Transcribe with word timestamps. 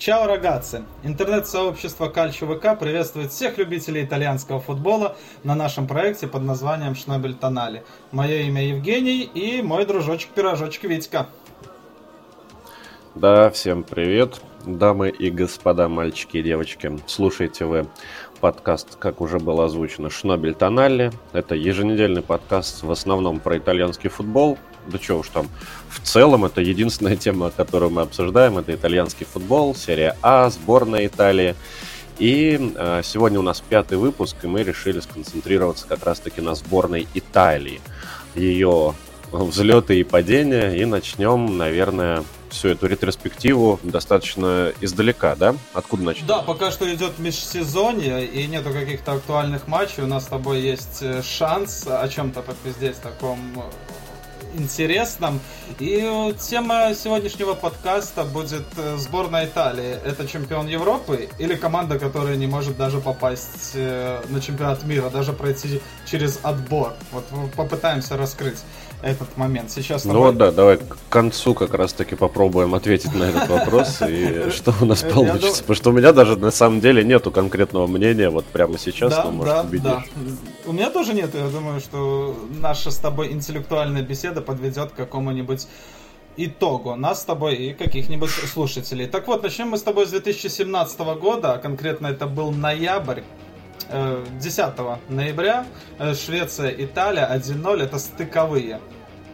Чао, 0.00 0.26
рогатцы! 0.26 0.84
Интернет-сообщество 1.02 2.08
Кальчо 2.08 2.46
ВК 2.46 2.78
приветствует 2.80 3.32
всех 3.32 3.58
любителей 3.58 4.02
итальянского 4.02 4.58
футбола 4.58 5.14
на 5.44 5.54
нашем 5.54 5.86
проекте 5.86 6.26
под 6.26 6.42
названием 6.42 6.94
Шнобель 6.94 7.34
Тонали. 7.34 7.84
Мое 8.10 8.44
имя 8.44 8.66
Евгений 8.66 9.24
и 9.24 9.60
мой 9.60 9.84
дружочек-пирожочек 9.84 10.84
Витька. 10.84 11.26
Да, 13.14 13.50
всем 13.50 13.82
привет, 13.82 14.40
дамы 14.64 15.10
и 15.10 15.30
господа, 15.30 15.86
мальчики 15.90 16.38
и 16.38 16.42
девочки. 16.42 16.98
Слушайте 17.06 17.66
вы 17.66 17.86
подкаст, 18.40 18.96
как 18.98 19.20
уже 19.20 19.38
было 19.38 19.66
озвучено, 19.66 20.10
Шнобель 20.10 20.54
Тонали. 20.54 21.12
Это 21.32 21.54
еженедельный 21.54 22.22
подкаст 22.22 22.82
в 22.82 22.90
основном 22.90 23.38
про 23.38 23.58
итальянский 23.58 24.08
футбол, 24.08 24.58
да 24.86 24.98
что 24.98 25.18
уж 25.18 25.28
там, 25.28 25.48
в 25.88 26.00
целом 26.00 26.44
это 26.44 26.60
единственная 26.60 27.16
тема, 27.26 27.50
которую 27.50 27.90
мы 27.90 28.02
обсуждаем, 28.02 28.58
это 28.58 28.74
итальянский 28.74 29.26
футбол, 29.26 29.74
серия 29.74 30.16
А, 30.22 30.48
сборная 30.50 31.06
Италии. 31.06 31.54
И 32.18 32.74
э, 32.76 33.00
сегодня 33.02 33.38
у 33.38 33.42
нас 33.42 33.62
пятый 33.66 33.96
выпуск, 33.96 34.36
и 34.42 34.46
мы 34.46 34.62
решили 34.62 35.00
сконцентрироваться 35.00 35.86
как 35.86 36.04
раз-таки 36.04 36.40
на 36.40 36.54
сборной 36.54 37.08
Италии, 37.14 37.80
ее 38.34 38.94
взлеты 39.32 40.00
и 40.00 40.04
падения, 40.04 40.72
и 40.72 40.84
начнем, 40.84 41.56
наверное, 41.56 42.24
всю 42.50 42.68
эту 42.68 42.86
ретроспективу 42.86 43.80
достаточно 43.82 44.72
издалека, 44.80 45.34
да? 45.36 45.54
Откуда 45.72 46.04
начнем? 46.04 46.26
Да, 46.26 46.42
пока 46.42 46.70
что 46.70 46.92
идет 46.92 47.18
межсезонье, 47.18 48.26
и 48.26 48.46
нету 48.46 48.72
каких-то 48.72 49.12
актуальных 49.12 49.68
матчей, 49.68 50.02
у 50.02 50.06
нас 50.06 50.24
с 50.24 50.26
тобой 50.26 50.60
есть 50.60 50.98
э, 51.02 51.22
шанс 51.22 51.86
о 51.86 52.08
чем-то 52.08 52.44
здесь 52.64 52.96
таком 52.96 53.38
интересном. 54.54 55.40
И 55.78 56.34
тема 56.40 56.94
сегодняшнего 56.94 57.54
подкаста 57.54 58.24
будет 58.24 58.66
э, 58.76 58.96
сборная 58.96 59.46
Италии. 59.46 59.98
Это 60.04 60.26
чемпион 60.26 60.66
Европы 60.66 61.28
или 61.38 61.54
команда, 61.54 61.98
которая 61.98 62.36
не 62.36 62.46
может 62.46 62.76
даже 62.76 63.00
попасть 63.00 63.72
э, 63.74 64.22
на 64.28 64.40
чемпионат 64.40 64.84
мира, 64.84 65.10
даже 65.10 65.32
пройти 65.32 65.80
через 66.06 66.40
отбор? 66.42 66.94
Вот 67.12 67.24
попытаемся 67.56 68.16
раскрыть 68.16 68.58
этот 69.02 69.36
момент. 69.36 69.70
Сейчас 69.70 70.04
ну 70.04 70.18
вот 70.18 70.36
да, 70.36 70.50
давай 70.50 70.76
к 70.76 70.96
концу 71.08 71.54
как 71.54 71.74
раз 71.74 71.92
таки 71.92 72.14
попробуем 72.14 72.74
ответить 72.74 73.14
на 73.14 73.24
этот 73.24 73.48
вопрос 73.48 74.00
и 74.06 74.50
что 74.54 74.74
у 74.80 74.84
нас 74.84 75.02
получится. 75.02 75.62
Потому 75.62 75.76
что 75.76 75.90
у 75.90 75.92
меня 75.92 76.12
даже 76.12 76.36
на 76.36 76.50
самом 76.50 76.80
деле 76.80 77.02
нету 77.04 77.30
конкретного 77.30 77.86
мнения 77.86 78.30
вот 78.30 78.44
прямо 78.46 78.78
сейчас, 78.78 79.14
да, 79.14 79.24
может 79.30 79.64
убедить. 79.64 79.84
Да. 79.84 80.04
У 80.66 80.72
меня 80.72 80.90
тоже 80.90 81.14
нет, 81.14 81.34
я 81.34 81.48
думаю, 81.48 81.80
что 81.80 82.36
наша 82.60 82.90
с 82.90 82.96
тобой 82.96 83.32
интеллектуальная 83.32 84.02
беседа 84.02 84.40
подведет 84.42 84.90
к 84.90 84.94
какому-нибудь 84.94 85.66
итогу 86.36 86.94
нас 86.94 87.22
с 87.22 87.24
тобой 87.24 87.56
и 87.56 87.74
каких-нибудь 87.74 88.30
слушателей. 88.30 89.06
Так 89.06 89.26
вот, 89.26 89.42
начнем 89.42 89.68
мы 89.68 89.78
с 89.78 89.82
тобой 89.82 90.06
с 90.06 90.10
2017 90.10 91.00
года, 91.20 91.54
а 91.54 91.58
конкретно 91.58 92.08
это 92.08 92.26
был 92.26 92.50
ноябрь. 92.50 93.22
10 93.90 94.58
э, 94.78 94.96
ноября 95.08 95.66
э, 95.98 96.14
Швеция, 96.14 96.70
Италия 96.78 97.28
1-0, 97.34 97.82
это 97.82 97.98
стыковые 97.98 98.80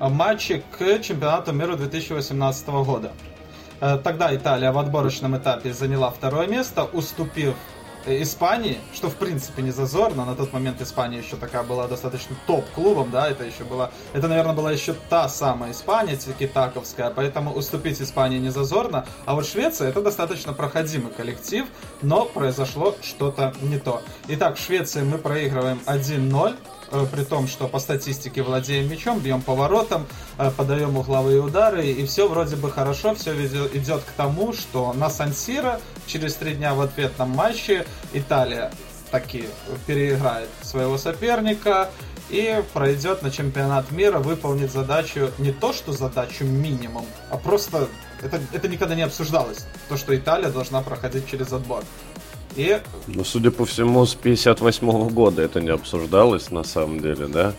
матчи 0.01 0.62
к 0.71 1.03
чемпионату 1.03 1.53
мира 1.53 1.77
2018 1.77 2.69
года. 2.69 3.12
Э, 3.81 3.99
тогда 4.03 4.34
Италия 4.34 4.73
в 4.73 4.79
отборочном 4.79 5.37
этапе 5.37 5.73
заняла 5.73 6.11
второе 6.11 6.47
место, 6.47 6.84
уступив 6.84 7.55
Испании, 8.07 8.79
что 8.95 9.11
в 9.11 9.17
принципе 9.17 9.62
не 9.62 9.71
зазорно. 9.71 10.25
На 10.25 10.35
тот 10.35 10.53
момент 10.53 10.81
Испания 10.81 11.19
еще 11.19 11.37
такая 11.37 11.62
была 11.62 11.89
достаточно 11.89 12.37
топ-клубом, 12.47 13.11
да, 13.11 13.29
это 13.29 13.45
еще 13.45 13.65
была, 13.65 13.91
это, 14.12 14.29
наверное, 14.29 14.55
была 14.55 14.73
еще 14.73 14.95
та 15.09 15.29
самая 15.29 15.73
Испания, 15.73 16.17
тикитаковская, 16.17 17.11
поэтому 17.11 17.53
уступить 17.53 18.01
Испании 18.01 18.39
не 18.39 18.51
зазорно. 18.51 19.07
А 19.25 19.34
вот 19.34 19.47
Швеция 19.47 19.89
это 19.89 20.03
достаточно 20.03 20.53
проходимый 20.53 21.12
коллектив, 21.12 21.67
но 22.03 22.25
произошло 22.25 22.95
что-то 23.03 23.55
не 23.62 23.79
то. 23.79 24.03
Итак, 24.29 24.57
в 24.57 24.62
Швеции 24.62 25.03
мы 25.03 25.19
проигрываем 25.19 25.81
1-0. 25.87 26.57
Э, 26.91 27.06
при 27.11 27.25
том, 27.25 27.48
что 27.48 27.66
по 27.69 27.78
статистике 27.78 28.43
владеем 28.43 28.88
мячом, 28.88 29.19
бьем 29.19 29.43
поворотом, 29.43 30.06
э, 30.38 30.50
подаем 30.50 30.97
угловые 30.97 31.41
удары, 31.41 31.87
и 31.87 32.06
все 32.06 32.28
вроде 32.28 32.56
бы 32.56 32.71
хорошо, 32.71 33.15
все 33.15 33.33
идет 33.34 34.03
к 34.03 34.10
тому, 34.12 34.53
что 34.53 34.93
на 34.93 35.10
Сан-Сиро 35.10 35.81
через 36.06 36.34
три 36.34 36.55
дня 36.55 36.75
в 36.75 36.81
ответном 36.81 37.31
матче 37.31 37.87
Италия 38.12 38.71
таки 39.10 39.49
переиграет 39.87 40.49
своего 40.62 40.99
соперника 40.99 41.91
и 42.28 42.62
пройдет 42.72 43.22
на 43.22 43.31
чемпионат 43.31 43.91
мира, 43.91 44.19
выполнит 44.19 44.71
задачу, 44.71 45.31
не 45.39 45.53
то 45.53 45.72
что 45.72 45.93
задачу 45.93 46.44
минимум, 46.44 47.06
а 47.31 47.37
просто 47.37 47.89
это, 48.22 48.41
это 48.53 48.69
никогда 48.69 48.94
не 48.94 49.03
обсуждалось, 49.03 49.66
то, 49.89 49.97
что 49.97 50.16
Италия 50.16 50.50
должна 50.50 50.83
проходить 50.83 51.28
через 51.28 51.53
отбор. 51.53 51.84
И... 52.56 52.81
Ну, 53.06 53.25
судя 53.25 53.50
по 53.50 53.65
всему, 53.67 54.06
с 54.06 54.15
58 54.15 54.89
-го 54.89 55.11
года 55.11 55.43
это 55.43 55.61
не 55.61 55.71
обсуждалось 55.71 56.50
на 56.50 56.65
самом 56.65 57.00
деле, 57.00 57.27
да? 57.27 57.53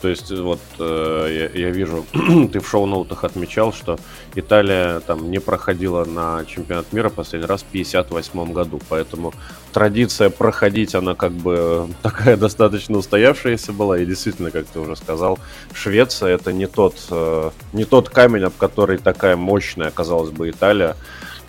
То 0.00 0.06
есть, 0.06 0.30
вот 0.30 0.60
э, 0.78 1.48
я, 1.54 1.60
я 1.60 1.70
вижу, 1.70 2.06
ты 2.52 2.60
в 2.60 2.68
шоу-ноутах 2.68 3.24
отмечал, 3.24 3.72
что 3.72 3.98
Италия 4.36 5.00
там 5.00 5.28
не 5.28 5.40
проходила 5.40 6.04
на 6.04 6.44
чемпионат 6.44 6.92
мира 6.92 7.08
последний 7.08 7.48
раз 7.48 7.62
в 7.62 7.66
58 7.66 8.52
году, 8.52 8.80
поэтому 8.88 9.34
традиция 9.72 10.30
проходить, 10.30 10.94
она 10.94 11.14
как 11.16 11.32
бы 11.32 11.88
такая 12.02 12.36
достаточно 12.46 12.96
устоявшаяся 12.96 13.72
была, 13.72 13.98
и 13.98 14.06
действительно, 14.06 14.52
как 14.52 14.66
ты 14.66 14.78
уже 14.78 14.94
сказал, 14.94 15.40
Швеция 15.74 16.36
это 16.36 16.52
не 16.52 16.68
тот, 16.68 16.94
э, 17.10 17.50
не 17.72 17.84
тот 17.84 18.08
камень, 18.08 18.44
об 18.44 18.52
который 18.56 18.98
такая 18.98 19.36
мощная, 19.36 19.90
казалось 19.90 20.30
бы, 20.30 20.48
Италия 20.48 20.94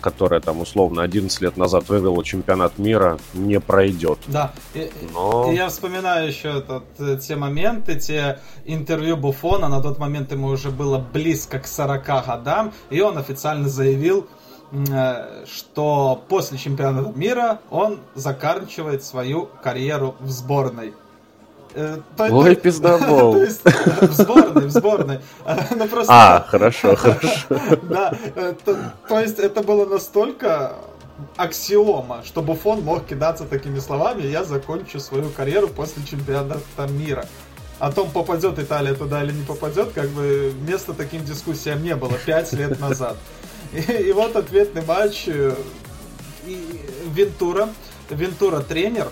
которая 0.00 0.40
там 0.40 0.60
условно 0.60 1.02
11 1.02 1.40
лет 1.40 1.56
назад 1.56 1.88
выиграла 1.88 2.24
чемпионат 2.24 2.78
мира, 2.78 3.18
не 3.34 3.60
пройдет. 3.60 4.18
Да, 4.26 4.52
Но... 5.12 5.50
и, 5.50 5.56
я 5.56 5.68
вспоминаю 5.68 6.28
еще 6.28 6.58
этот, 6.58 6.84
э, 6.98 7.18
те 7.18 7.36
моменты, 7.36 7.98
те 7.98 8.38
интервью 8.64 9.16
Буфона, 9.16 9.68
на 9.68 9.80
тот 9.80 9.98
момент 9.98 10.32
ему 10.32 10.48
уже 10.48 10.70
было 10.70 10.98
близко 10.98 11.58
к 11.58 11.66
40 11.66 12.26
годам, 12.26 12.72
и 12.90 13.00
он 13.00 13.18
официально 13.18 13.68
заявил, 13.68 14.26
э, 14.72 15.44
что 15.46 16.22
после 16.28 16.58
чемпионата 16.58 17.12
мира 17.18 17.60
он 17.70 18.00
заканчивает 18.14 19.04
свою 19.04 19.48
карьеру 19.62 20.16
в 20.20 20.30
сборной. 20.30 20.94
Э, 21.74 21.98
Ой, 22.18 22.56
пиздобол. 22.62 23.34
В 23.34 24.12
сборной, 24.12 24.66
в 24.66 24.70
сборной. 24.70 25.20
Ну, 25.46 25.88
а, 26.08 26.44
хорошо, 26.48 26.96
хорошо. 26.96 27.46
Да, 27.82 28.12
э, 28.34 28.54
то 29.08 29.20
есть 29.20 29.38
это 29.38 29.62
было 29.62 29.86
настолько 29.86 30.74
аксиома, 31.36 32.22
что 32.24 32.42
Буфон 32.42 32.82
мог 32.82 33.06
кидаться 33.06 33.44
такими 33.44 33.78
словами, 33.78 34.22
я 34.22 34.44
закончу 34.44 35.00
свою 35.00 35.30
карьеру 35.30 35.68
после 35.68 36.04
чемпионата 36.04 36.86
мира. 36.88 37.26
О 37.78 37.90
том, 37.90 38.10
попадет 38.10 38.58
Италия 38.58 38.94
туда 38.94 39.22
или 39.22 39.32
не 39.32 39.42
попадет, 39.42 39.92
как 39.94 40.08
бы 40.10 40.52
места 40.68 40.92
таким 40.92 41.24
дискуссиям 41.24 41.82
не 41.82 41.96
было 41.96 42.12
пять 42.26 42.52
лет 42.52 42.78
назад. 42.80 43.16
И, 43.72 43.78
и 43.78 44.12
вот 44.12 44.34
ответный 44.34 44.84
матч. 44.84 45.28
Э, 45.28 45.54
и 46.44 46.80
Вентура. 47.14 47.68
Вентура 48.10 48.60
тренер, 48.60 49.06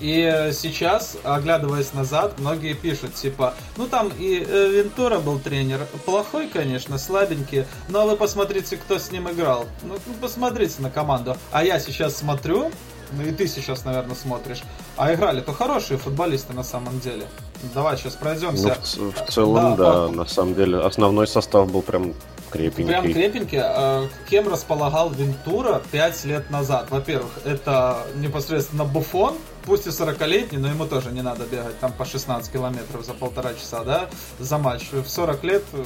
и 0.00 0.50
сейчас, 0.52 1.16
оглядываясь 1.24 1.92
назад, 1.92 2.38
многие 2.38 2.74
пишут, 2.74 3.14
типа, 3.14 3.54
ну 3.76 3.86
там 3.86 4.10
и 4.18 4.44
э, 4.46 4.68
Вентура 4.68 5.18
был 5.18 5.38
тренер, 5.38 5.86
плохой, 6.04 6.48
конечно, 6.48 6.98
слабенький, 6.98 7.64
но 7.88 8.06
вы 8.06 8.16
посмотрите, 8.16 8.76
кто 8.76 8.98
с 8.98 9.10
ним 9.10 9.28
играл. 9.30 9.66
Ну, 9.82 9.94
ну 10.06 10.14
посмотрите 10.20 10.74
на 10.80 10.90
команду. 10.90 11.36
А 11.52 11.64
я 11.64 11.80
сейчас 11.80 12.16
смотрю, 12.16 12.70
ну 13.12 13.22
и 13.22 13.32
ты 13.32 13.48
сейчас, 13.48 13.84
наверное, 13.84 14.14
смотришь. 14.14 14.62
А 14.96 15.12
играли-то 15.12 15.52
хорошие 15.52 15.98
футболисты 15.98 16.52
на 16.52 16.62
самом 16.62 17.00
деле. 17.00 17.26
Давай 17.74 17.96
сейчас 17.96 18.14
пройдемся. 18.14 18.76
Ну, 18.96 19.10
в, 19.10 19.14
в 19.14 19.30
целом, 19.30 19.76
да, 19.76 19.92
да, 19.92 20.08
на 20.08 20.26
самом 20.26 20.54
деле. 20.54 20.78
Основной 20.78 21.26
состав 21.26 21.70
был 21.70 21.82
прям 21.82 22.14
крепенький. 22.50 22.86
Прям 22.86 23.12
крепенький. 23.12 23.58
А 23.60 24.08
кем 24.28 24.48
располагал 24.48 25.10
Вентура 25.10 25.82
5 25.90 26.24
лет 26.24 26.50
назад? 26.50 26.90
Во-первых, 26.90 27.32
это 27.44 28.06
непосредственно 28.16 28.84
Буфон, 28.84 29.36
пусть 29.64 29.86
и 29.86 29.90
40-летний, 29.90 30.58
но 30.58 30.68
ему 30.68 30.86
тоже 30.86 31.10
не 31.10 31.22
надо 31.22 31.44
бегать 31.44 31.78
там 31.78 31.92
по 31.92 32.04
16 32.04 32.52
километров 32.52 33.04
за 33.04 33.14
полтора 33.14 33.54
часа, 33.54 33.84
да, 33.84 34.08
за 34.38 34.58
матч. 34.58 34.90
В 34.92 35.08
40 35.08 35.44
лет 35.44 35.64
э, 35.72 35.84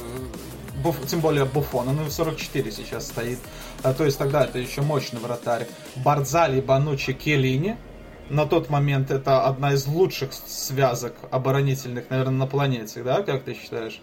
Буф, 0.83 1.05
тем 1.07 1.21
более 1.21 1.45
Буфон, 1.45 1.87
он 1.89 1.97
в 1.97 2.11
44 2.11 2.71
сейчас 2.71 3.07
стоит. 3.07 3.39
А, 3.83 3.93
то 3.93 4.05
есть 4.05 4.17
тогда 4.17 4.43
это 4.43 4.59
еще 4.59 4.81
мощный 4.81 5.19
вратарь. 5.19 5.67
Барзали, 5.97 6.61
Банучи, 6.61 7.13
Келини. 7.13 7.77
На 8.29 8.45
тот 8.45 8.69
момент 8.69 9.11
это 9.11 9.45
одна 9.45 9.73
из 9.73 9.85
лучших 9.85 10.31
связок 10.33 11.13
оборонительных, 11.29 12.09
наверное, 12.09 12.39
на 12.39 12.47
планете, 12.47 13.03
да, 13.03 13.21
как 13.21 13.43
ты 13.43 13.53
считаешь? 13.53 14.01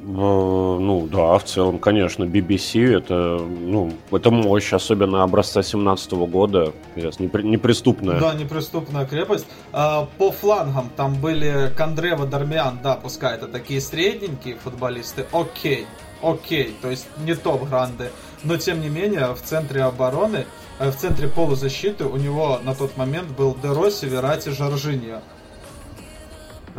Ну, 0.00 0.78
ну 0.78 1.08
да, 1.08 1.36
в 1.38 1.44
целом, 1.44 1.78
конечно, 1.78 2.22
BBC 2.22 2.98
это, 2.98 3.38
ну, 3.38 3.92
это 4.12 4.30
мощь, 4.30 4.72
особенно 4.72 5.24
образца 5.24 5.62
17 5.62 6.12
года, 6.12 6.72
непри, 6.94 7.42
неприступная. 7.42 8.20
Да, 8.20 8.34
неприступная 8.34 9.06
крепость. 9.06 9.46
А, 9.72 10.08
по 10.18 10.30
флангам 10.30 10.90
там 10.96 11.14
были 11.14 11.72
Кондрева, 11.76 12.26
Дармиан, 12.26 12.78
да, 12.80 12.94
пускай 12.94 13.34
это 13.34 13.48
такие 13.48 13.80
средненькие 13.80 14.54
футболисты, 14.54 15.26
окей, 15.32 15.86
окей, 16.22 16.76
то 16.80 16.90
есть 16.90 17.08
не 17.24 17.34
топ-гранды. 17.34 18.10
но 18.44 18.56
тем 18.56 18.80
не 18.80 18.88
менее 18.88 19.34
в 19.34 19.42
центре 19.42 19.82
обороны, 19.82 20.46
э, 20.78 20.90
в 20.92 20.96
центре 20.96 21.26
полузащиты 21.26 22.04
у 22.04 22.16
него 22.16 22.60
на 22.62 22.76
тот 22.76 22.96
момент 22.96 23.30
был 23.30 23.56
Дероси, 23.60 24.04
Верати, 24.04 24.50
Жоржиньо. 24.50 25.22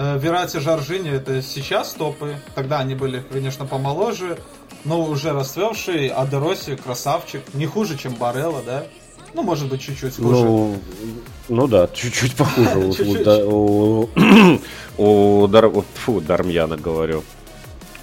Э, 0.01 0.17
Верати, 0.17 0.59
Жоржиньо 0.59 1.11
это 1.11 1.41
сейчас 1.41 1.91
топы, 1.91 2.37
тогда 2.55 2.79
они 2.79 2.95
были, 2.95 3.19
конечно, 3.19 3.65
помоложе, 3.65 4.37
но 4.85 5.03
уже 5.03 5.33
расцвевшие, 5.33 6.09
а 6.11 6.25
Дероси 6.25 6.77
красавчик, 6.77 7.41
не 7.53 7.65
хуже, 7.65 7.97
чем 7.97 8.13
Барелла, 8.15 8.61
да? 8.65 8.85
Ну, 9.33 9.43
может 9.43 9.67
быть, 9.67 9.81
чуть-чуть 9.81 10.15
хуже. 10.15 10.45
Ну, 10.45 10.77
ну 11.49 11.67
да, 11.67 11.89
чуть-чуть 11.93 12.33
похуже. 12.37 12.93
У, 14.97 15.47
Дармьяна 16.21 16.77
говорю. 16.77 17.23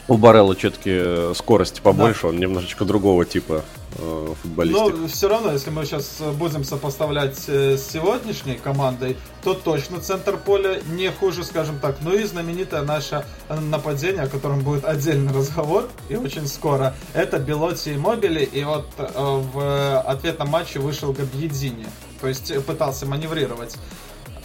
У 0.07 0.19
Барелла 0.19 0.55
все-таки 0.55 0.91
э, 0.93 1.33
скорость 1.35 1.81
побольше, 1.81 2.27
он 2.27 2.37
немножечко 2.39 2.85
другого 2.85 3.25
типа 3.25 3.65
э, 3.99 4.35
футболистик. 4.43 4.97
Но 4.97 5.09
все 5.09 5.29
равно, 5.29 5.53
если 5.53 5.71
мы 5.71 5.85
сейчас 5.85 6.21
будем 6.39 6.65
сопоставлять 6.65 7.45
э, 7.49 7.77
с 7.77 7.91
сегодняшней 7.91 8.57
командой, 8.57 9.17
то 9.43 9.55
точно 9.55 10.01
центр 10.01 10.37
поля 10.37 10.81
не 10.91 11.11
хуже, 11.11 11.45
скажем 11.45 11.79
так. 11.79 11.97
Ну 12.01 12.15
и 12.15 12.25
знаменитое 12.25 12.83
наше 12.83 13.25
нападение, 13.49 14.23
о 14.23 14.29
котором 14.29 14.61
будет 14.61 14.85
отдельный 14.85 15.33
разговор, 15.33 15.89
и 16.09 16.17
очень 16.17 16.47
скоро, 16.47 16.95
это 17.15 17.39
Белоти 17.39 17.91
и 17.91 17.97
Мобили, 17.97 18.45
и 18.45 18.65
вот 18.65 18.87
э, 18.99 19.07
в 19.15 20.01
ответном 20.01 20.49
матче 20.49 20.79
вышел 20.79 21.13
Габьедини, 21.13 21.87
то 22.21 22.29
есть 22.29 22.65
пытался 22.65 23.07
маневрировать. 23.07 23.77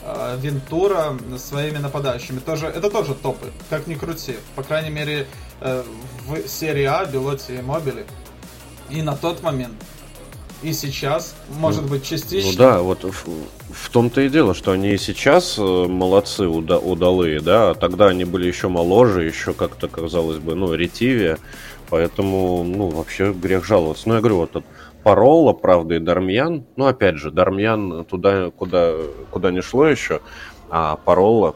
Э, 0.04 0.38
Вентура 0.40 1.16
своими 1.38 1.78
нападающими. 1.78 2.40
Тоже, 2.40 2.68
это 2.68 2.90
тоже 2.90 3.14
топы, 3.14 3.52
как 3.70 3.88
ни 3.88 3.94
крути. 3.94 4.38
По 4.56 4.64
крайней 4.64 4.90
мере, 4.90 5.28
э, 5.60 5.84
в 6.26 6.48
серии 6.48 6.86
А 6.86 7.06
Белоти 7.06 7.52
и 7.52 7.62
Мобили. 7.62 8.06
И 8.92 9.02
на 9.02 9.16
тот 9.16 9.42
момент, 9.42 9.74
и 10.62 10.74
сейчас, 10.74 11.36
может 11.58 11.84
ну, 11.84 11.88
быть, 11.88 12.04
частично. 12.04 12.52
Ну 12.52 12.58
да, 12.58 12.82
вот 12.82 13.04
в, 13.04 13.26
в 13.72 13.90
том-то 13.90 14.22
и 14.22 14.30
дело, 14.30 14.54
что 14.54 14.72
они 14.72 14.92
и 14.92 14.98
сейчас 14.98 15.58
э, 15.58 15.62
молодцы, 15.62 16.48
уда, 16.48 16.78
удалые, 16.78 17.40
да, 17.40 17.72
а 17.72 17.74
тогда 17.74 18.08
они 18.08 18.26
были 18.26 18.48
еще 18.48 18.68
моложе, 18.68 19.24
еще 19.24 19.54
как-то, 19.54 19.88
казалось 19.88 20.38
бы, 20.38 20.54
ну, 20.54 20.74
ретивее. 20.74 21.38
Поэтому, 21.90 22.64
ну, 22.64 22.88
вообще 22.88 23.34
грех 23.34 23.66
жаловаться. 23.66 24.08
Ну, 24.08 24.16
я 24.16 24.20
говорю, 24.22 24.38
вот 24.38 24.52
этот 24.52 24.66
Парола, 25.04 25.54
правда, 25.54 25.96
и 25.96 26.00
Дармьян. 26.00 26.64
Ну, 26.76 26.86
опять 26.86 27.16
же, 27.16 27.32
Дармьян 27.32 28.06
туда, 28.06 28.52
куда, 28.52 28.94
куда 29.32 29.52
не 29.52 29.62
шло 29.62 29.88
еще, 29.88 30.22
а 30.72 30.96
Парола... 30.96 31.56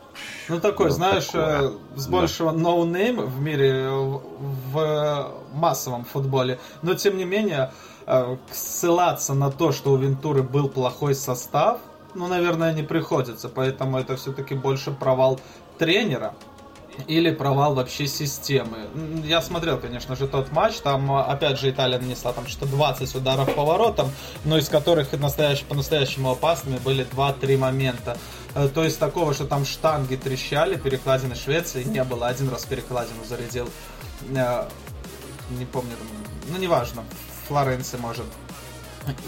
Ну, 0.50 0.60
такой, 0.60 0.88
ну, 0.88 0.92
знаешь, 0.92 1.28
такое. 1.28 1.70
Э, 1.70 1.72
с 1.96 2.08
большего 2.08 2.52
да. 2.52 2.60
no-name 2.60 3.26
в 3.26 3.40
мире, 3.42 3.90
в 3.90 5.32
массовом 5.54 6.04
футболе. 6.04 6.60
Но, 6.82 6.94
тем 6.96 7.18
не 7.18 7.24
менее, 7.24 7.72
э, 8.06 8.38
ссылаться 8.52 9.34
на 9.34 9.52
то, 9.52 9.72
что 9.72 9.94
у 9.94 9.96
Вентуры 9.96 10.44
был 10.44 10.68
плохой 10.68 11.16
состав, 11.16 11.80
ну, 12.14 12.28
наверное, 12.28 12.74
не 12.74 12.84
приходится. 12.84 13.48
Поэтому 13.48 13.98
это 13.98 14.18
все-таки 14.18 14.54
больше 14.54 14.92
провал 14.92 15.40
тренера, 15.78 16.34
или 17.08 17.32
провал 17.32 17.76
вообще 17.76 18.08
системы. 18.08 18.88
Я 19.26 19.42
смотрел, 19.42 19.80
конечно 19.80 20.16
же, 20.16 20.28
тот 20.28 20.52
матч, 20.52 20.76
там, 20.78 21.12
опять 21.12 21.60
же, 21.60 21.70
Италия 21.70 22.00
нанесла 22.00 22.34
там 22.34 22.48
что 22.48 22.66
20 22.66 23.16
ударов 23.16 23.54
по 23.54 23.64
воротам, 23.64 24.12
но 24.44 24.58
из 24.58 24.70
которых 24.70 25.12
настоящ... 25.14 25.64
по-настоящему 25.64 26.32
опасными 26.32 26.78
были 26.80 27.06
2-3 27.06 27.58
момента. 27.58 28.18
Э, 28.54 28.70
то 28.74 28.84
есть 28.84 29.00
такого, 29.00 29.34
что 29.34 29.46
там 29.46 29.66
штанги 29.66 30.16
трещали, 30.16 30.76
перекладины 30.76 31.36
Швеции 31.36 31.84
не 31.84 32.04
было. 32.04 32.28
Один 32.28 32.50
раз 32.50 32.66
перекладину 32.66 33.24
зарядил, 33.28 33.70
э, 34.34 34.68
не 35.52 35.66
помню, 35.66 35.94
ну, 36.50 36.58
неважно, 36.58 37.04
Флоренции, 37.48 37.98
может, 37.98 38.26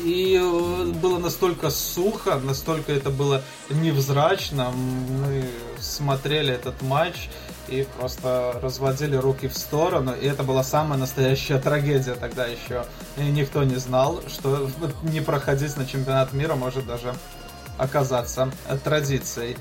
и 0.04 0.40
э, 0.42 0.86
было 1.02 1.20
настолько 1.20 1.70
сухо, 1.70 2.40
настолько 2.40 2.92
это 2.92 3.10
было 3.10 3.44
невзрачно. 3.70 4.72
Мы 4.72 5.50
смотрели 5.80 6.54
этот 6.54 6.82
матч 6.82 7.30
и 7.68 7.88
просто 7.98 8.60
разводили 8.62 9.16
руки 9.16 9.48
в 9.48 9.58
сторону. 9.58 10.14
И 10.20 10.26
это 10.26 10.44
была 10.44 10.64
самая 10.64 11.00
настоящая 11.00 11.60
трагедия 11.60 12.16
тогда 12.16 12.46
еще. 12.46 12.86
И 13.18 13.22
никто 13.22 13.64
не 13.64 13.76
знал, 13.76 14.22
что 14.28 14.70
не 15.04 15.22
проходить 15.22 15.78
на 15.78 15.86
чемпионат 15.86 16.34
мира 16.34 16.56
может 16.56 16.86
даже 16.86 17.14
оказаться 17.78 18.50
традицией. 18.84 19.58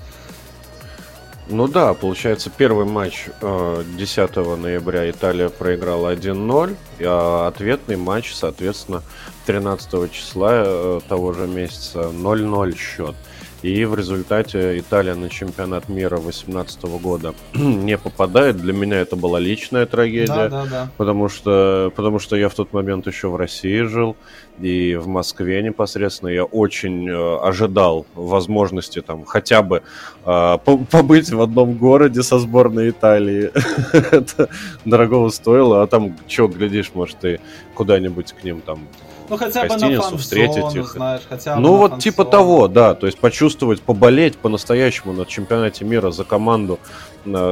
Ну 1.48 1.68
да, 1.68 1.94
получается, 1.94 2.50
первый 2.50 2.86
матч 2.86 3.28
10 3.40 4.30
э, 4.36 4.56
ноября 4.56 5.08
Италия 5.08 5.48
проиграла 5.48 6.12
1-0, 6.12 6.76
а 7.04 7.46
ответный 7.46 7.96
матч, 7.96 8.34
соответственно, 8.34 9.02
13 9.46 10.10
числа 10.10 10.50
э, 10.52 11.00
того 11.08 11.32
же 11.32 11.46
месяца 11.46 12.10
0-0 12.12 12.76
счет. 12.76 13.14
И 13.62 13.84
в 13.84 13.94
результате 13.94 14.78
Италия 14.78 15.14
на 15.14 15.28
чемпионат 15.28 15.88
мира 15.88 16.18
2018 16.18 16.82
года 17.00 17.34
не 17.54 17.96
попадает. 17.96 18.58
Для 18.58 18.72
меня 18.72 18.98
это 19.00 19.16
была 19.16 19.38
личная 19.38 19.86
трагедия. 19.86 20.48
Да, 20.48 20.48
да, 20.48 20.66
да. 20.66 20.90
Потому 20.96 21.28
что, 21.28 21.92
потому 21.96 22.18
что 22.18 22.36
я 22.36 22.48
в 22.48 22.54
тот 22.54 22.72
момент 22.72 23.06
еще 23.06 23.28
в 23.28 23.36
России 23.36 23.80
жил. 23.82 24.16
И 24.60 24.96
в 24.96 25.06
Москве 25.06 25.62
непосредственно 25.62 26.30
я 26.30 26.44
очень 26.44 27.08
э, 27.08 27.38
ожидал 27.42 28.06
возможности 28.14 29.02
там 29.02 29.24
хотя 29.24 29.62
бы 29.62 29.82
э, 30.24 30.58
побыть 30.90 31.30
в 31.30 31.40
одном 31.40 31.74
городе 31.74 32.22
со 32.22 32.38
сборной 32.38 32.90
Италии. 32.90 33.50
это 33.92 34.48
дорогого 34.84 35.30
стоило. 35.30 35.82
А 35.82 35.86
там, 35.86 36.16
что, 36.28 36.48
глядишь, 36.48 36.92
может, 36.94 37.18
ты 37.18 37.40
куда-нибудь 37.74 38.32
к 38.32 38.44
ним 38.44 38.60
там 38.60 38.86
ну, 39.28 39.36
хотя 39.36 39.64
бы 39.64 39.76
на 39.76 40.02
фан 40.02 40.18
встретить 40.18 40.74
их. 40.74 40.92
Знаешь, 40.92 41.22
хотя 41.28 41.56
ну, 41.56 41.76
вот 41.76 41.98
типа 41.98 42.24
того, 42.24 42.68
да. 42.68 42.94
То 42.94 43.06
есть 43.06 43.18
почувствовать, 43.18 43.80
поболеть 43.82 44.36
по-настоящему 44.36 45.12
на 45.12 45.26
чемпионате 45.26 45.84
мира 45.84 46.10
за 46.10 46.24
команду, 46.24 46.78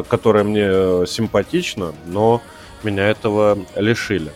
которая 0.09 0.44
мне 0.44 0.67
э, 0.67 1.05
симпатична, 1.06 1.93
но 2.06 2.41
меня 2.82 3.09
этого 3.09 3.59
лишили. 3.76 4.32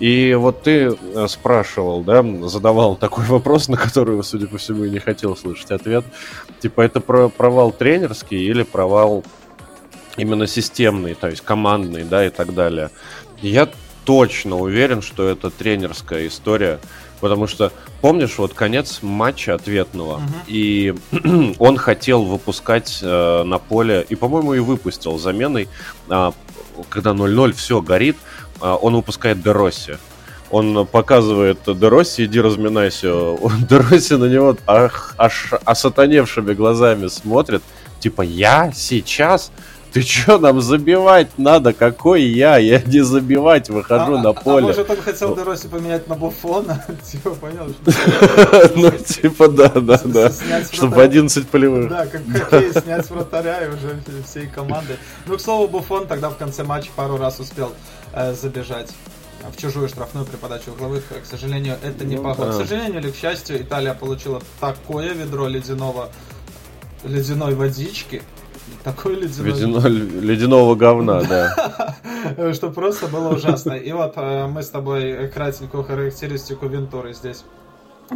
И 0.00 0.32
вот 0.32 0.62
ты 0.62 0.96
э, 0.96 1.26
спрашивал, 1.28 2.02
да, 2.02 2.24
задавал 2.48 2.96
такой 2.96 3.24
вопрос, 3.28 3.68
на 3.68 3.76
который, 3.76 4.22
судя 4.24 4.46
по 4.46 4.56
всему, 4.56 4.84
и 4.84 4.90
не 4.90 4.98
хотел 4.98 5.36
слышать 5.36 5.70
ответ. 5.70 6.04
Типа, 6.60 6.80
это 6.80 7.00
про 7.00 7.28
провал 7.28 7.70
тренерский 7.70 8.38
или 8.38 8.62
провал 8.62 9.22
именно 10.16 10.46
системный, 10.46 11.14
то 11.14 11.28
есть 11.28 11.42
командный, 11.42 12.04
да, 12.04 12.26
и 12.26 12.30
так 12.30 12.54
далее. 12.54 12.90
Я 13.42 13.68
точно 14.04 14.56
уверен, 14.56 15.02
что 15.02 15.28
это 15.28 15.50
тренерская 15.50 16.26
история. 16.26 16.80
Потому 17.20 17.46
что, 17.46 17.70
помнишь, 18.00 18.38
вот 18.38 18.54
конец 18.54 19.00
матча 19.02 19.54
ответного, 19.54 20.14
угу. 20.14 20.24
и 20.46 20.94
он 21.58 21.76
хотел 21.76 22.24
выпускать 22.24 23.00
э, 23.02 23.42
на 23.42 23.58
поле, 23.58 24.06
и, 24.08 24.14
по-моему, 24.14 24.54
и 24.54 24.58
выпустил 24.58 25.18
заменой, 25.18 25.68
э, 26.08 26.32
когда 26.88 27.10
0-0, 27.10 27.52
все 27.52 27.82
горит, 27.82 28.16
э, 28.62 28.76
он 28.80 28.96
выпускает 28.96 29.42
Деросси. 29.42 29.98
Он 30.50 30.86
показывает 30.86 31.58
Деросси, 31.66 32.24
иди 32.24 32.40
разминайся. 32.40 33.08
Деросси 33.68 34.14
на 34.14 34.24
него 34.24 34.56
ах, 34.66 35.14
аж 35.18 35.52
осатаневшими 35.64 36.54
глазами 36.54 37.08
смотрит, 37.08 37.62
типа, 38.00 38.22
я 38.22 38.72
сейчас 38.74 39.52
ты 39.92 40.02
что, 40.02 40.38
нам 40.38 40.60
забивать 40.60 41.38
надо? 41.38 41.72
Какой 41.72 42.22
я? 42.22 42.58
Я 42.58 42.80
не 42.80 43.00
забивать 43.00 43.68
выхожу 43.68 44.16
а, 44.16 44.22
на 44.22 44.32
поле. 44.32 44.64
А 44.64 44.68
может 44.68 44.90
он 44.90 44.96
хотел 44.96 45.34
Дероси 45.34 45.68
поменять 45.68 46.06
на 46.08 46.14
Буфона? 46.14 46.84
Типа, 47.10 47.30
понял? 47.30 47.74
Ну, 48.76 48.90
типа, 48.90 49.48
да, 49.48 49.68
да, 49.68 50.00
да. 50.04 50.32
Чтобы 50.70 51.02
11 51.02 51.48
полевых. 51.48 51.90
Да, 51.90 52.06
как 52.06 52.22
хоккей 52.26 52.72
снять 52.72 53.08
вратаря 53.10 53.64
и 53.64 53.68
уже 53.68 54.00
всей 54.26 54.46
команды. 54.46 54.96
Ну, 55.26 55.36
к 55.36 55.40
слову, 55.40 55.68
Буфон 55.68 56.06
тогда 56.06 56.30
в 56.30 56.36
конце 56.36 56.62
матча 56.62 56.90
пару 56.94 57.16
раз 57.16 57.40
успел 57.40 57.72
э, 58.12 58.32
забежать 58.34 58.90
в 59.52 59.60
чужую 59.60 59.88
штрафную 59.88 60.26
при 60.26 60.36
подаче 60.36 60.70
угловых. 60.70 61.04
К 61.08 61.26
сожалению, 61.26 61.76
это 61.82 62.04
не 62.04 62.16
ну, 62.16 62.22
пошло. 62.22 62.50
К 62.50 62.52
сожалению 62.52 63.00
или 63.00 63.10
к 63.10 63.16
счастью, 63.16 63.60
Италия 63.60 63.94
получила 63.94 64.42
такое 64.60 65.12
ведро 65.12 65.48
ледяного 65.48 66.10
ледяной 67.04 67.54
водички, 67.54 68.22
такой 68.84 69.14
ледяной... 69.16 69.52
Ледяно, 69.52 69.86
ледяного 69.86 70.74
говна, 70.74 71.22
да. 71.22 71.96
Что 72.54 72.70
просто 72.70 73.06
было 73.08 73.34
ужасно. 73.34 73.72
И 73.72 73.92
вот 73.92 74.14
э, 74.16 74.46
мы 74.46 74.62
с 74.62 74.68
тобой 74.68 75.28
кратенькую 75.28 75.84
характеристику 75.84 76.66
Вентуры 76.66 77.12
здесь 77.14 77.44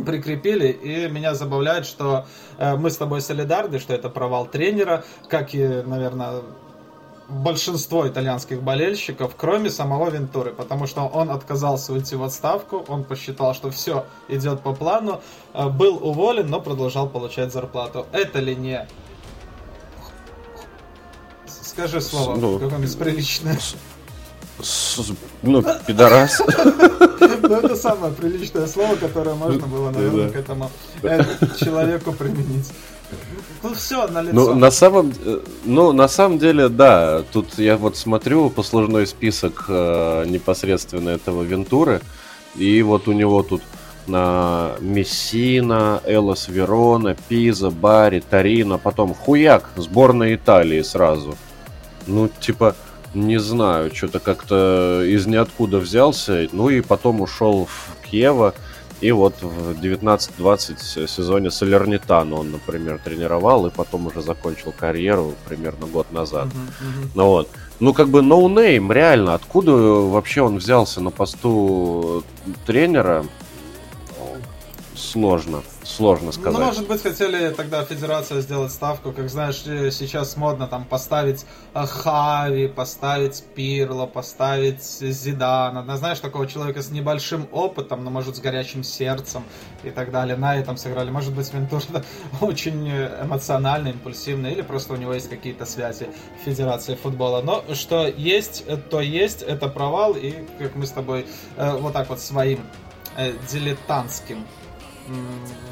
прикрепили, 0.04 0.68
и 0.68 1.08
меня 1.08 1.34
забавляет, 1.34 1.86
что 1.86 2.26
э, 2.58 2.76
мы 2.76 2.90
с 2.90 2.96
тобой 2.96 3.20
солидарны, 3.20 3.78
что 3.78 3.94
это 3.94 4.08
провал 4.08 4.46
тренера, 4.46 5.04
как 5.28 5.54
и, 5.54 5.82
наверное, 5.86 6.42
большинство 7.28 8.06
итальянских 8.06 8.62
болельщиков, 8.62 9.34
кроме 9.36 9.70
самого 9.70 10.10
Вентуры, 10.10 10.52
потому 10.52 10.86
что 10.86 11.02
он 11.02 11.30
отказался 11.30 11.92
уйти 11.92 12.16
в 12.16 12.22
отставку, 12.22 12.84
он 12.88 13.04
посчитал, 13.04 13.54
что 13.54 13.70
все 13.70 14.04
идет 14.28 14.60
по 14.60 14.74
плану, 14.74 15.20
э, 15.52 15.68
был 15.68 15.98
уволен, 16.02 16.48
но 16.48 16.60
продолжал 16.60 17.08
получать 17.08 17.52
зарплату. 17.52 18.06
Это 18.12 18.40
ли 18.40 18.54
не 18.56 18.86
Скажи 21.74 22.00
слово 22.00 22.36
ну, 22.36 22.58
какое-нибудь 22.58 22.98
приличное. 22.98 23.58
С, 24.60 25.00
ну, 25.42 25.62
пидорас. 25.86 26.40
Ну, 27.42 27.56
это 27.56 27.76
самое 27.76 28.12
приличное 28.12 28.66
слово, 28.66 28.94
которое 28.94 29.34
можно 29.34 29.66
было, 29.66 29.90
наверное, 29.90 30.30
к 30.30 30.36
этому 30.36 30.70
э, 31.02 31.22
человеку 31.58 32.12
применить. 32.12 32.72
Ну 33.62 33.74
все, 33.74 34.06
на 34.06 34.22
лицо. 34.22 34.34
Ну, 34.34 34.54
на 34.54 34.70
самом, 34.70 35.12
э, 35.24 35.40
ну, 35.64 35.92
на 35.92 36.08
самом 36.08 36.38
деле, 36.38 36.68
да. 36.68 37.22
Тут 37.32 37.58
я 37.58 37.76
вот 37.76 37.96
смотрю 37.96 38.50
послужной 38.50 39.06
список 39.06 39.66
э, 39.68 40.24
непосредственно 40.26 41.10
этого 41.10 41.42
Вентуры, 41.42 42.00
и 42.56 42.82
вот 42.82 43.08
у 43.08 43.12
него 43.12 43.42
тут 43.42 43.62
на 44.06 44.72
Мессина, 44.80 46.00
Элос 46.04 46.48
Верона, 46.48 47.16
Пиза, 47.28 47.70
Бари, 47.70 48.20
Торино, 48.20 48.78
потом 48.78 49.14
хуяк, 49.14 49.70
сборная 49.76 50.34
Италии 50.34 50.82
сразу. 50.82 51.36
Ну, 52.06 52.28
типа, 52.28 52.76
не 53.14 53.38
знаю, 53.38 53.94
что-то 53.94 54.20
как-то 54.20 55.02
из 55.04 55.26
ниоткуда 55.26 55.78
взялся, 55.78 56.48
ну 56.52 56.68
и 56.68 56.80
потом 56.80 57.20
ушел 57.20 57.66
в 57.66 58.06
Киева, 58.06 58.54
и 59.00 59.12
вот 59.12 59.34
в 59.42 59.72
19-20 59.80 61.06
сезоне 61.06 61.50
Салернитану 61.50 62.36
он, 62.36 62.52
например, 62.52 62.98
тренировал, 63.02 63.66
и 63.66 63.70
потом 63.70 64.06
уже 64.06 64.22
закончил 64.22 64.72
карьеру 64.72 65.34
примерно 65.46 65.86
год 65.86 66.10
назад. 66.12 66.46
Uh-huh, 66.46 66.50
uh-huh. 66.50 67.10
Ну 67.14 67.26
вот. 67.26 67.48
Ну, 67.80 67.92
как 67.92 68.08
бы 68.08 68.22
no-name, 68.22 68.90
но 68.90 68.94
реально, 68.94 69.34
откуда 69.34 69.72
вообще 69.72 70.42
он 70.42 70.56
взялся 70.56 71.00
на 71.00 71.10
посту 71.10 72.24
тренера, 72.66 73.26
сложно 74.94 75.62
сложно 75.84 76.26
ну, 76.26 76.32
сказать. 76.32 76.58
Ну, 76.58 76.64
может 76.64 76.88
быть, 76.88 77.02
хотели 77.02 77.50
тогда 77.50 77.84
федерация 77.84 78.40
сделать 78.40 78.72
ставку, 78.72 79.12
как 79.12 79.28
знаешь, 79.28 79.62
э, 79.66 79.90
сейчас 79.90 80.36
модно 80.36 80.66
там 80.66 80.84
поставить 80.84 81.44
э, 81.74 81.86
Хави, 81.86 82.68
поставить 82.68 83.44
Пирло, 83.54 84.06
поставить 84.06 84.82
Зидана. 84.82 85.96
Знаешь, 85.96 86.20
такого 86.20 86.46
человека 86.46 86.82
с 86.82 86.90
небольшим 86.90 87.46
опытом, 87.52 88.04
но 88.04 88.10
может 88.10 88.36
с 88.36 88.40
горячим 88.40 88.82
сердцем 88.82 89.44
и 89.82 89.90
так 89.90 90.10
далее. 90.10 90.36
На 90.36 90.56
этом 90.56 90.76
сыграли. 90.76 91.10
Может 91.10 91.34
быть, 91.34 91.52
Вентур 91.52 91.82
очень 92.40 92.88
эмоциональный, 92.90 93.92
импульсивный, 93.92 94.52
или 94.52 94.62
просто 94.62 94.94
у 94.94 94.96
него 94.96 95.12
есть 95.14 95.28
какие-то 95.28 95.66
связи 95.66 96.08
в 96.40 96.44
Федерации 96.44 96.94
футбола. 96.94 97.42
Но 97.42 97.62
что 97.74 98.06
есть, 98.06 98.64
то 98.90 99.00
есть, 99.00 99.42
это 99.42 99.68
провал, 99.68 100.14
и 100.14 100.32
как 100.58 100.74
мы 100.74 100.86
с 100.86 100.90
тобой 100.90 101.26
э, 101.56 101.76
вот 101.76 101.92
так 101.92 102.08
вот 102.08 102.20
своим 102.20 102.60
дилетантским 103.48 104.44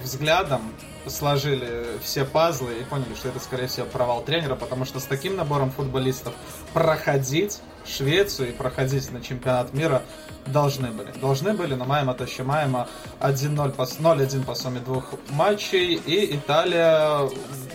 взглядом 0.03 0.73
сложили 1.07 1.99
все 2.03 2.25
пазлы 2.25 2.75
и 2.81 2.85
поняли, 2.85 3.15
что 3.15 3.29
это, 3.29 3.41
скорее 3.41 3.67
всего, 3.67 3.87
провал 3.87 4.23
тренера, 4.23 4.55
потому 4.55 4.85
что 4.85 5.01
с 5.01 5.05
таким 5.05 5.37
набором 5.37 5.71
футболистов 5.71 6.33
проходить 6.73 7.61
Швецию 7.85 8.51
и 8.51 8.53
проходить 8.53 9.11
на 9.11 9.21
чемпионат 9.21 9.75
мира 9.75 10.03
должны 10.47 10.89
были. 10.89 11.11
Должны 11.21 11.53
были, 11.53 11.75
но 11.75 11.85
Майма 11.85 12.15
Тащимаема 12.15 12.89
1-0 13.21 13.73
по 13.73 13.83
0-1 13.83 14.45
по 14.45 14.55
сумме 14.55 14.81
двух 14.81 15.15
матчей, 15.31 15.95
и 15.95 16.37
Италия 16.37 17.29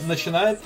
начинает 0.06 0.60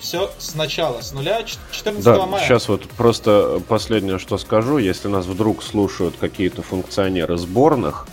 все 0.00 0.30
сначала, 0.38 1.00
с 1.00 1.12
нуля 1.12 1.42
14 1.42 2.04
да, 2.04 2.26
мая. 2.26 2.44
Сейчас 2.44 2.68
вот 2.68 2.88
просто 2.90 3.60
последнее, 3.68 4.18
что 4.18 4.38
скажу. 4.38 4.78
Если 4.78 5.08
нас 5.08 5.26
вдруг 5.26 5.62
слушают 5.62 6.16
какие-то 6.18 6.62
функционеры 6.62 7.36
сборных, 7.36 8.06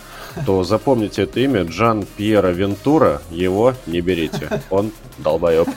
то 0.44 0.64
запомните 0.64 1.22
это 1.22 1.40
имя 1.40 1.62
Джан 1.62 2.04
Пьера 2.16 2.48
Вентура, 2.48 3.22
его 3.30 3.74
не 3.86 4.00
берите. 4.00 4.62
Он 4.70 4.92
долбоеб. 5.18 5.68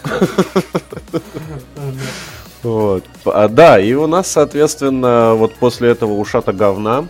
Вот. 2.62 3.06
А, 3.26 3.48
да, 3.48 3.80
и 3.80 3.94
у 3.94 4.06
нас, 4.06 4.30
соответственно, 4.30 5.34
вот 5.36 5.56
после 5.56 5.92
этого 5.92 6.12
ушата 6.14 6.52
говна, 6.52 7.08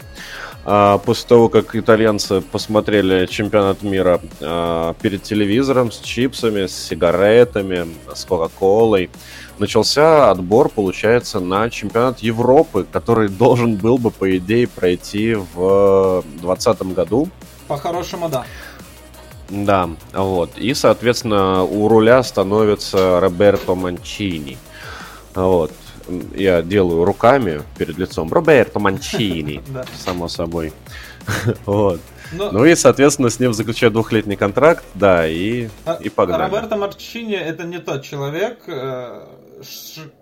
а, 0.63 1.00
после 1.00 1.27
того, 1.27 1.50
как 1.50 1.75
итальянцы 1.75 2.41
посмотрели 2.41 3.25
чемпионат 3.25 3.82
мира 3.82 4.22
а, 4.41 4.94
перед 5.01 5.24
телевизором 5.24 5.91
с 5.91 5.98
чипсами, 5.98 6.68
с 6.68 6.75
сигаретами, 6.75 7.88
с 8.13 8.25
кока-колой, 8.25 9.10
начался 9.60 10.32
отбор, 10.32 10.70
получается, 10.70 11.39
на 11.39 11.70
чемпионат 11.70 12.20
Европы, 12.20 12.86
который 12.92 13.30
должен 13.44 13.75
был 13.75 13.98
бы, 13.98 14.12
по 14.12 14.38
идее, 14.38 14.68
пройти 14.68 15.36
в 15.36 16.24
2020 16.42 16.82
году. 16.94 17.30
По-хорошему, 17.68 18.30
да. 18.30 18.46
Да, 19.50 19.89
вот. 20.13 20.58
И, 20.58 20.74
соответственно, 20.74 21.63
у 21.63 21.88
руля 21.88 22.22
становится 22.24 23.20
Роберто 23.20 23.75
Манчини. 23.75 24.58
Вот. 25.34 25.72
Я 26.36 26.62
делаю 26.62 27.04
руками 27.04 27.62
перед 27.78 27.98
лицом. 27.98 28.32
Роберто 28.32 28.80
Манчини, 28.80 29.62
само 30.06 30.28
собой. 30.28 30.74
Вот. 31.66 32.00
Но... 32.32 32.51
Ну 32.51 32.66
и, 32.66 32.75
соответственно, 32.75 33.30
с 33.30 33.39
ним 33.39 33.54
заключают 33.54 33.94
двухлетний 33.94 34.36
контракт, 34.36 34.84
да, 34.94 35.28
и, 35.28 35.70
а, 35.86 35.98
и 36.01 36.10
погнали. 36.10 36.44
Роберто 36.44 36.75
Марчини 36.75 37.36
это 37.36 37.63
не 37.63 37.80
тот 37.80 38.04
человек, 38.04 38.60
э, 38.68 39.25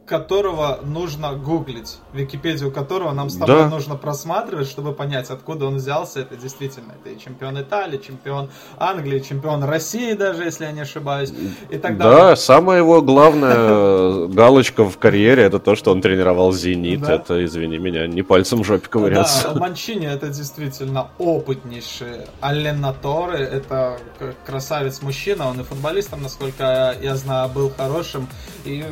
которого 0.05 0.79
нужно 0.83 1.33
гуглить, 1.33 1.97
Википедию 2.13 2.71
которого 2.71 3.11
нам 3.11 3.29
с 3.29 3.35
тобой 3.35 3.63
да. 3.63 3.69
нужно 3.69 3.95
просматривать, 3.95 4.67
чтобы 4.67 4.93
понять, 4.93 5.29
откуда 5.29 5.65
он 5.65 5.75
взялся. 5.75 6.21
Это 6.21 6.35
действительно, 6.35 6.93
это 6.99 7.09
и 7.09 7.19
чемпион 7.19 7.61
Италии, 7.61 7.97
чемпион 7.97 8.49
Англии, 8.77 9.19
чемпион 9.19 9.63
России 9.63 10.13
даже, 10.13 10.43
если 10.43 10.65
я 10.65 10.71
не 10.71 10.81
ошибаюсь, 10.81 11.33
и 11.69 11.77
так 11.77 11.97
далее. 11.97 12.17
Да, 12.17 12.35
самая 12.35 12.79
его 12.79 13.01
главная 13.01 14.27
галочка 14.27 14.85
в 14.85 14.97
карьере, 14.97 15.43
это 15.43 15.59
то, 15.59 15.75
что 15.75 15.91
он 15.91 16.01
тренировал 16.01 16.53
«Зенит». 16.53 17.01
Да. 17.01 17.15
Это, 17.15 17.43
извини 17.43 17.77
меня, 17.77 18.07
не 18.07 18.21
пальцем 18.21 18.63
в 18.63 18.65
жопе 18.65 18.87
ковыряться. 18.87 19.49
Да, 19.53 19.59
Манчини 19.59 20.07
это 20.07 20.29
действительно 20.29 21.09
опытнейший. 21.17 22.27
Алленаторе 22.39 23.43
это 23.43 23.97
красавец-мужчина, 24.45 25.49
он 25.49 25.59
и 25.59 25.63
футболистом, 25.63 26.23
насколько 26.23 26.95
я 27.01 27.15
знаю, 27.15 27.49
был 27.49 27.71
хорошим. 27.75 28.27
И 28.65 28.83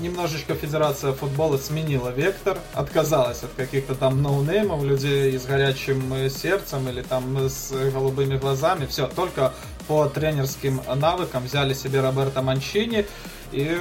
немножечко 0.00 0.54
Федерация 0.54 1.12
футбола 1.12 1.56
сменила 1.58 2.10
вектор, 2.10 2.58
отказалась 2.74 3.42
от 3.42 3.50
каких-то 3.56 3.94
там 3.94 4.22
ноунеймов, 4.22 4.82
людей 4.82 5.38
с 5.38 5.44
горячим 5.44 6.12
э, 6.14 6.30
сердцем 6.30 6.88
или 6.88 7.02
там 7.02 7.48
с 7.48 7.72
голубыми 7.92 8.36
глазами. 8.36 8.86
Все, 8.86 9.06
только 9.08 9.52
по 9.88 10.06
тренерским 10.06 10.80
навыкам 10.96 11.44
взяли 11.44 11.74
себе 11.74 12.00
Роберто 12.00 12.42
Манчини 12.42 13.06
и 13.52 13.78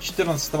14 0.00 0.54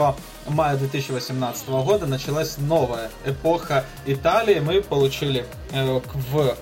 мая 0.48 0.76
2018 0.76 1.68
года 1.68 2.06
началась 2.06 2.58
новая 2.58 3.10
эпоха 3.24 3.84
Италии. 4.06 4.60
Мы 4.60 4.82
получили 4.82 5.46
э, 5.72 6.00
в 6.30 6.56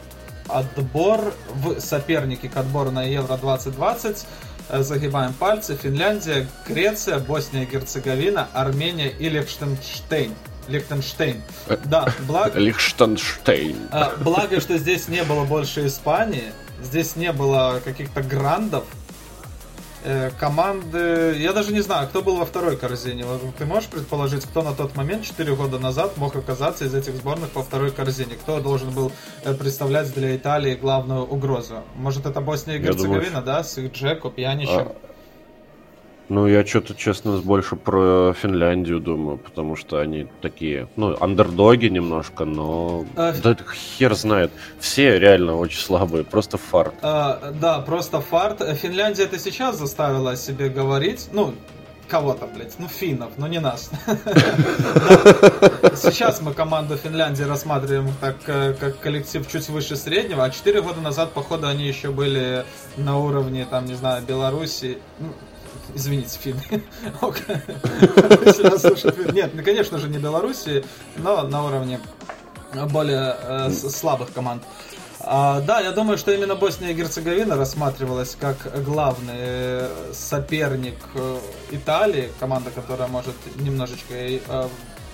отбор, 0.48 1.32
в 1.54 1.80
соперники 1.80 2.48
к 2.48 2.56
отбору 2.56 2.90
на 2.90 3.04
Евро 3.04 3.36
2020 3.36 4.26
Э, 4.26 4.49
загибаем 4.80 5.32
пальцы, 5.32 5.76
Финляндия, 5.76 6.46
Греция, 6.66 7.18
Босния 7.18 7.64
и 7.64 7.66
Герцеговина, 7.66 8.48
Армения 8.52 9.10
и 9.10 9.28
Лихтенштейн. 9.28 10.34
Лихтенштейн. 10.68 11.42
Э, 11.66 11.76
да, 11.84 12.12
благо... 12.26 12.58
Лихтенштейн. 12.58 13.76
Благо, 14.18 14.60
что 14.60 14.78
здесь 14.78 15.08
не 15.08 15.24
было 15.24 15.44
больше 15.44 15.86
Испании, 15.86 16.52
здесь 16.82 17.16
не 17.16 17.32
было 17.32 17.80
каких-то 17.84 18.22
грандов, 18.22 18.84
Э, 18.84 19.09
команды... 20.38 21.36
Я 21.38 21.52
даже 21.52 21.72
не 21.72 21.80
знаю, 21.80 22.08
кто 22.08 22.22
был 22.22 22.36
во 22.36 22.46
второй 22.46 22.76
корзине. 22.76 23.24
Ты 23.58 23.66
можешь 23.66 23.88
предположить, 23.88 24.44
кто 24.44 24.62
на 24.62 24.72
тот 24.72 24.96
момент, 24.96 25.24
4 25.24 25.54
года 25.54 25.78
назад, 25.78 26.16
мог 26.16 26.34
оказаться 26.36 26.84
из 26.84 26.94
этих 26.94 27.14
сборных 27.16 27.54
во 27.54 27.62
второй 27.62 27.90
корзине? 27.90 28.34
Кто 28.34 28.60
должен 28.60 28.90
был 28.90 29.12
э, 29.44 29.54
представлять 29.54 30.12
для 30.14 30.36
Италии 30.36 30.74
главную 30.74 31.24
угрозу? 31.24 31.82
Может, 31.96 32.26
это 32.26 32.40
Босния 32.40 32.76
и 32.76 32.78
Герцеговина, 32.78 33.40
думаю, 33.40 33.44
да? 33.44 33.64
С 33.64 33.78
их 33.78 33.92
Джеко, 33.92 34.30
Пьяничем? 34.30 34.88
А... 34.88 35.09
Ну, 36.30 36.46
я 36.46 36.64
что-то, 36.64 36.94
честно, 36.94 37.38
больше 37.38 37.74
про 37.74 38.32
Финляндию 38.34 39.00
думаю, 39.00 39.36
потому 39.36 39.74
что 39.74 39.98
они 39.98 40.28
такие, 40.40 40.88
ну, 40.94 41.16
андердоги 41.20 41.86
немножко, 41.86 42.44
но... 42.44 43.04
А... 43.16 43.32
Да 43.32 43.56
хер 43.98 44.14
знает. 44.14 44.52
Все 44.78 45.18
реально 45.18 45.56
очень 45.56 45.80
слабые, 45.80 46.22
просто 46.22 46.56
фарт. 46.56 46.94
А, 47.02 47.52
да, 47.60 47.80
просто 47.80 48.20
фарт. 48.20 48.62
Финляндия 48.78 49.24
это 49.24 49.40
сейчас 49.40 49.76
заставила 49.76 50.30
о 50.30 50.36
себе 50.36 50.68
говорить, 50.68 51.30
ну, 51.32 51.52
кого-то, 52.06 52.46
блядь, 52.46 52.78
ну, 52.78 52.86
финнов, 52.86 53.30
но 53.36 53.48
не 53.48 53.58
нас. 53.58 53.90
Сейчас 55.96 56.40
мы 56.40 56.54
команду 56.54 56.96
Финляндии 56.96 57.42
рассматриваем 57.42 58.12
так, 58.20 58.36
э, 58.46 58.74
как 58.74 59.00
коллектив 59.00 59.46
чуть 59.50 59.68
выше 59.68 59.96
среднего, 59.96 60.44
а 60.44 60.50
4 60.50 60.80
года 60.82 61.00
назад, 61.00 61.32
походу, 61.32 61.66
они 61.66 61.88
еще 61.88 62.10
были 62.10 62.64
на 62.96 63.18
уровне, 63.18 63.66
там, 63.68 63.86
не 63.86 63.94
знаю, 63.94 64.22
Беларуси, 64.22 64.98
ну, 65.18 65.32
Извините, 65.94 66.38
финны. 66.38 66.62
Нет, 69.32 69.52
ну, 69.54 69.62
конечно 69.62 69.98
же, 69.98 70.08
не 70.08 70.18
Белоруссии, 70.18 70.84
но 71.16 71.42
на 71.42 71.64
уровне 71.64 72.00
более 72.90 73.36
э, 73.42 73.70
слабых 73.70 74.32
команд. 74.32 74.62
А, 75.22 75.60
да, 75.60 75.80
я 75.80 75.92
думаю, 75.92 76.16
что 76.16 76.32
именно 76.32 76.54
Босния 76.54 76.92
и 76.92 76.94
Герцеговина 76.94 77.56
рассматривалась 77.56 78.36
как 78.40 78.56
главный 78.84 79.34
э, 79.36 80.12
соперник 80.14 80.96
э, 81.14 81.38
Италии, 81.72 82.30
команда, 82.40 82.70
которая 82.70 83.08
может 83.08 83.34
немножечко 83.56 84.14
э, 84.14 84.68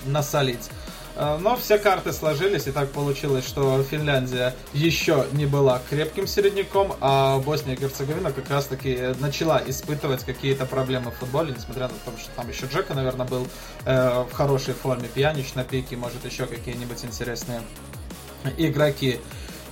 насолить. 0.05 0.69
Э, 1.17 1.37
но 1.39 1.57
все 1.57 1.79
карты 1.79 2.13
сложились, 2.13 2.67
и 2.67 2.71
так 2.71 2.91
получилось, 2.91 3.45
что 3.45 3.81
Финляндия 3.83 4.53
еще 4.73 5.25
не 5.31 5.47
была 5.47 5.81
крепким 5.89 6.27
середняком, 6.27 6.93
а 7.01 7.39
Босния 7.39 7.73
и 7.73 7.77
Герцеговина 7.77 8.31
как 8.31 8.49
раз-таки 8.49 9.15
начала 9.19 9.61
испытывать 9.65 10.23
какие-то 10.23 10.65
проблемы 10.65 11.09
в 11.11 11.15
футболе, 11.15 11.53
несмотря 11.57 11.83
на 11.83 11.95
то, 12.05 12.17
что 12.19 12.29
там 12.35 12.47
еще 12.49 12.67
Джека, 12.67 12.93
наверное, 12.93 13.25
был 13.25 13.47
э, 13.85 14.25
в 14.29 14.31
хорошей 14.31 14.75
форме, 14.75 15.09
Пьянич 15.11 15.55
на 15.55 15.63
пике, 15.63 15.97
может 15.97 16.23
еще 16.23 16.45
какие-нибудь 16.45 17.03
интересные 17.03 17.61
игроки. 18.57 19.19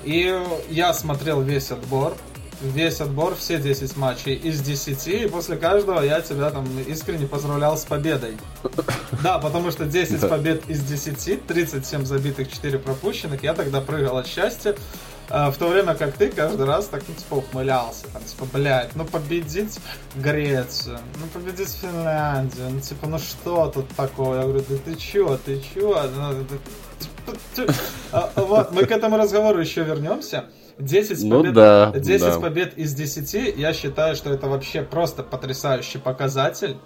И 0.04 0.36
я 0.70 0.94
смотрел 0.94 1.42
весь 1.42 1.72
отбор, 1.72 2.18
весь 2.62 3.02
отбор, 3.02 3.36
все 3.36 3.58
10 3.58 3.98
матчей 3.98 4.36
из 4.36 4.62
10, 4.62 5.08
и 5.08 5.28
после 5.28 5.58
каждого 5.58 6.02
я 6.02 6.22
тебя 6.22 6.50
там 6.52 6.68
искренне 6.88 7.28
поздравлял 7.28 7.78
с 7.78 7.86
победой. 7.86 8.38
Да, 9.24 9.40
потому 9.40 9.72
что 9.72 9.86
10 9.86 10.20
да. 10.20 10.28
побед 10.28 10.70
из 10.70 10.82
10, 10.84 11.48
37 11.48 12.06
забитых, 12.06 12.52
4 12.52 12.78
пропущенных, 12.78 13.42
я 13.44 13.54
тогда 13.54 13.82
прыгал 13.82 14.18
от 14.18 14.28
счастья. 14.28 14.76
А, 15.30 15.50
в 15.50 15.58
то 15.58 15.68
время 15.68 15.96
как 15.96 16.14
ты 16.14 16.30
каждый 16.30 16.66
раз 16.66 16.86
так, 16.86 17.04
ну, 17.08 17.16
типа, 17.16 17.36
ухмылялся, 17.36 18.06
там, 18.14 18.24
типа, 18.24 18.46
блядь, 18.54 18.96
ну, 18.96 19.06
победить 19.06 19.80
Грецию, 20.16 21.00
ну, 21.20 21.28
победить 21.34 21.70
Финляндию, 21.70 22.70
ну, 22.70 22.80
типа, 22.80 23.08
ну, 23.08 23.18
что 23.18 23.72
тут 23.74 23.88
такое? 23.96 24.42
Я 24.42 24.44
говорю, 24.44 24.64
да 24.70 24.76
ты 24.86 24.96
чё, 24.96 25.40
ты 25.44 25.62
чё? 25.74 26.10
Ну, 26.16 27.66
а, 28.12 28.32
вот, 28.36 28.72
мы 28.72 28.86
к 28.86 28.92
этому 28.92 29.18
разговору 29.18 29.60
еще 29.60 29.84
вернемся. 29.84 30.46
10 30.78 31.24
ну, 31.24 31.38
побед, 31.38 31.54
да, 31.54 31.92
10 31.96 32.22
да. 32.22 32.40
побед 32.40 32.78
из 32.78 32.94
10, 32.94 33.58
я 33.58 33.74
считаю, 33.74 34.16
что 34.16 34.32
это 34.32 34.48
вообще 34.48 34.82
просто 34.82 35.24
потрясающий 35.24 35.98
показатель. 35.98 36.78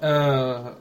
Э, 0.00 0.72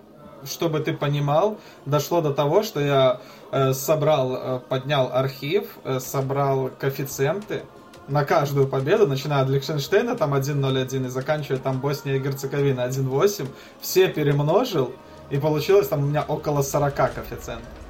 чтобы 0.44 0.80
ты 0.80 0.94
понимал, 0.94 1.58
дошло 1.86 2.22
до 2.22 2.34
того, 2.34 2.64
что 2.64 2.80
я 2.80 3.22
э, 3.52 3.74
собрал, 3.74 4.36
э, 4.36 4.60
поднял 4.68 5.12
архив, 5.12 5.78
э, 5.84 6.00
собрал 6.00 6.72
коэффициенты 6.80 7.64
на 8.08 8.26
каждую 8.26 8.68
победу, 8.68 9.08
начиная 9.08 9.44
от 9.44 9.50
Лихтенштейна, 9.50 10.16
там 10.16 10.34
1.01, 10.34 11.06
и 11.06 11.10
заканчивая 11.10 11.60
там 11.60 11.80
Босния 11.80 12.16
и 12.16 12.20
Герцеговина 12.20 12.82
1.8, 12.82 13.48
все 13.80 14.08
перемножил, 14.08 14.94
и 15.30 15.38
получилось 15.38 15.88
там 15.88 16.04
у 16.04 16.08
меня 16.08 16.24
около 16.28 16.62
40 16.62 16.96
коэффициентов. 16.96 17.81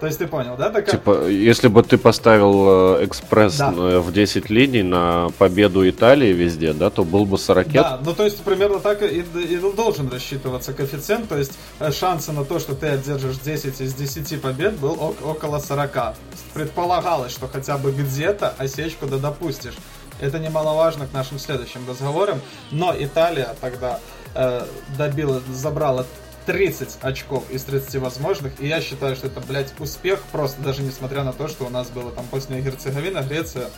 То 0.00 0.06
есть 0.06 0.18
ты 0.18 0.26
понял, 0.26 0.56
да? 0.56 0.70
Такая... 0.70 0.96
Типа, 0.96 1.26
если 1.26 1.68
бы 1.68 1.82
ты 1.82 1.96
поставил 1.96 2.98
э, 2.98 3.04
экспресс 3.06 3.56
да. 3.56 3.72
Э, 3.74 3.98
в 4.00 4.12
10 4.12 4.50
линий 4.50 4.82
на 4.82 5.30
победу 5.38 5.88
Италии 5.88 6.32
везде, 6.32 6.74
да, 6.74 6.90
то 6.90 7.02
был 7.02 7.24
бы 7.24 7.38
40. 7.38 7.72
Да, 7.72 8.00
ну 8.04 8.12
то 8.12 8.24
есть 8.24 8.42
примерно 8.42 8.78
так 8.80 9.02
и, 9.02 9.20
и 9.20 9.56
должен 9.74 10.10
рассчитываться 10.10 10.74
коэффициент, 10.74 11.28
то 11.28 11.38
есть 11.38 11.58
э, 11.80 11.90
шансы 11.92 12.32
на 12.32 12.44
то, 12.44 12.58
что 12.58 12.74
ты 12.74 12.88
одержишь 12.88 13.38
10 13.38 13.80
из 13.80 13.94
10 13.94 14.40
побед 14.42 14.74
был 14.76 15.14
около 15.24 15.60
40. 15.60 16.14
Предполагалось, 16.52 17.32
что 17.32 17.48
хотя 17.48 17.78
бы 17.78 17.90
где-то 17.90 18.54
осечку 18.58 19.06
да 19.06 19.16
допустишь. 19.16 19.74
Это 20.20 20.38
немаловажно 20.38 21.06
к 21.06 21.12
нашим 21.12 21.38
следующим 21.38 21.88
разговорам, 21.88 22.40
но 22.70 22.94
Италия 22.98 23.54
тогда 23.60 24.00
э, 24.34 24.66
добила, 24.96 25.40
забрала 25.52 26.04
30 26.46 26.98
очков 27.02 27.44
из 27.50 27.64
30 27.64 27.96
возможных, 27.96 28.60
и 28.60 28.68
я 28.68 28.80
считаю, 28.80 29.16
что 29.16 29.26
это, 29.26 29.40
блядь, 29.40 29.72
успех, 29.78 30.22
просто 30.32 30.62
даже 30.62 30.82
несмотря 30.82 31.24
на 31.24 31.32
то, 31.32 31.48
что 31.48 31.64
у 31.64 31.68
нас 31.68 31.90
было 31.90 32.10
там 32.12 32.24
Босния 32.30 32.60
и 32.60 32.62
Герцеговина, 32.62 33.18
Греция 33.18 33.68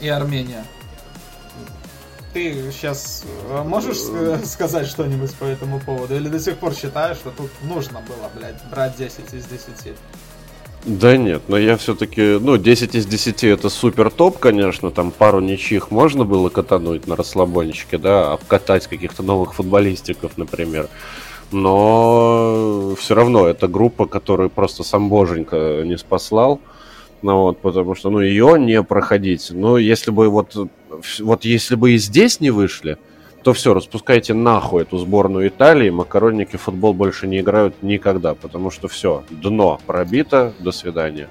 и 0.00 0.08
Армения. 0.08 0.64
Ты 2.32 2.70
сейчас 2.72 3.24
э, 3.50 3.62
можешь 3.64 3.98
сказать 4.46 4.86
что-нибудь 4.86 5.34
по 5.34 5.44
этому 5.44 5.80
поводу? 5.80 6.14
Или 6.14 6.28
до 6.28 6.38
сих 6.38 6.56
пор 6.58 6.74
считаешь, 6.74 7.16
что 7.16 7.30
тут 7.30 7.50
нужно 7.62 8.00
было, 8.00 8.30
блядь, 8.34 8.62
брать 8.70 8.96
10 8.96 9.34
из 9.34 9.44
10? 9.46 9.94
Да 10.84 11.16
нет, 11.16 11.42
но 11.48 11.58
я 11.58 11.76
все-таки, 11.76 12.38
ну, 12.38 12.56
10 12.56 12.94
из 12.94 13.06
10 13.06 13.44
это 13.44 13.68
супер 13.68 14.10
топ, 14.10 14.38
конечно, 14.38 14.92
там 14.92 15.10
пару 15.10 15.40
ничьих 15.40 15.90
можно 15.90 16.24
было 16.24 16.48
катануть 16.50 17.08
на 17.08 17.16
расслабончике, 17.16 17.98
да, 17.98 18.32
обкатать 18.32 18.86
каких-то 18.86 19.24
новых 19.24 19.54
футболистиков, 19.54 20.38
например 20.38 20.88
но 21.50 22.94
все 22.98 23.14
равно 23.14 23.46
это 23.46 23.68
группа, 23.68 24.06
которую 24.06 24.50
просто 24.50 24.82
сам 24.84 25.08
Боженька 25.08 25.82
не 25.84 25.96
спаслал. 25.96 26.60
Ну 27.20 27.42
вот, 27.42 27.58
потому 27.58 27.94
что, 27.94 28.10
ну, 28.10 28.20
ее 28.20 28.56
не 28.58 28.82
проходить. 28.82 29.48
Ну, 29.50 29.76
если 29.76 30.10
бы 30.10 30.28
вот, 30.28 30.54
вот 31.20 31.44
если 31.44 31.74
бы 31.74 31.92
и 31.92 31.98
здесь 31.98 32.40
не 32.40 32.50
вышли, 32.50 32.96
то 33.42 33.52
все, 33.52 33.74
распускайте 33.74 34.34
нахуй 34.34 34.82
эту 34.82 34.98
сборную 34.98 35.48
Италии, 35.48 35.90
макаронники 35.90 36.56
в 36.56 36.62
футбол 36.62 36.92
больше 36.92 37.26
не 37.26 37.40
играют 37.40 37.82
никогда, 37.82 38.34
потому 38.34 38.70
что 38.70 38.88
все, 38.88 39.24
дно 39.30 39.80
пробито, 39.86 40.52
до 40.58 40.70
свидания. 40.70 41.28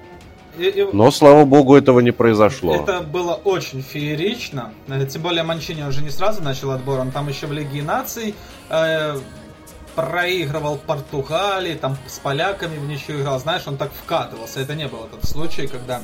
И, 0.57 0.63
и... 0.63 0.87
Но, 0.91 1.11
слава 1.11 1.45
богу, 1.45 1.75
этого 1.75 1.99
не 1.99 2.11
произошло. 2.11 2.75
Это 2.75 3.01
было 3.01 3.33
очень 3.33 3.81
феерично. 3.81 4.73
Тем 5.09 5.21
более 5.21 5.43
Манчини 5.43 5.83
уже 5.83 6.01
не 6.01 6.09
сразу 6.09 6.41
начал 6.41 6.71
отбор, 6.71 6.99
он 6.99 7.11
там 7.11 7.27
еще 7.29 7.47
в 7.47 7.51
Лиге 7.51 7.83
наций 7.83 8.33
э, 8.69 9.17
проигрывал 9.97 10.77
Португалии, 10.77 11.73
там 11.73 11.97
с 12.07 12.19
поляками 12.19 12.77
в 12.77 12.87
ничью 12.87 13.19
играл, 13.19 13.39
знаешь, 13.39 13.63
он 13.65 13.77
так 13.77 13.91
вкатывался. 13.91 14.59
Это 14.59 14.75
не 14.75 14.87
был 14.87 15.05
этот 15.05 15.27
случай, 15.27 15.65
когда 15.65 16.01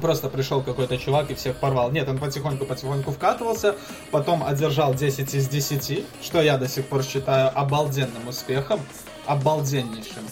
просто 0.00 0.28
пришел 0.28 0.62
какой-то 0.62 0.98
чувак 0.98 1.30
и 1.30 1.34
всех 1.34 1.54
порвал. 1.54 1.92
Нет, 1.92 2.08
он 2.08 2.18
потихоньку-потихоньку 2.18 3.12
вкатывался, 3.12 3.76
потом 4.10 4.42
одержал 4.42 4.94
10 4.94 5.32
из 5.32 5.48
10, 5.48 6.04
что 6.20 6.42
я 6.42 6.58
до 6.58 6.66
сих 6.66 6.86
пор 6.86 7.04
считаю 7.04 7.56
обалденным 7.56 8.26
успехом, 8.26 8.80
обалденнейшим. 9.26 10.24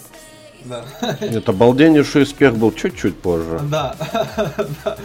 Да. 0.65 0.83
Нет, 1.21 1.47
обалденнейший 1.47 2.23
успех 2.23 2.57
был 2.57 2.73
чуть-чуть 2.73 3.17
позже. 3.21 3.61
Да. 3.63 3.95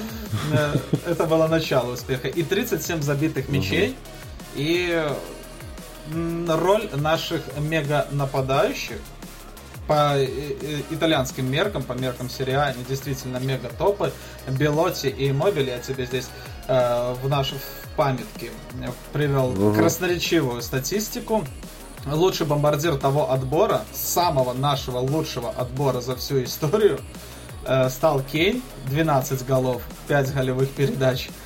Э, 0.53 0.75
это 1.07 1.25
было 1.25 1.47
начало 1.47 1.93
успеха. 1.93 2.29
И 2.29 2.43
37 2.43 3.01
забитых 3.03 3.49
мячей. 3.49 3.97
И 4.57 5.03
роль 6.49 6.89
наших 6.95 7.43
мега-нападающих 7.59 8.99
по 9.87 10.17
э, 10.17 10.27
э, 10.27 10.81
итальянским 10.91 11.51
меркам, 11.51 11.83
по 11.83 11.93
меркам 11.93 12.31
серии 12.31 12.55
А, 12.55 12.65
они 12.65 12.85
действительно 12.89 13.39
мега-топы. 13.39 14.13
Белоти 14.49 15.09
и 15.09 15.33
Мобили 15.33 15.71
я 15.71 15.79
тебе 15.79 16.07
здесь 16.07 16.29
э, 16.69 17.15
в 17.23 17.29
нашу 17.29 17.57
памятке 17.97 18.51
привел 19.13 19.51
угу. 19.51 19.75
красноречивую 19.75 20.63
статистику. 20.63 21.45
Лучший 22.07 22.47
бомбардир 22.47 22.97
того 22.97 23.31
отбора, 23.31 23.83
самого 23.93 24.53
нашего 24.53 24.99
лучшего 24.99 25.51
отбора 25.51 26.01
за 26.01 26.17
всю 26.17 26.45
историю, 26.45 27.01
э, 27.67 27.89
стал 27.89 28.21
Кейн, 28.21 28.63
12 28.87 29.47
голов, 29.47 29.83
5 30.09 30.35
голевых 30.35 30.71
передач. 30.71 31.29
Э, 31.29 31.44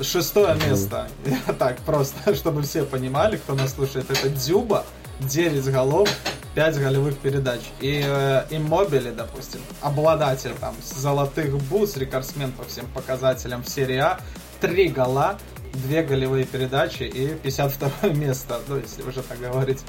шестое 0.00 0.54
место, 0.56 1.08
так 1.58 1.78
просто, 1.80 2.34
чтобы 2.36 2.62
все 2.62 2.84
понимали, 2.84 3.36
кто 3.36 3.54
нас 3.54 3.74
слушает, 3.74 4.10
это 4.10 4.28
Дзюба, 4.28 4.84
9 5.20 5.64
голов, 5.72 6.08
5 6.54 6.78
голевых 6.78 7.18
передач. 7.18 7.60
И 7.80 8.02
э, 8.04 8.44
Иммобили, 8.50 9.10
допустим, 9.10 9.60
обладатель 9.80 10.54
там 10.60 10.74
золотых 10.82 11.56
бус, 11.64 11.96
рекордсмен 11.96 12.52
по 12.52 12.64
всем 12.64 12.86
показателям 12.86 13.62
в 13.62 13.68
серии 13.68 13.98
А, 13.98 14.20
3 14.60 14.88
гола, 14.88 15.38
две 15.74 16.02
голевые 16.02 16.44
передачи 16.44 17.02
и 17.02 17.28
52 17.34 18.08
место, 18.14 18.60
ну, 18.68 18.76
если 18.76 19.02
уже 19.02 19.22
так 19.22 19.38
говорить. 19.40 19.80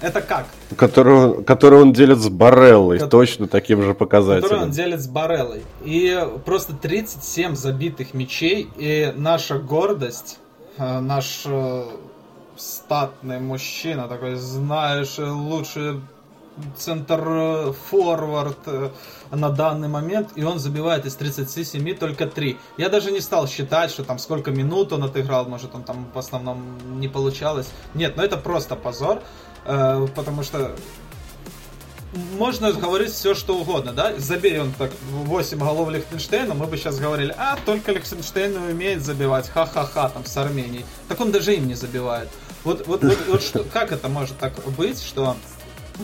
Это 0.00 0.20
как? 0.20 0.46
Которую, 0.76 1.42
которую 1.42 1.82
он 1.82 1.92
делит 1.92 2.18
с 2.18 2.28
Бареллой, 2.28 2.98
Ко- 2.98 3.06
точно 3.06 3.48
таким 3.48 3.82
же 3.82 3.94
показателем. 3.94 4.42
Которую 4.42 4.66
он 4.66 4.70
делит 4.70 5.00
с 5.00 5.08
Бареллой. 5.08 5.62
И 5.84 6.22
просто 6.44 6.74
37 6.74 7.54
забитых 7.54 8.12
мячей, 8.12 8.68
и 8.76 9.12
наша 9.16 9.58
гордость, 9.58 10.38
э, 10.76 11.00
наш 11.00 11.42
э, 11.46 11.84
статный 12.56 13.40
мужчина, 13.40 14.08
такой, 14.08 14.34
знаешь, 14.34 15.16
лучший 15.18 16.00
центр-форвард 16.76 18.58
э, 18.66 18.90
на 19.30 19.50
данный 19.50 19.88
момент, 19.88 20.30
и 20.36 20.44
он 20.44 20.58
забивает 20.58 21.06
из 21.06 21.14
37 21.14 21.94
только 21.96 22.26
3. 22.26 22.58
Я 22.76 22.88
даже 22.88 23.10
не 23.10 23.20
стал 23.20 23.46
считать, 23.46 23.90
что 23.90 24.04
там 24.04 24.18
сколько 24.18 24.50
минут 24.50 24.92
он 24.92 25.04
отыграл, 25.04 25.46
может 25.46 25.74
он 25.74 25.82
там 25.82 26.08
в 26.12 26.18
основном 26.18 27.00
не 27.00 27.08
получалось. 27.08 27.68
Нет, 27.94 28.16
но 28.16 28.24
это 28.24 28.36
просто 28.36 28.76
позор, 28.76 29.22
э, 29.64 30.06
потому 30.14 30.42
что 30.42 30.74
можно 32.38 32.72
говорить 32.72 33.10
все, 33.10 33.34
что 33.34 33.58
угодно, 33.58 33.92
да? 33.92 34.14
Забей 34.18 34.58
он 34.60 34.72
так 34.72 34.90
8 35.10 35.58
голов 35.58 35.90
Лихтенштейна, 35.90 36.54
мы 36.54 36.66
бы 36.66 36.76
сейчас 36.76 36.98
говорили, 36.98 37.34
а, 37.36 37.56
только 37.64 37.92
Лихтенштейн 37.92 38.56
умеет 38.56 39.04
забивать, 39.04 39.48
ха-ха-ха, 39.48 40.08
там, 40.08 40.24
с 40.24 40.36
Арменией. 40.36 40.84
Так 41.08 41.20
он 41.20 41.32
даже 41.32 41.54
им 41.54 41.66
не 41.66 41.74
забивает. 41.74 42.28
Вот, 42.64 42.86
вот, 42.86 43.04
вот, 43.04 43.18
вот 43.28 43.42
что, 43.42 43.64
как 43.64 43.92
это 43.92 44.08
может 44.08 44.38
так 44.38 44.54
быть, 44.76 45.02
что 45.02 45.36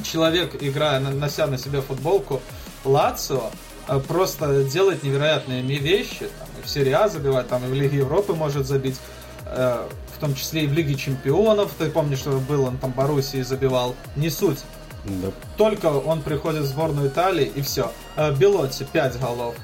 человек, 0.05 0.57
играя, 0.61 1.01
нося 1.01 1.47
на 1.47 1.59
себе 1.59 1.81
футболку 1.81 2.41
Лацио, 2.85 3.51
э, 3.89 4.01
просто 4.01 4.65
делает 4.65 5.03
невероятные 5.03 5.63
вещи, 5.63 6.29
там, 6.39 6.49
и 6.61 6.67
в 6.67 6.69
серии 6.69 6.93
А 6.93 7.09
забивает, 7.09 7.49
там, 7.49 7.65
и 7.65 7.69
в 7.69 7.75
Лиге 7.75 7.99
Европы 7.99 8.35
может 8.35 8.67
забить, 8.67 8.99
э, 9.47 9.87
в 10.17 10.21
том 10.21 10.35
числе 10.35 10.65
и 10.65 10.67
в 10.67 10.73
Лиге 10.73 10.95
Чемпионов, 10.95 11.73
ты 11.79 11.91
помнишь, 11.91 12.19
что 12.19 12.39
был 12.39 12.65
он 12.65 12.79
там 12.79 12.93
Боруссии 12.93 13.43
забивал, 13.43 13.95
не 14.17 14.31
суть. 14.31 14.61
Да. 15.05 15.33
Только 15.57 15.87
он 15.87 16.23
приходит 16.23 16.63
в 16.63 16.67
сборную 16.67 17.09
Италии, 17.09 17.51
и 17.55 17.63
все. 17.63 17.93
Э, 18.17 18.33
Белотти 18.33 18.85
5 18.85 19.21
голов. 19.21 19.55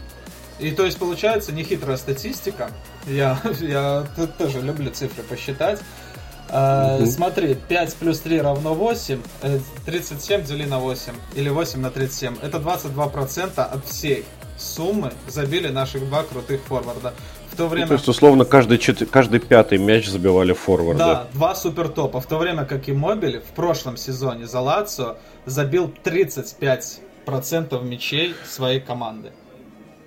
И 0.58 0.72
то 0.72 0.84
есть 0.84 0.98
получается 0.98 1.52
нехитрая 1.52 1.96
статистика. 1.96 2.70
Я, 3.06 3.40
я 3.60 4.06
тоже 4.38 4.60
люблю 4.60 4.90
цифры 4.90 5.22
посчитать. 5.22 5.80
Uh, 6.48 7.02
угу. 7.02 7.06
Смотри, 7.10 7.54
5 7.54 7.94
плюс 7.96 8.20
3 8.20 8.40
равно 8.40 8.74
8, 8.74 9.20
37 9.84 10.44
дели 10.44 10.64
на 10.64 10.78
8, 10.78 11.12
или 11.34 11.50
8 11.50 11.80
на 11.80 11.90
37. 11.90 12.36
Это 12.42 12.58
22% 12.58 13.60
от 13.60 13.84
всей 13.86 14.24
суммы 14.58 15.12
забили 15.26 15.68
наших 15.68 16.06
два 16.08 16.22
крутых 16.22 16.60
форварда. 16.62 17.14
В 17.52 17.56
то 17.56 17.66
время... 17.68 17.86
Ну, 17.86 17.88
то 17.88 17.94
есть, 17.94 18.08
условно, 18.08 18.44
каждый, 18.44 18.78
чет... 18.78 19.08
каждый 19.10 19.40
пятый 19.40 19.78
мяч 19.78 20.08
забивали 20.08 20.52
форварды. 20.52 20.98
Да, 20.98 21.28
два 21.32 21.54
супер 21.54 21.88
топа. 21.88 22.20
В 22.20 22.26
то 22.26 22.38
время 22.38 22.64
как 22.64 22.88
и 22.88 22.92
Мобили 22.92 23.38
в 23.38 23.54
прошлом 23.54 23.96
сезоне 23.96 24.46
за 24.46 24.60
Лацио 24.60 25.16
забил 25.46 25.92
35% 26.04 27.84
мячей 27.84 28.34
своей 28.46 28.80
команды. 28.80 29.32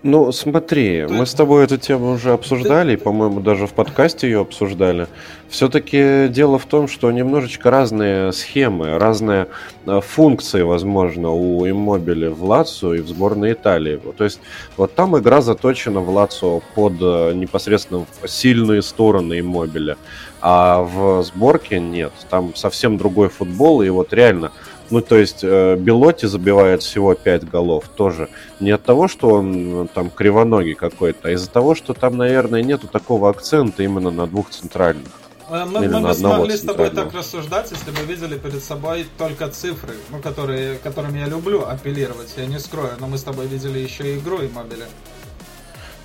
Ну, 0.04 0.32
смотри, 0.32 1.06
мы 1.08 1.28
с 1.28 1.34
тобой 1.36 1.64
эту 1.64 1.78
тему 1.78 2.14
уже 2.14 2.34
обсуждали, 2.34 2.94
и, 2.94 2.98
по-моему, 2.98 3.40
даже 3.40 3.68
в 3.68 3.74
подкасте 3.74 4.28
ее 4.28 4.42
обсуждали. 4.42 5.06
Все-таки 5.48 6.28
дело 6.28 6.58
в 6.58 6.66
том, 6.66 6.88
что 6.88 7.12
немножечко 7.12 7.70
разные 7.70 8.32
схемы, 8.32 8.98
разные 8.98 9.48
э, 9.86 10.02
функции, 10.02 10.64
возможно, 10.64 11.30
у 11.30 11.70
Иммобили 11.70 12.28
в 12.30 12.44
Лацо 12.44 12.96
и 12.96 13.02
в 13.02 13.08
сборной 13.10 13.54
Италии. 13.54 14.00
То 14.18 14.24
есть, 14.24 14.40
вот 14.76 14.96
там 14.96 15.16
игра 15.20 15.42
заточена 15.42 16.00
в 16.00 16.10
Лацо 16.10 16.62
под 16.74 16.94
э, 17.00 17.34
непосредственно 17.36 18.08
сильные 18.26 18.82
стороны 18.82 19.40
Иммобиля, 19.40 19.98
а 20.42 20.82
в 20.82 21.22
сборке 21.22 21.80
нет. 21.80 22.12
Там 22.32 22.56
совсем 22.56 22.98
другой 22.98 23.30
футбол, 23.30 23.84
и 23.84 23.90
вот 23.90 24.14
реально 24.14 24.52
ну, 24.92 25.02
то 25.02 25.18
есть 25.18 25.40
э, 25.42 25.78
Белотти 25.78 26.26
забивает 26.26 26.84
всего 26.84 27.16
5 27.16 27.50
голов 27.50 27.86
тоже. 27.96 28.30
Не 28.60 28.72
от 28.72 28.84
того, 28.84 29.08
что 29.08 29.30
он 29.30 29.88
там 29.94 30.10
кривоногий 30.10 30.76
какой-то, 30.76 31.30
а 31.30 31.32
из-за 31.32 31.50
того, 31.50 31.76
что 31.76 31.94
там, 31.94 32.18
наверное, 32.18 32.62
нету 32.62 32.88
такого 32.88 33.30
акцента 33.30 33.84
именно 33.84 34.12
на 34.12 34.28
двух 34.28 34.50
центральных. 34.50 35.08
Э, 35.50 35.66
мы, 35.66 35.88
мы 35.88 36.02
бы 36.02 36.14
смогли 36.14 36.58
с 36.58 36.62
тобой 36.62 36.90
так 36.90 37.14
рассуждать, 37.14 37.72
если 37.72 37.92
бы 37.92 38.06
видели 38.06 38.38
перед 38.38 38.62
собой 38.62 39.06
только 39.18 39.48
цифры, 39.48 39.94
ну, 40.10 40.20
которые, 40.20 40.76
которыми 40.76 41.20
я 41.20 41.28
люблю 41.28 41.66
апеллировать, 41.66 42.34
я 42.36 42.46
не 42.46 42.60
скрою, 42.60 42.92
но 43.00 43.08
мы 43.08 43.18
с 43.18 43.24
тобой 43.24 43.48
видели 43.48 43.80
еще 43.80 44.14
и 44.14 44.18
игру 44.18 44.40
и 44.40 44.50
мобили. 44.50 44.86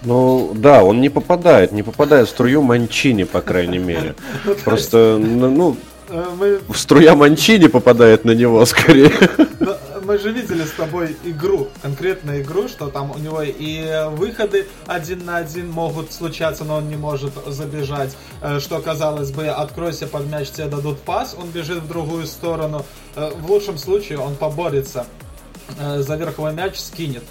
Ну, 0.03 0.53
да, 0.55 0.85
он 0.85 1.01
не 1.01 1.09
попадает, 1.09 1.73
не 1.73 1.83
попадает 1.83 2.29
в 2.29 2.31
струю 2.31 2.63
Манчини, 2.63 3.25
по 3.25 3.41
крайней 3.41 3.79
мере. 3.79 4.15
Ну, 4.45 4.55
Просто, 4.65 5.19
ну, 5.19 5.77
Э, 5.77 5.96
мы... 6.09 6.61
Струя 6.75 7.15
Манчини 7.15 7.69
попадает 7.69 8.25
на 8.25 8.33
него 8.33 8.65
скорее. 8.67 9.13
Мы 10.05 10.19
же 10.19 10.31
видели 10.31 10.63
с 10.63 10.71
тобой 10.71 11.17
игру, 11.25 11.69
конкретную 11.83 12.43
игру, 12.43 12.69
что 12.69 12.89
там 12.89 13.11
у 13.11 13.19
него 13.19 13.43
и 13.43 14.07
выходы 14.11 14.69
один 14.87 15.25
на 15.25 15.39
один 15.39 15.69
могут 15.69 16.13
случаться, 16.13 16.63
но 16.63 16.77
он 16.77 16.89
не 16.89 16.95
может 16.95 17.33
забежать. 17.47 18.17
Э, 18.41 18.61
что, 18.61 18.81
казалось 18.81 19.33
бы, 19.33 19.49
откройся 19.49 20.07
под 20.07 20.29
мяч, 20.29 20.51
тебе 20.51 20.67
дадут 20.67 21.01
пас, 21.01 21.35
он 21.37 21.51
бежит 21.51 21.79
в 21.79 21.89
другую 21.89 22.27
сторону. 22.27 22.87
Э, 23.17 23.33
в 23.37 23.51
лучшем 23.51 23.79
случае 23.79 24.19
он 24.19 24.37
поборется 24.37 25.07
за 25.77 26.15
верховой 26.15 26.53
мяч, 26.53 26.79
скинет 26.79 27.25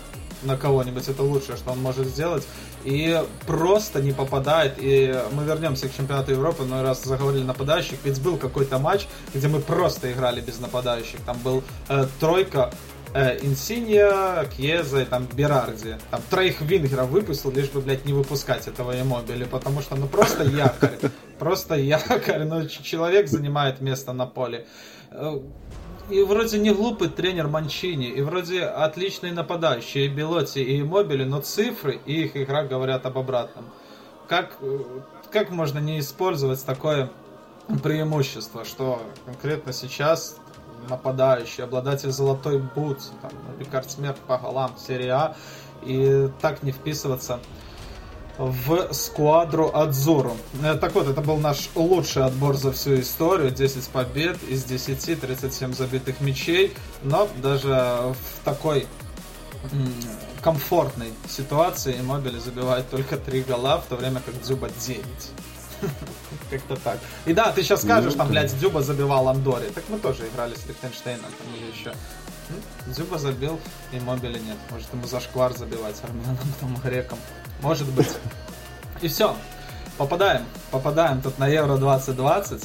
на 0.43 0.57
кого-нибудь. 0.57 1.07
Это 1.07 1.23
лучшее, 1.23 1.55
что 1.55 1.71
он 1.71 1.81
может 1.81 2.07
сделать 2.07 2.43
и 2.85 3.21
просто 3.47 4.01
не 4.01 4.11
попадает. 4.11 4.75
И 4.77 5.13
мы 5.33 5.43
вернемся 5.43 5.89
к 5.89 5.95
чемпионату 5.95 6.31
Европы, 6.31 6.63
но 6.63 6.83
раз 6.83 7.03
заговорили 7.03 7.43
нападающих, 7.43 7.97
ведь 8.03 8.21
был 8.21 8.37
какой-то 8.37 8.77
матч, 8.77 9.07
где 9.33 9.47
мы 9.47 9.59
просто 9.59 10.11
играли 10.11 10.39
без 10.39 10.59
нападающих. 10.59 11.19
Там 11.25 11.37
был 11.39 11.63
э, 11.89 12.05
тройка 12.19 12.71
э, 13.13 13.39
Инсинья, 13.41 14.45
Кьеза 14.55 15.01
и 15.01 15.05
там 15.05 15.27
Берарди. 15.33 15.95
Там 16.11 16.21
троих 16.29 16.61
вингеров 16.61 17.09
выпустил, 17.09 17.51
лишь 17.51 17.69
бы, 17.69 17.81
блядь, 17.81 18.05
не 18.05 18.13
выпускать 18.13 18.67
этого 18.67 18.99
Эмобили, 18.99 19.45
потому 19.45 19.81
что, 19.81 19.95
ну, 19.95 20.07
просто 20.07 20.43
якорь. 20.43 21.09
Просто 21.39 21.75
якорь, 21.75 22.43
ну, 22.43 22.67
человек 22.67 23.27
занимает 23.27 23.81
место 23.81 24.13
на 24.13 24.27
поле. 24.27 24.67
И 26.09 26.21
вроде 26.21 26.59
не 26.59 26.71
глупый 26.71 27.09
тренер 27.09 27.47
Манчини, 27.47 28.07
и 28.07 28.21
вроде 28.21 28.63
отличные 28.63 29.33
нападающие, 29.33 30.05
и 30.05 30.07
Белоти, 30.07 30.59
и 30.59 30.83
Мобили, 30.83 31.23
но 31.23 31.41
цифры 31.41 31.99
и 32.05 32.25
их 32.25 32.37
игра 32.37 32.63
говорят 32.63 33.07
об 33.07 33.17
обратном. 33.17 33.65
Как, 34.27 34.57
э, 34.61 34.79
как 35.31 35.49
можно 35.49 35.79
не 35.79 35.99
использовать 35.99 36.63
такое 36.63 37.09
преимущество, 37.81 38.65
что 38.65 39.01
конкретно 39.25 39.73
сейчас 39.73 40.37
нападающий, 40.89 41.63
обладатель 41.63 42.11
золотой 42.11 42.59
бут, 42.59 42.99
там, 43.23 43.31
Рикард 43.59 43.89
Смерть 43.89 44.17
по 44.27 44.37
голам, 44.37 44.75
серия 44.77 45.11
А, 45.13 45.35
и 45.83 46.29
так 46.39 46.61
не 46.61 46.71
вписываться 46.71 47.39
в 48.37 48.93
сквадру 48.93 49.71
Адзуру. 49.73 50.37
Э, 50.63 50.75
так 50.75 50.93
вот, 50.95 51.07
это 51.07 51.21
был 51.21 51.37
наш 51.37 51.69
лучший 51.75 52.23
отбор 52.23 52.55
за 52.55 52.71
всю 52.71 52.99
историю. 52.99 53.51
10 53.51 53.87
побед 53.89 54.37
из 54.43 54.63
10, 54.63 55.19
37 55.19 55.73
забитых 55.73 56.21
мячей. 56.21 56.73
Но 57.03 57.27
даже 57.41 57.69
в 57.69 58.43
такой 58.43 58.87
комфортной 60.41 61.11
ситуации 61.27 61.99
Мобили 62.01 62.37
забивает 62.37 62.89
только 62.89 63.17
3 63.17 63.41
гола, 63.41 63.81
в 63.81 63.85
то 63.85 63.95
время 63.95 64.21
как 64.23 64.39
Дзюба 64.41 64.69
9. 64.69 65.03
Как-то 66.49 66.75
так. 66.75 66.99
И 67.25 67.33
да, 67.33 67.51
ты 67.51 67.63
сейчас 67.63 67.81
скажешь, 67.81 68.13
ну, 68.13 68.19
там, 68.19 68.27
блядь, 68.29 68.55
Дзюба 68.57 68.81
забивал 68.81 69.27
Андоре. 69.27 69.69
Так 69.73 69.83
мы 69.89 69.97
тоже 69.97 70.27
играли 70.27 70.53
с 70.55 70.65
Лихтенштейном 70.67 71.23
там 71.23 71.47
или 71.55 71.71
еще. 71.71 71.93
Дзюба 72.85 73.17
забил, 73.17 73.59
и 73.91 73.99
Мобили 73.99 74.39
нет. 74.39 74.57
Может 74.69 74.93
ему 74.93 75.07
зашквар 75.07 75.57
забивать 75.57 75.95
армянам, 76.03 76.37
там, 76.59 76.75
грекам. 76.83 77.17
Может 77.65 77.87
быть. 77.93 78.11
И 79.01 79.07
все. 79.07 79.35
Попадаем. 79.97 80.45
Попадаем 80.69 81.19
тут 81.19 81.39
на 81.39 81.47
Евро 81.47 81.77
2020. 81.77 82.63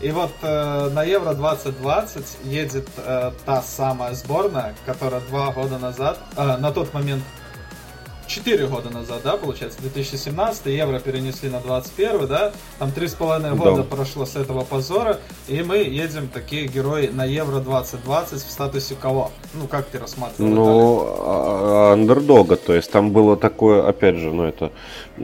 И 0.00 0.10
вот 0.12 0.32
э, 0.40 0.88
на 0.94 1.04
Евро 1.04 1.34
2020 1.34 2.38
едет 2.44 2.88
э, 2.96 3.32
та 3.44 3.60
самая 3.60 4.14
сборная, 4.14 4.74
которая 4.86 5.20
два 5.20 5.52
года 5.52 5.78
назад, 5.78 6.18
э, 6.38 6.56
на 6.56 6.72
тот 6.72 6.94
момент 6.94 7.22
4 8.26 8.66
года 8.66 8.90
назад, 8.90 9.20
да, 9.24 9.36
получается, 9.36 9.80
2017, 9.82 10.66
евро 10.66 10.98
перенесли 10.98 11.48
на 11.48 11.60
21, 11.60 12.26
да, 12.26 12.52
там 12.78 12.90
3,5 12.90 13.56
года 13.56 13.76
да. 13.76 13.82
прошло 13.82 14.26
с 14.26 14.36
этого 14.36 14.64
позора, 14.64 15.18
и 15.48 15.62
мы 15.62 15.78
едем, 15.78 16.28
такие 16.28 16.66
герои, 16.66 17.08
на 17.08 17.24
евро 17.24 17.60
2020 17.60 18.42
в 18.42 18.50
статусе 18.50 18.94
кого? 18.94 19.30
Ну, 19.54 19.66
как 19.66 19.86
ты 19.86 19.98
рассматривал? 19.98 20.50
Ну, 20.50 21.16
а, 21.18 21.92
андердога, 21.92 22.56
то 22.56 22.74
есть 22.74 22.90
там 22.90 23.10
было 23.10 23.36
такое, 23.36 23.86
опять 23.86 24.16
же, 24.16 24.32
ну, 24.32 24.44
это, 24.44 24.72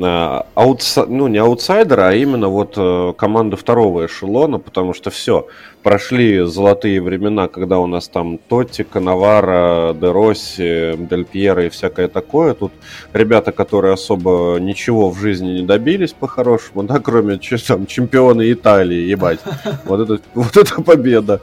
а, 0.01 0.47
аутса... 0.55 1.07
ну, 1.07 1.29
не 1.29 1.38
аутсайдера, 1.38 2.09
а 2.09 2.15
именно 2.15 2.49
вот 2.49 2.75
э, 2.77 3.12
команда 3.17 3.57
второго 3.57 4.07
эшелона, 4.07 4.59
потому 4.59 4.95
что 4.95 5.11
все, 5.11 5.47
прошли 5.83 6.45
золотые 6.47 7.01
времена, 7.03 7.49
когда 7.49 7.79
у 7.79 7.87
нас 7.87 8.09
там 8.09 8.38
Тотти, 8.38 8.83
Коновара, 8.83 9.95
Дероси, 9.95 10.97
Дель 10.97 11.25
Пьеро 11.25 11.66
и 11.66 11.68
всякое 11.68 12.09
такое. 12.09 12.55
Тут 12.55 12.73
ребята, 13.12 13.53
которые 13.53 13.95
особо 13.95 14.59
ничего 14.61 15.11
в 15.11 15.18
жизни 15.18 15.61
не 15.61 15.66
добились 15.66 16.12
по-хорошему, 16.12 16.85
да, 16.85 16.99
кроме 17.01 17.38
там, 17.38 17.87
чемпиона 17.87 18.51
Италии, 18.53 19.11
ебать. 19.11 19.40
Вот 19.85 20.01
это, 20.01 20.23
вот 20.35 20.57
это 20.57 20.83
победа. 20.83 21.40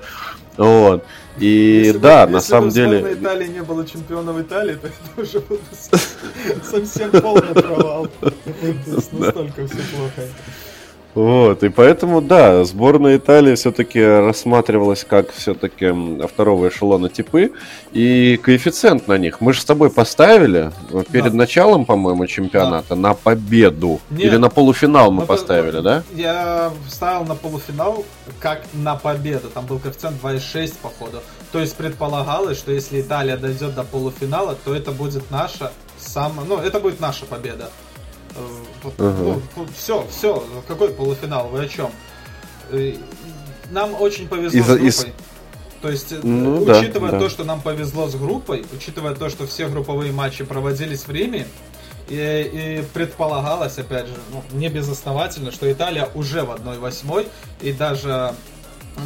Вот. 0.58 1.06
И 1.38 1.84
если 1.86 2.00
да, 2.00 2.26
бы, 2.26 2.34
на 2.34 2.42
самом 2.42 2.70
бы 2.70 2.76
деле... 2.76 3.00
Если 3.00 3.14
Италии 3.14 3.48
не 3.48 3.64
было 3.64 3.86
чемпионов 3.86 4.40
Италии, 4.42 4.76
то 4.76 4.88
это 4.88 5.22
уже 5.22 5.42
совсем 6.64 7.12
полный 7.12 7.54
провал. 7.54 8.08
Настолько 9.12 9.68
все 9.68 9.78
плохо. 9.96 10.28
Вот, 11.16 11.64
и 11.64 11.70
поэтому, 11.70 12.22
да, 12.22 12.64
сборная 12.64 13.18
Италии 13.18 13.56
все-таки 13.56 14.02
рассматривалась 14.02 15.04
как 15.04 15.32
все-таки 15.32 15.92
второго 16.28 16.70
эшелона 16.70 17.10
типы, 17.10 17.52
и 17.92 18.40
коэффициент 18.42 19.08
на 19.08 19.18
них 19.18 19.42
мы 19.42 19.54
же 19.54 19.62
с 19.62 19.66
тобой 19.66 19.90
поставили 19.90 20.72
перед 21.12 21.32
да. 21.32 21.38
началом, 21.38 21.86
по-моему, 21.86 22.28
чемпионата 22.28 22.90
да. 22.90 22.96
на 22.96 23.14
победу. 23.16 24.00
Нет, 24.12 24.26
Или 24.26 24.38
на 24.38 24.50
полуфинал 24.50 25.12
мы, 25.12 25.22
мы 25.22 25.26
поставили, 25.26 25.82
да? 25.82 26.04
Я 26.14 26.72
ставил 26.88 27.26
на 27.26 27.36
полуфинал 27.36 28.06
как 28.40 28.62
на 28.74 28.96
победу, 28.96 29.50
там 29.50 29.66
был 29.66 29.80
коэффициент 29.80 30.22
2,6 30.22 30.76
походу. 30.82 31.22
То 31.52 31.60
есть 31.60 31.76
предполагалось, 31.76 32.60
что 32.60 32.72
если 32.72 33.02
Италия 33.02 33.36
дойдет 33.36 33.74
до 33.74 33.84
полуфинала, 33.84 34.56
то 34.64 34.76
это 34.76 34.92
будет 34.92 35.32
наша 35.32 35.72
самая, 35.98 36.46
ну, 36.46 36.60
это 36.60 36.80
будет 36.80 37.00
наша 37.00 37.26
победа. 37.26 37.72
Uh-huh. 38.84 39.42
Ну, 39.56 39.68
все, 39.78 40.06
все, 40.10 40.46
какой 40.68 40.90
полуфинал, 40.90 41.50
вы 41.50 41.64
о 41.64 41.68
чем? 41.68 41.92
Э, 42.72 42.96
нам 43.72 44.00
очень 44.00 44.28
повезло 44.28 44.60
из, 44.60 44.66
с 44.66 44.68
группой. 44.68 44.88
Из... 44.88 45.08
То 45.82 45.90
есть, 45.90 46.12
э, 46.12 46.20
ну, 46.24 46.64
учитывая 46.64 47.12
да, 47.12 47.20
то, 47.20 47.30
что 47.30 47.44
нам 47.44 47.62
повезло 47.62 48.08
с 48.08 48.16
группой, 48.16 48.66
учитывая 48.74 49.16
то, 49.16 49.30
что 49.30 49.48
все 49.48 49.68
групповые 49.68 50.12
матчи 50.12 50.44
проводились 50.44 51.08
в 51.08 51.12
Риме, 51.12 51.48
и, 52.10 52.16
и 52.16 52.84
предполагалось, 52.94 53.78
опять 53.78 54.08
же, 54.08 54.16
ну, 54.32 54.44
не 54.52 54.70
безосновательно, 54.70 55.52
что 55.52 55.72
Италия 55.72 56.10
уже 56.16 56.44
в 56.44 56.52
1-8, 56.52 57.28
и 57.62 57.72
даже 57.72 58.34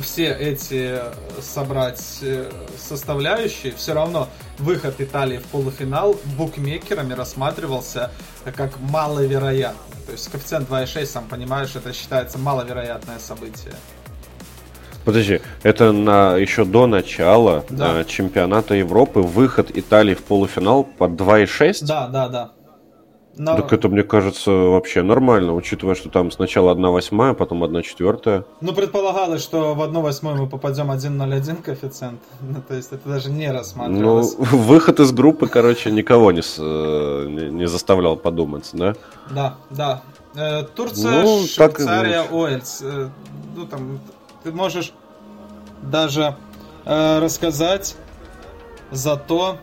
все 0.02 0.34
эти 0.34 1.00
собрать 1.42 2.20
э, 2.22 2.52
составляющие, 2.78 3.74
все 3.74 3.94
равно 3.94 4.30
выход 4.58 5.00
Италии 5.00 5.38
в 5.38 5.46
полуфинал 5.46 6.16
букмекерами 6.38 7.14
рассматривался 7.14 8.12
как 8.56 8.80
маловероятный. 8.80 10.06
То 10.06 10.12
есть 10.12 10.30
коэффициент 10.30 10.70
2,6, 10.70 11.06
сам 11.06 11.28
понимаешь, 11.28 11.76
это 11.76 11.94
считается 11.94 12.38
маловероятное 12.38 13.20
событие. 13.20 13.74
Подожди, 15.06 15.42
это 15.64 15.92
на 15.92 16.38
еще 16.38 16.64
до 16.64 16.88
начала 16.88 17.66
да. 17.70 18.02
Э, 18.02 18.06
чемпионата 18.06 18.74
Европы 18.74 19.20
выход 19.20 19.70
Италии 19.74 20.14
в 20.14 20.24
полуфинал 20.24 20.84
под 20.86 21.12
2,6? 21.12 21.86
Да, 21.86 22.08
да, 22.08 22.30
да. 22.30 22.52
Но... 23.36 23.56
Так 23.56 23.74
это, 23.74 23.90
мне 23.90 24.04
кажется, 24.04 24.52
вообще 24.52 25.02
нормально, 25.02 25.56
учитывая, 25.56 25.96
что 25.96 26.10
там 26.10 26.30
сначала 26.32 26.72
1 26.72 26.88
восьмая, 26.90 27.34
потом 27.34 27.64
1 27.64 27.82
четвертая. 27.82 28.46
Ну, 28.62 28.74
предполагалось, 28.74 29.42
что 29.42 29.74
в 29.74 29.82
1 29.82 30.02
восьмую 30.02 30.36
мы 30.44 30.48
попадем 30.48 30.92
1.01 30.92 31.64
коэффициент. 31.64 32.22
Ну, 32.42 32.62
то 32.68 32.76
есть 32.76 32.92
это 32.92 33.10
даже 33.10 33.32
не 33.32 33.52
рассматривалось. 33.52 34.36
Ну, 34.38 34.46
выход 34.46 35.00
из 35.00 35.12
группы, 35.12 35.48
короче, 35.48 35.90
никого 35.90 36.32
не, 36.32 36.42
э, 36.42 37.28
не, 37.28 37.50
не 37.50 37.68
заставлял 37.68 38.18
подумать, 38.18 38.70
да? 38.74 38.96
Да, 39.32 39.56
да. 39.72 40.04
Э, 40.36 40.64
Турция, 40.64 41.24
ну, 41.24 41.46
Швейцария, 41.46 42.24
Уэльс. 42.30 42.82
Э, 42.84 43.10
ну, 43.56 43.66
там, 43.66 44.00
ты 44.44 44.52
можешь 44.52 44.94
даже 45.82 46.36
э, 46.86 47.20
рассказать 47.20 47.96
за 48.92 49.16
то, 49.16 49.58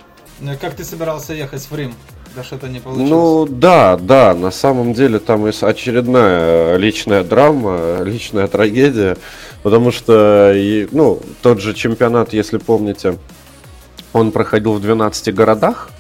как 0.60 0.74
ты 0.74 0.84
собирался 0.84 1.34
ехать 1.34 1.62
в 1.62 1.76
Рим. 1.76 1.94
Да 2.34 2.44
что-то 2.44 2.68
не 2.68 2.78
получилось. 2.78 3.10
Ну 3.10 3.46
да, 3.46 3.96
да, 3.96 4.34
на 4.34 4.50
самом 4.50 4.92
деле 4.92 5.18
там 5.18 5.44
очередная 5.44 6.76
личная 6.76 7.24
драма, 7.24 8.00
личная 8.04 8.46
трагедия, 8.46 9.16
потому 9.62 9.90
что, 9.90 10.54
ну, 10.92 11.20
тот 11.42 11.60
же 11.60 11.74
чемпионат, 11.74 12.32
если 12.32 12.58
помните, 12.58 13.18
он 14.12 14.30
проходил 14.32 14.74
в 14.74 14.80
12 14.80 15.34
городах 15.34 15.90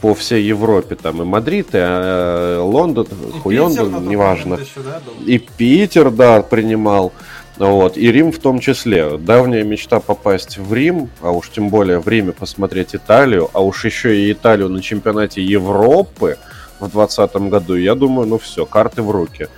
по 0.00 0.14
всей 0.14 0.44
Европе, 0.44 0.94
там 0.94 1.22
и 1.22 1.24
Мадрид, 1.24 1.68
и 1.68 1.78
э, 1.78 2.58
Лондон, 2.58 3.06
и 3.06 3.38
Хуйондон, 3.40 4.08
неважно. 4.08 4.54
Еще, 4.54 4.80
да, 4.84 5.00
и 5.24 5.38
Питер, 5.38 6.10
да, 6.10 6.42
принимал. 6.42 7.12
Вот, 7.58 7.96
и 7.96 8.12
Рим 8.12 8.32
в 8.32 8.38
том 8.38 8.60
числе. 8.60 9.16
Давняя 9.16 9.64
мечта 9.64 9.98
попасть 9.98 10.58
в 10.58 10.74
Рим, 10.74 11.08
а 11.22 11.30
уж 11.30 11.50
тем 11.50 11.70
более 11.70 12.00
в 12.00 12.08
Риме 12.08 12.32
посмотреть 12.32 12.94
Италию, 12.94 13.48
а 13.54 13.64
уж 13.64 13.84
еще 13.84 14.14
и 14.14 14.32
Италию 14.32 14.68
на 14.68 14.82
чемпионате 14.82 15.42
Европы 15.42 16.36
в 16.78 16.90
2020 16.90 17.36
году, 17.50 17.74
я 17.76 17.94
думаю, 17.94 18.28
ну 18.28 18.38
все, 18.38 18.66
карты 18.66 19.02
в 19.02 19.10
руки. 19.10 19.48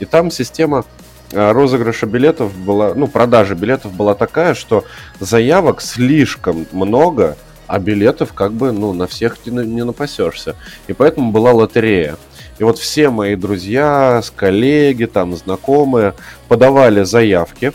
И 0.00 0.04
там 0.04 0.30
система 0.30 0.84
а, 1.32 1.52
розыгрыша 1.52 2.06
билетов 2.06 2.54
была, 2.56 2.94
ну, 2.94 3.06
продажи 3.06 3.54
билетов 3.54 3.92
была 3.92 4.14
такая, 4.14 4.54
что 4.54 4.84
заявок 5.18 5.80
слишком 5.80 6.66
много, 6.72 7.36
а 7.66 7.78
билетов 7.78 8.32
как 8.32 8.52
бы, 8.52 8.72
ну, 8.72 8.92
на 8.92 9.06
всех 9.06 9.38
не, 9.46 9.64
не 9.64 9.84
напасешься. 9.84 10.54
И 10.86 10.92
поэтому 10.92 11.32
была 11.32 11.52
лотерея. 11.52 12.16
И 12.58 12.64
вот 12.64 12.78
все 12.78 13.10
мои 13.10 13.36
друзья, 13.36 14.22
коллеги, 14.34 15.04
там, 15.04 15.36
знакомые 15.36 16.14
подавали 16.48 17.02
заявки, 17.02 17.72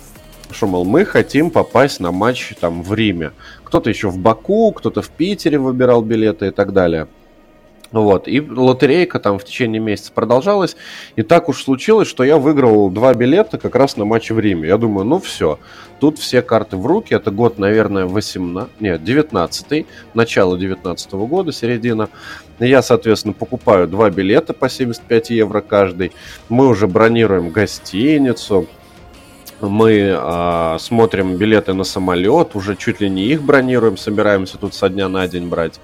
что, 0.49 0.67
мол, 0.67 0.85
мы 0.85 1.05
хотим 1.05 1.51
попасть 1.51 1.99
на 1.99 2.11
матч 2.11 2.53
там 2.59 2.81
в 2.81 2.93
Риме. 2.93 3.31
Кто-то 3.63 3.89
еще 3.89 4.09
в 4.09 4.17
Баку, 4.17 4.71
кто-то 4.71 5.01
в 5.01 5.09
Питере 5.09 5.59
выбирал 5.59 6.01
билеты 6.01 6.47
и 6.47 6.51
так 6.51 6.73
далее. 6.73 7.07
Вот, 7.91 8.29
и 8.29 8.39
лотерейка 8.39 9.19
там 9.19 9.37
в 9.37 9.43
течение 9.43 9.81
месяца 9.81 10.13
продолжалась, 10.13 10.77
и 11.17 11.23
так 11.23 11.49
уж 11.49 11.61
случилось, 11.63 12.07
что 12.07 12.23
я 12.23 12.37
выиграл 12.37 12.89
два 12.89 13.13
билета 13.13 13.57
как 13.57 13.75
раз 13.75 13.97
на 13.97 14.05
матч 14.05 14.31
в 14.31 14.39
Риме. 14.39 14.69
Я 14.69 14.77
думаю, 14.77 15.05
ну 15.05 15.19
все, 15.19 15.59
тут 15.99 16.17
все 16.17 16.41
карты 16.41 16.77
в 16.77 16.85
руки, 16.85 17.13
это 17.13 17.31
год, 17.31 17.59
наверное, 17.59 18.05
18, 18.05 18.79
нет, 18.79 19.03
19 19.03 19.85
начало 20.13 20.57
19 20.57 21.11
года, 21.11 21.51
середина. 21.51 22.07
Я, 22.59 22.81
соответственно, 22.81 23.33
покупаю 23.33 23.87
два 23.87 24.09
билета 24.09 24.53
по 24.53 24.69
75 24.69 25.31
евро 25.31 25.59
каждый, 25.59 26.13
мы 26.47 26.67
уже 26.67 26.87
бронируем 26.87 27.49
гостиницу, 27.49 28.67
мы 29.59 30.15
а, 30.17 30.77
смотрим 30.79 31.37
билеты 31.37 31.73
на 31.73 31.83
самолет, 31.83 32.55
уже 32.55 32.75
чуть 32.75 33.01
ли 33.01 33.09
не 33.09 33.25
их 33.25 33.43
бронируем, 33.43 33.97
собираемся 33.97 34.57
тут 34.57 34.73
со 34.73 34.89
дня 34.89 35.07
на 35.07 35.27
день 35.27 35.47
брать. 35.47 35.79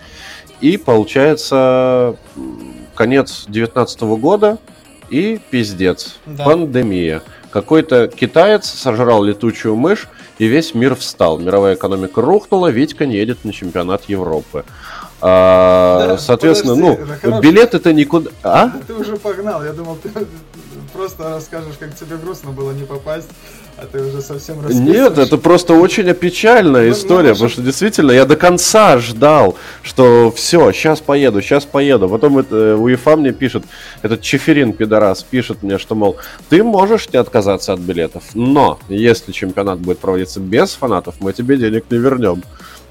И 0.62 0.78
получается 0.78 2.15
конец 2.96 3.43
2019 3.48 4.02
года 4.20 4.58
и 5.10 5.39
пиздец. 5.50 6.17
Да. 6.26 6.46
Пандемия. 6.46 7.22
Какой-то 7.52 8.08
китаец 8.08 8.65
сожрал 8.65 9.24
летучую 9.24 9.76
мышь, 9.76 10.08
и 10.38 10.46
весь 10.48 10.74
мир 10.74 10.96
встал. 10.96 11.39
Мировая 11.39 11.76
экономика 11.76 12.22
рухнула, 12.22 12.67
Витька 12.67 13.06
не 13.06 13.15
едет 13.15 13.46
на 13.46 13.54
чемпионат 13.54 14.04
Европы. 14.08 14.65
А, 15.20 16.08
да, 16.10 16.17
соответственно, 16.17 16.96
подожди, 16.96 17.20
ну, 17.24 17.39
билет 17.41 17.74
это 17.74 17.93
никуда... 17.93 18.30
А? 18.43 18.70
Ты 18.86 18.93
уже 18.93 19.17
погнал, 19.17 19.63
я 19.63 19.74
думал, 19.74 19.98
ты 20.02 20.10
просто 20.97 21.29
расскажешь, 21.29 21.75
как 21.79 21.95
тебе 21.95 22.17
грустно 22.17 22.51
было 22.51 22.71
не 22.71 22.83
попасть, 22.83 23.29
а 23.77 23.86
ты 23.86 24.01
уже 24.01 24.21
совсем 24.21 24.57
Нет, 24.67 25.19
это 25.19 25.38
просто 25.38 25.75
очень 25.75 26.12
печальная 26.15 26.88
ну, 26.88 26.91
история, 26.91 27.29
ну, 27.29 27.33
потому 27.33 27.49
что 27.49 27.62
действительно 27.62 28.12
я 28.12 28.25
до 28.25 28.36
конца 28.36 28.97
ждал, 28.97 29.55
что 29.83 30.31
все, 30.31 30.71
сейчас 30.71 30.99
поеду, 30.99 31.39
сейчас 31.41 31.65
поеду. 31.65 32.10
Потом 32.10 32.39
это, 32.39 32.55
э, 32.55 32.75
УЕФА 32.75 33.15
мне 33.15 33.31
пишет, 33.31 33.63
этот 34.01 34.21
Чеферин, 34.21 34.73
пидорас, 34.73 35.21
пишет 35.21 35.62
мне, 35.62 35.77
что, 35.77 35.93
мол, 35.93 36.17
ты 36.49 36.63
можешь 36.63 37.10
не 37.10 37.19
отказаться 37.19 37.73
от 37.73 37.79
билетов, 37.79 38.23
но 38.33 38.79
если 38.89 39.31
чемпионат 39.31 39.77
будет 39.77 39.99
проводиться 39.99 40.39
без 40.39 40.73
фанатов, 40.73 41.15
мы 41.19 41.31
тебе 41.31 41.57
денег 41.57 41.86
не 41.91 41.99
вернем. 41.99 42.41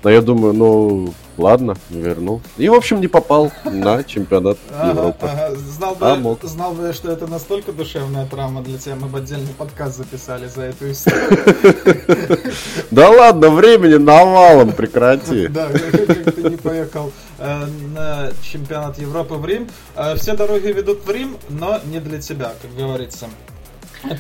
Но 0.03 0.11
я 0.11 0.21
думаю, 0.23 0.53
ну, 0.53 1.15
ладно, 1.37 1.77
верну. 1.91 2.41
И, 2.57 2.69
в 2.69 2.75
общем, 2.75 3.01
не 3.01 3.09
попал 3.09 3.51
на 3.65 4.05
чемпионат 4.05 4.59
Европы. 4.71 5.29
Знал, 5.57 5.95
бы, 5.95 6.11
а 6.11 6.17
мог. 6.17 6.43
знал 6.43 6.73
бы, 6.73 6.93
что 6.93 7.11
это 7.11 7.27
настолько 7.27 7.73
душевная 7.73 8.27
травма 8.27 8.63
для 8.63 8.79
тебя, 8.79 8.97
мы 8.97 9.09
бы 9.09 9.19
отдельный 9.19 9.53
подкаст 9.57 9.97
записали 9.97 10.47
за 10.47 10.63
эту 10.63 10.91
историю. 10.91 11.57
Да 12.91 13.11
ладно, 13.11 13.51
времени 13.51 13.97
навалом, 13.97 14.73
прекрати. 14.73 15.49
Да, 15.49 15.69
как 15.69 16.35
ты 16.35 16.43
не 16.43 16.57
поехал 16.57 17.13
э, 17.39 17.67
на 17.95 18.31
чемпионат 18.43 18.99
Европы 18.99 19.35
в 19.35 19.45
Рим. 19.45 19.69
Э, 19.95 20.15
все 20.17 20.35
дороги 20.35 20.69
ведут 20.69 21.05
в 21.05 21.11
Рим, 21.11 21.37
но 21.49 21.81
не 21.85 22.01
для 22.01 22.21
тебя, 22.21 22.53
как 22.63 22.75
говорится. 22.75 23.27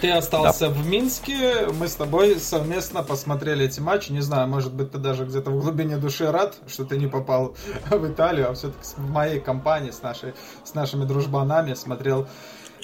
Ты 0.00 0.10
остался 0.10 0.68
да. 0.68 0.70
в 0.70 0.86
Минске, 0.86 1.68
мы 1.78 1.88
с 1.88 1.94
тобой 1.94 2.40
совместно 2.40 3.02
посмотрели 3.02 3.66
эти 3.66 3.80
матчи. 3.80 4.10
Не 4.10 4.20
знаю, 4.20 4.48
может 4.48 4.72
быть, 4.72 4.90
ты 4.90 4.98
даже 4.98 5.24
где-то 5.24 5.50
в 5.50 5.60
глубине 5.60 5.96
души 5.96 6.30
рад, 6.30 6.56
что 6.66 6.84
ты 6.84 6.96
не 6.96 7.06
попал 7.06 7.54
в 7.90 8.06
Италию, 8.10 8.50
а 8.50 8.54
все-таки 8.54 8.80
в 8.96 9.10
моей 9.10 9.40
компании 9.40 9.90
с, 9.90 10.02
нашей, 10.02 10.34
с 10.64 10.74
нашими 10.74 11.04
дружбанами 11.04 11.74
смотрел 11.74 12.26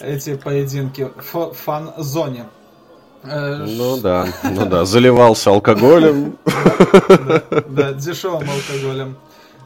эти 0.00 0.36
поединки 0.36 1.10
в 1.32 1.52
фан-зоне. 1.52 2.46
Э, 3.24 3.64
ну 3.66 3.98
да, 3.98 4.26
ну 4.42 4.66
да, 4.66 4.84
заливался 4.84 5.50
алкоголем. 5.50 6.38
Да, 7.68 7.92
дешевым 7.92 8.48
алкоголем. 8.48 9.16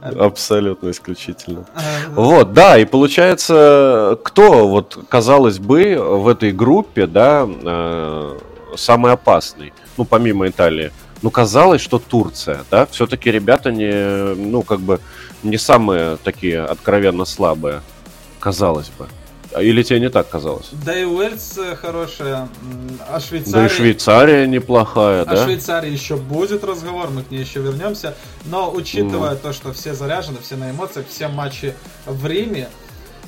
Абсолютно 0.00 0.90
исключительно. 0.90 1.66
Вот, 2.10 2.52
да, 2.52 2.78
и 2.78 2.84
получается, 2.84 4.18
кто, 4.22 4.68
вот, 4.68 4.98
казалось 5.08 5.58
бы, 5.58 5.96
в 5.98 6.28
этой 6.28 6.52
группе, 6.52 7.06
да, 7.06 7.46
э, 7.48 8.38
самый 8.76 9.12
опасный, 9.12 9.72
ну, 9.96 10.04
помимо 10.04 10.46
Италии? 10.48 10.92
Ну, 11.22 11.30
казалось, 11.30 11.80
что 11.80 11.98
Турция, 11.98 12.64
да, 12.70 12.86
все-таки 12.86 13.30
ребята 13.30 13.72
не, 13.72 14.34
ну, 14.34 14.62
как 14.62 14.80
бы, 14.80 15.00
не 15.42 15.56
самые 15.56 16.18
такие 16.18 16.62
откровенно 16.62 17.24
слабые, 17.24 17.80
казалось 18.38 18.90
бы. 18.98 19.06
Или 19.60 19.82
тебе 19.82 20.00
не 20.00 20.10
так 20.10 20.28
казалось? 20.28 20.68
Да 20.84 20.98
и 20.98 21.04
Уэльс 21.04 21.58
э, 21.58 21.76
хорошая, 21.76 22.48
а 23.08 23.20
Швейцария... 23.20 23.52
Да 23.52 23.66
и 23.66 23.68
Швейцария 23.68 24.46
неплохая, 24.46 25.24
да? 25.24 25.32
О 25.32 25.44
Швейцарии 25.44 25.90
еще 25.90 26.16
будет 26.16 26.64
разговор, 26.64 27.10
мы 27.10 27.22
к 27.22 27.30
ней 27.30 27.40
еще 27.40 27.60
вернемся. 27.60 28.14
Но 28.44 28.70
учитывая 28.72 29.32
mm. 29.32 29.40
то, 29.42 29.52
что 29.52 29.72
все 29.72 29.94
заряжены, 29.94 30.38
все 30.42 30.56
на 30.56 30.70
эмоциях, 30.70 31.06
все 31.08 31.28
матчи 31.28 31.74
в 32.06 32.26
Риме, 32.26 32.68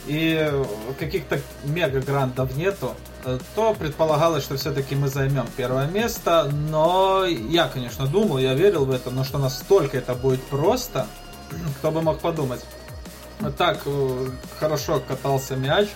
и 0.08 0.50
каких-то 0.98 1.38
мега-грантов 1.64 2.56
нету, 2.56 2.94
э, 3.24 3.38
то 3.54 3.74
предполагалось, 3.74 4.42
что 4.42 4.56
все-таки 4.56 4.94
мы 4.94 5.08
займем 5.08 5.46
первое 5.56 5.86
место. 5.86 6.50
Но 6.70 7.24
я, 7.26 7.68
конечно, 7.68 8.06
думал, 8.06 8.38
я 8.38 8.54
верил 8.54 8.86
в 8.86 8.90
это, 8.90 9.10
но 9.10 9.22
что 9.22 9.38
настолько 9.38 9.98
это 9.98 10.14
будет 10.14 10.42
просто, 10.44 11.06
кто 11.78 11.90
бы 11.90 12.00
мог 12.02 12.20
подумать. 12.20 12.64
Так 13.56 13.82
э, 13.84 14.28
хорошо 14.58 15.00
катался 15.06 15.56
мяч, 15.56 15.88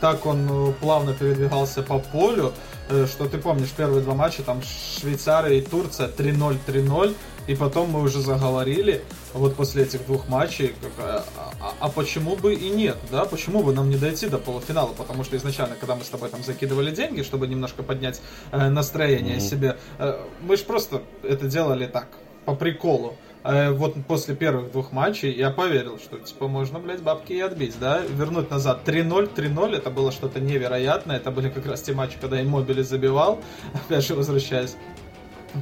так 0.00 0.26
он 0.26 0.48
э, 0.50 0.72
плавно 0.80 1.12
передвигался 1.12 1.82
по 1.82 1.98
полю, 1.98 2.52
э, 2.88 3.06
что 3.06 3.26
ты 3.26 3.38
помнишь, 3.38 3.70
первые 3.76 4.02
два 4.02 4.14
матча, 4.14 4.42
там 4.42 4.62
Швейцария 4.62 5.58
и 5.58 5.62
Турция 5.62 6.08
3-0, 6.08 6.58
3-0, 6.66 7.14
И 7.46 7.54
потом 7.54 7.90
мы 7.90 8.02
уже 8.02 8.20
заговорили, 8.20 9.02
вот 9.34 9.56
после 9.56 9.82
этих 9.82 10.06
двух 10.06 10.28
матчей, 10.28 10.74
как, 10.80 10.92
а, 10.98 11.24
а, 11.60 11.74
а 11.80 11.88
почему 11.88 12.36
бы 12.36 12.54
и 12.54 12.70
нет, 12.70 12.96
да? 13.10 13.24
Почему 13.24 13.62
бы 13.62 13.72
нам 13.72 13.90
не 13.90 13.96
дойти 13.96 14.28
до 14.28 14.38
полуфинала? 14.38 14.92
Потому 14.92 15.24
что 15.24 15.36
изначально, 15.36 15.76
когда 15.76 15.96
мы 15.96 16.04
с 16.04 16.08
тобой 16.08 16.28
там 16.28 16.42
закидывали 16.44 16.90
деньги, 16.90 17.22
чтобы 17.22 17.48
немножко 17.48 17.82
поднять 17.82 18.20
э, 18.52 18.68
настроение 18.68 19.36
mm-hmm. 19.36 19.50
себе, 19.50 19.76
э, 19.98 20.24
мы 20.42 20.56
же 20.56 20.64
просто 20.64 21.02
это 21.22 21.46
делали 21.46 21.86
так, 21.86 22.08
по 22.44 22.54
приколу. 22.54 23.16
Э, 23.42 23.70
вот 23.70 23.94
после 24.06 24.34
первых 24.34 24.72
двух 24.72 24.92
матчей 24.92 25.32
я 25.32 25.50
поверил, 25.50 25.98
что 25.98 26.18
типа 26.18 26.48
можно, 26.48 26.78
блядь, 26.78 27.02
бабки 27.02 27.32
и 27.32 27.40
отбить, 27.40 27.78
да? 27.78 28.00
Вернуть 28.00 28.50
назад 28.50 28.80
3-0, 28.84 29.34
3-0, 29.34 29.76
это 29.76 29.90
было 29.90 30.12
что-то 30.12 30.40
невероятное. 30.40 31.16
Это 31.16 31.30
были 31.30 31.48
как 31.48 31.66
раз 31.66 31.82
те 31.82 31.92
матчи, 31.92 32.18
когда 32.20 32.42
Иммобили 32.42 32.82
забивал. 32.82 33.40
Опять 33.74 34.06
же, 34.06 34.14
возвращаясь 34.14 34.76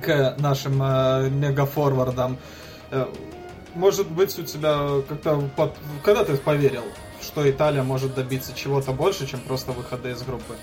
к 0.03 0.37
нашим 0.39 0.83
э, 0.83 1.31
мегафорвардам. 1.31 2.39
Э, 2.91 3.07
может 3.75 4.11
быть, 4.11 4.37
у 4.39 4.43
тебя 4.43 5.03
как-то... 5.09 5.49
Под... 5.57 5.75
Когда 6.03 6.25
ты 6.25 6.37
поверил, 6.37 6.83
что 7.21 7.49
Италия 7.49 7.83
может 7.83 8.15
добиться 8.15 8.53
чего-то 8.55 8.93
больше, 8.93 9.27
чем 9.27 9.41
просто 9.41 9.73
выхода 9.73 10.11
из 10.11 10.23
группы? 10.23 10.57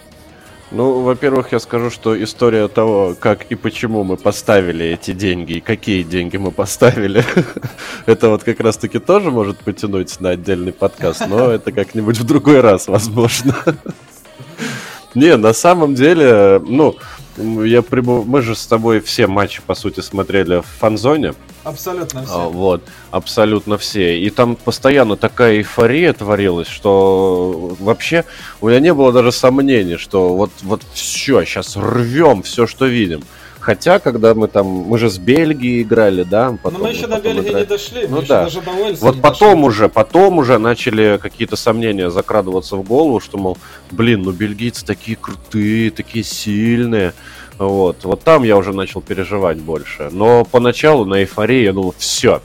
Ну, 0.72 1.02
во-первых, 1.02 1.52
я 1.52 1.60
скажу, 1.60 1.92
что 1.92 2.22
история 2.22 2.68
того, 2.68 3.16
как 3.20 3.46
и 3.52 3.56
почему 3.56 4.04
мы 4.04 4.18
поставили 4.18 4.86
эти 4.86 5.12
деньги, 5.12 5.54
и 5.54 5.60
какие 5.62 6.02
деньги 6.02 6.38
мы 6.38 6.52
поставили, 6.52 7.24
это 8.08 8.30
вот 8.30 8.44
как 8.44 8.60
раз-таки 8.60 8.98
тоже 8.98 9.30
может 9.30 9.60
потянуть 9.60 10.20
на 10.20 10.32
отдельный 10.32 10.74
подкаст, 10.74 11.28
но 11.28 11.52
это 11.52 11.72
как-нибудь 11.72 12.18
в 12.18 12.24
другой 12.24 12.62
раз, 12.62 12.88
возможно. 12.88 13.56
Не, 15.14 15.38
на 15.38 15.54
самом 15.54 15.94
деле, 15.94 16.60
ну, 16.66 16.96
я 17.38 17.82
прибыл... 17.82 18.24
Мы 18.24 18.42
же 18.42 18.56
с 18.56 18.66
тобой 18.66 19.00
все 19.00 19.28
матчи, 19.28 19.62
по 19.66 19.76
сути, 19.76 20.00
смотрели 20.00 20.62
в 20.62 20.66
фанзоне. 20.66 21.34
Абсолютно 21.64 22.24
все. 22.24 22.34
А, 22.34 22.48
вот, 22.48 22.84
абсолютно 23.12 23.78
все. 23.78 24.20
И 24.20 24.30
там 24.30 24.56
постоянно 24.56 25.16
такая 25.16 25.58
эйфория 25.58 26.14
творилась, 26.14 26.68
что 26.68 27.76
вообще 27.80 28.26
у 28.62 28.70
меня 28.70 28.80
не 28.80 28.94
было 28.94 29.12
даже 29.12 29.32
сомнений, 29.32 29.98
что 29.98 30.36
вот, 30.36 30.52
вот 30.62 30.82
все, 30.94 31.44
сейчас 31.44 31.76
рвем 31.76 32.44
все, 32.44 32.68
что 32.68 32.86
видим. 32.86 33.24
Хотя, 33.66 33.98
когда 33.98 34.36
мы 34.36 34.48
там, 34.48 34.68
мы 34.68 35.00
же 35.00 35.10
с 35.10 35.18
Бельгией 35.18 35.82
играли, 35.82 36.22
да, 36.22 36.56
потом, 36.62 36.82
Но 36.82 36.86
мы 36.86 36.94
еще 36.94 37.08
до 37.08 37.20
Бельгии 37.20 37.50
играли. 37.50 37.64
не 37.64 37.66
дошли, 37.66 38.06
ну 38.08 38.22
да. 38.22 38.44
даже 38.44 38.62
до 38.62 38.72
Вот 39.02 39.22
потом 39.24 39.54
дошли. 39.56 39.68
уже, 39.68 39.90
потом 39.90 40.38
уже 40.38 40.60
начали 40.60 41.18
какие-то 41.20 41.56
сомнения 41.56 42.12
закрадываться 42.12 42.76
в 42.76 42.84
голову, 42.84 43.20
что, 43.20 43.40
мол, 43.40 43.58
блин, 43.90 44.22
ну 44.22 44.34
бельгийцы 44.34 44.86
такие 44.86 45.18
крутые, 45.18 45.90
такие 45.90 46.24
сильные. 46.24 47.16
Вот, 47.58 48.04
вот 48.04 48.22
там 48.22 48.44
я 48.44 48.56
уже 48.56 48.72
начал 48.72 49.02
переживать 49.02 49.58
больше. 49.58 50.10
Но 50.12 50.46
поначалу 50.46 51.04
на 51.06 51.22
эйфории 51.22 51.64
я 51.64 51.74
думал, 51.74 51.96
все, 51.98 52.44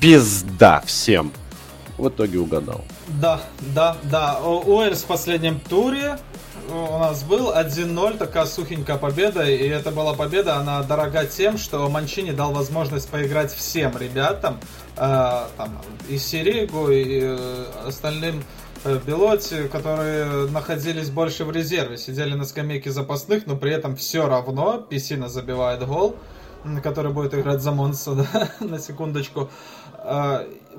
пизда 0.00 0.82
всем. 0.84 1.30
В 1.98 2.08
итоге 2.08 2.38
угадал. 2.38 2.84
Да, 3.06 3.40
да, 3.74 3.96
да. 4.02 4.40
Уэльс 4.40 5.02
в 5.02 5.06
последнем 5.06 5.60
туре 5.68 6.18
у 6.70 6.98
нас 6.98 7.22
был 7.24 7.50
1-0, 7.52 8.18
такая 8.18 8.46
сухенькая 8.46 8.98
победа, 8.98 9.44
и 9.48 9.68
это 9.68 9.90
была 9.90 10.14
победа, 10.14 10.56
она 10.56 10.82
дорога 10.82 11.24
тем, 11.26 11.58
что 11.58 11.88
Манчини 11.88 12.32
дал 12.32 12.52
возможность 12.52 13.08
поиграть 13.08 13.52
всем 13.52 13.96
ребятам, 13.96 14.60
э, 14.96 15.44
там, 15.56 15.80
и 16.08 16.18
Сиригу, 16.18 16.90
и 16.90 17.20
э, 17.22 17.64
остальным 17.86 18.44
э, 18.84 18.98
Белоти, 19.06 19.68
которые 19.68 20.48
находились 20.48 21.10
больше 21.10 21.44
в 21.44 21.50
резерве, 21.50 21.96
сидели 21.96 22.34
на 22.34 22.44
скамейке 22.44 22.90
запасных, 22.90 23.46
но 23.46 23.56
при 23.56 23.72
этом 23.72 23.96
все 23.96 24.26
равно 24.26 24.78
Писина 24.78 25.28
забивает 25.28 25.86
гол, 25.86 26.16
который 26.82 27.12
будет 27.12 27.34
играть 27.34 27.62
за 27.62 27.72
Монса, 27.72 28.14
да, 28.32 28.50
на 28.60 28.78
секундочку. 28.78 29.50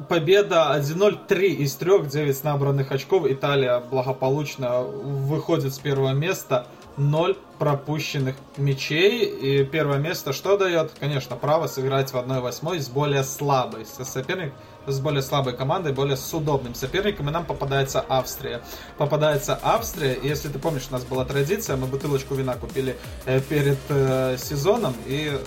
Победа 0.08 0.76
1-0, 0.78 1.28
3 1.28 1.54
из 1.56 1.76
3, 1.76 2.06
9 2.08 2.44
набранных 2.44 2.92
очков. 2.92 3.26
Италия 3.28 3.80
благополучно 3.80 4.82
выходит 4.82 5.74
с 5.74 5.80
первого 5.80 6.14
места. 6.14 6.68
0 6.98 7.38
пропущенных 7.58 8.36
мячей. 8.58 9.26
И 9.26 9.64
первое 9.64 9.98
место 9.98 10.34
что 10.34 10.58
дает? 10.58 10.92
Конечно, 11.00 11.36
право 11.36 11.68
сыграть 11.68 12.12
в 12.12 12.18
1-8 12.18 12.80
с 12.80 12.90
более 12.90 13.24
слабой 13.24 13.86
соперник, 13.86 14.54
с 14.86 15.00
более 15.00 15.22
слабой 15.22 15.54
командой, 15.54 15.94
более 15.94 16.18
с 16.18 16.34
удобным 16.34 16.76
соперником. 16.76 17.30
И 17.30 17.32
нам 17.32 17.46
попадается 17.46 18.04
Австрия. 18.08 18.62
Попадается 18.98 19.60
Австрия. 19.62 20.14
И 20.14 20.28
если 20.28 20.50
ты 20.50 20.60
помнишь, 20.60 20.88
у 20.90 20.94
нас 20.94 21.04
была 21.04 21.26
традиция, 21.26 21.78
мы 21.78 21.88
бутылочку 21.88 22.36
вина 22.36 22.56
купили 22.56 22.96
э, 23.26 23.40
перед 23.42 23.80
э, 23.90 24.38
сезоном 24.38 24.94
и 25.08 25.40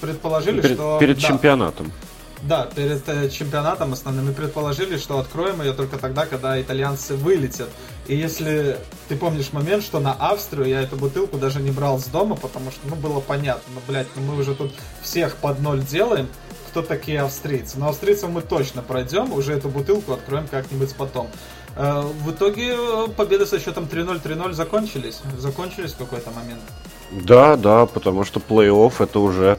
предположили, 0.00 0.60
перед, 0.60 0.76
что... 0.76 0.98
Перед 0.98 1.20
да, 1.20 1.28
чемпионатом. 1.28 1.92
Да, 2.42 2.68
перед 2.74 3.06
э, 3.06 3.28
чемпионатом 3.28 3.92
основным 3.92 4.26
мы 4.26 4.32
предположили, 4.32 4.96
что 4.96 5.18
откроем 5.18 5.60
ее 5.60 5.72
только 5.74 5.98
тогда, 5.98 6.24
когда 6.24 6.60
итальянцы 6.60 7.14
вылетят. 7.14 7.68
И 8.06 8.16
если 8.16 8.78
ты 9.08 9.16
помнишь 9.16 9.52
момент, 9.52 9.84
что 9.84 10.00
на 10.00 10.12
Австрию 10.12 10.66
я 10.66 10.80
эту 10.80 10.96
бутылку 10.96 11.36
даже 11.36 11.60
не 11.60 11.70
брал 11.70 11.98
с 11.98 12.06
дома, 12.06 12.36
потому 12.36 12.70
что, 12.70 12.80
ну, 12.88 12.96
было 12.96 13.20
понятно, 13.20 13.74
ну, 13.74 13.80
блядь, 13.86 14.06
ну 14.16 14.22
мы 14.22 14.40
уже 14.40 14.54
тут 14.54 14.72
всех 15.02 15.36
под 15.36 15.60
ноль 15.60 15.82
делаем, 15.82 16.28
кто 16.70 16.80
такие 16.82 17.20
австрийцы. 17.20 17.78
Но 17.78 17.88
австрийцев 17.88 18.30
мы 18.30 18.40
точно 18.40 18.82
пройдем, 18.82 19.32
уже 19.32 19.52
эту 19.52 19.68
бутылку 19.68 20.12
откроем 20.12 20.48
как-нибудь 20.48 20.94
потом. 20.94 21.28
Э, 21.76 22.00
в 22.00 22.30
итоге 22.30 22.74
э, 22.74 23.08
победы 23.14 23.44
со 23.44 23.60
счетом 23.60 23.84
3-0, 23.84 24.22
3-0 24.22 24.52
закончились. 24.52 25.20
Закончились 25.36 25.92
в 25.92 25.98
какой-то 25.98 26.30
момент. 26.30 26.62
Да, 27.10 27.56
да, 27.56 27.86
потому 27.86 28.24
что 28.24 28.40
плей-офф 28.40 29.02
это 29.02 29.18
уже 29.18 29.58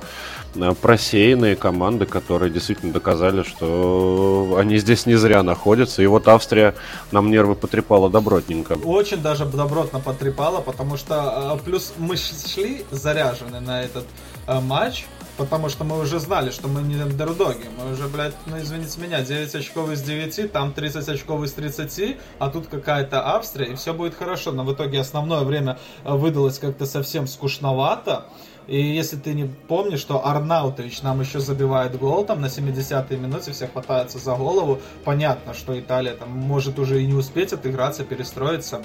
просеянные 0.82 1.56
команды, 1.56 2.06
которые 2.06 2.52
действительно 2.52 2.94
доказали, 2.94 3.44
что 3.44 4.56
они 4.58 4.78
здесь 4.78 5.06
не 5.06 5.16
зря 5.16 5.44
находятся. 5.44 6.02
И 6.02 6.06
вот 6.06 6.28
Австрия 6.28 6.76
нам 7.12 7.32
нервы 7.32 7.56
потрепала 7.56 8.10
добротненько. 8.10 8.74
Очень 8.74 9.22
даже 9.22 9.46
добротно 9.46 10.00
потрепала, 10.00 10.62
потому 10.62 10.98
что 10.98 11.58
э, 11.60 11.64
плюс 11.64 11.94
мы 11.98 12.18
шли 12.18 12.86
заряжены 12.92 13.60
на 13.60 13.82
этот 13.82 14.06
э, 14.48 14.60
матч, 14.60 15.06
потому 15.38 15.70
что 15.70 15.84
мы 15.84 16.00
уже 16.00 16.20
знали, 16.20 16.52
что 16.52 16.68
мы 16.68 16.82
не 16.82 17.02
андердоги. 17.02 17.66
Мы 17.78 17.94
уже, 17.94 18.08
блядь, 18.08 18.36
ну 18.46 18.60
извините 18.60 19.00
меня, 19.02 19.22
9 19.22 19.56
очков 19.56 19.92
из 19.92 20.02
9, 20.02 20.52
там 20.52 20.74
30 20.74 21.08
очков 21.10 21.44
из 21.44 21.54
30, 21.54 22.18
а 22.40 22.50
тут 22.50 22.68
какая-то 22.68 23.36
Австрия, 23.36 23.68
и 23.68 23.76
все 23.76 23.94
будет 23.94 24.16
хорошо. 24.16 24.52
Но 24.52 24.64
в 24.64 24.74
итоге 24.74 25.00
основное 25.00 25.42
время 25.42 25.80
выдалось 26.04 26.60
как-то 26.60 26.86
совсем 26.86 27.28
скучновато. 27.28 28.26
И 28.72 28.82
если 28.82 29.18
ты 29.18 29.34
не 29.34 29.44
помнишь, 29.44 30.00
что 30.00 30.26
Арнаутович 30.26 31.02
нам 31.02 31.20
еще 31.20 31.42
забивает 31.42 32.00
гол 32.00 32.24
там 32.24 32.40
на 32.40 32.46
70-й 32.46 33.18
минуте, 33.18 33.52
все 33.52 33.68
хватаются 33.68 34.18
за 34.18 34.34
голову, 34.34 34.80
понятно, 35.04 35.54
что 35.54 35.78
Италия 35.78 36.14
там 36.14 36.30
может 36.30 36.80
уже 36.80 37.04
и 37.04 37.06
не 37.06 37.14
успеть 37.14 37.52
отыграться, 37.52 38.06
перестроиться. 38.06 38.82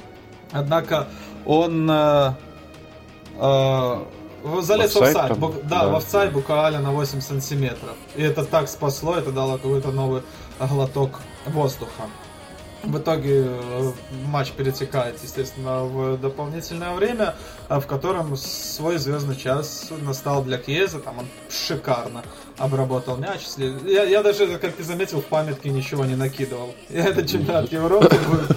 Однако 0.51 1.07
он 1.45 1.89
э, 1.89 2.33
э, 3.39 4.05
залез 4.61 4.93
в 4.93 5.03
офсайд, 5.03 5.39
бук, 5.39 5.55
да, 5.63 5.83
да, 5.83 5.89
в 5.89 5.95
офсайд 5.95 6.33
буквально 6.33 6.81
на 6.81 6.91
8 6.91 7.21
сантиметров. 7.21 7.95
И 8.17 8.23
это 8.25 8.45
так 8.45 8.69
спасло, 8.69 9.15
это 9.15 9.31
дало 9.31 9.57
какой-то 9.57 9.93
новый 9.93 10.23
глоток 10.59 11.21
воздуха. 11.47 12.03
В 12.87 12.99
итоге 12.99 13.47
э, 13.47 13.93
матч 14.27 14.53
перетекает, 14.53 15.17
естественно, 15.23 15.85
в 15.85 16.19
дополнительное 16.19 16.95
время, 16.95 17.35
в 17.69 17.83
котором 17.83 18.37
свой 18.37 18.99
звездный 18.99 19.35
час 19.35 19.91
настал 20.03 20.45
для 20.45 20.57
Кьеза, 20.59 21.01
там 21.01 21.19
он 21.19 21.27
шикарно 21.51 22.23
обработал 22.59 23.17
мяч. 23.17 23.43
Я, 23.85 24.05
я 24.05 24.23
даже, 24.23 24.59
как 24.59 24.73
ты 24.73 24.85
заметил, 24.85 25.21
в 25.21 25.27
памятке 25.27 25.71
ничего 25.71 26.05
не 26.05 26.15
накидывал. 26.15 26.75
Я 26.89 27.07
этот 27.07 27.29
чемпионат 27.29 27.71
Европы 27.73 28.09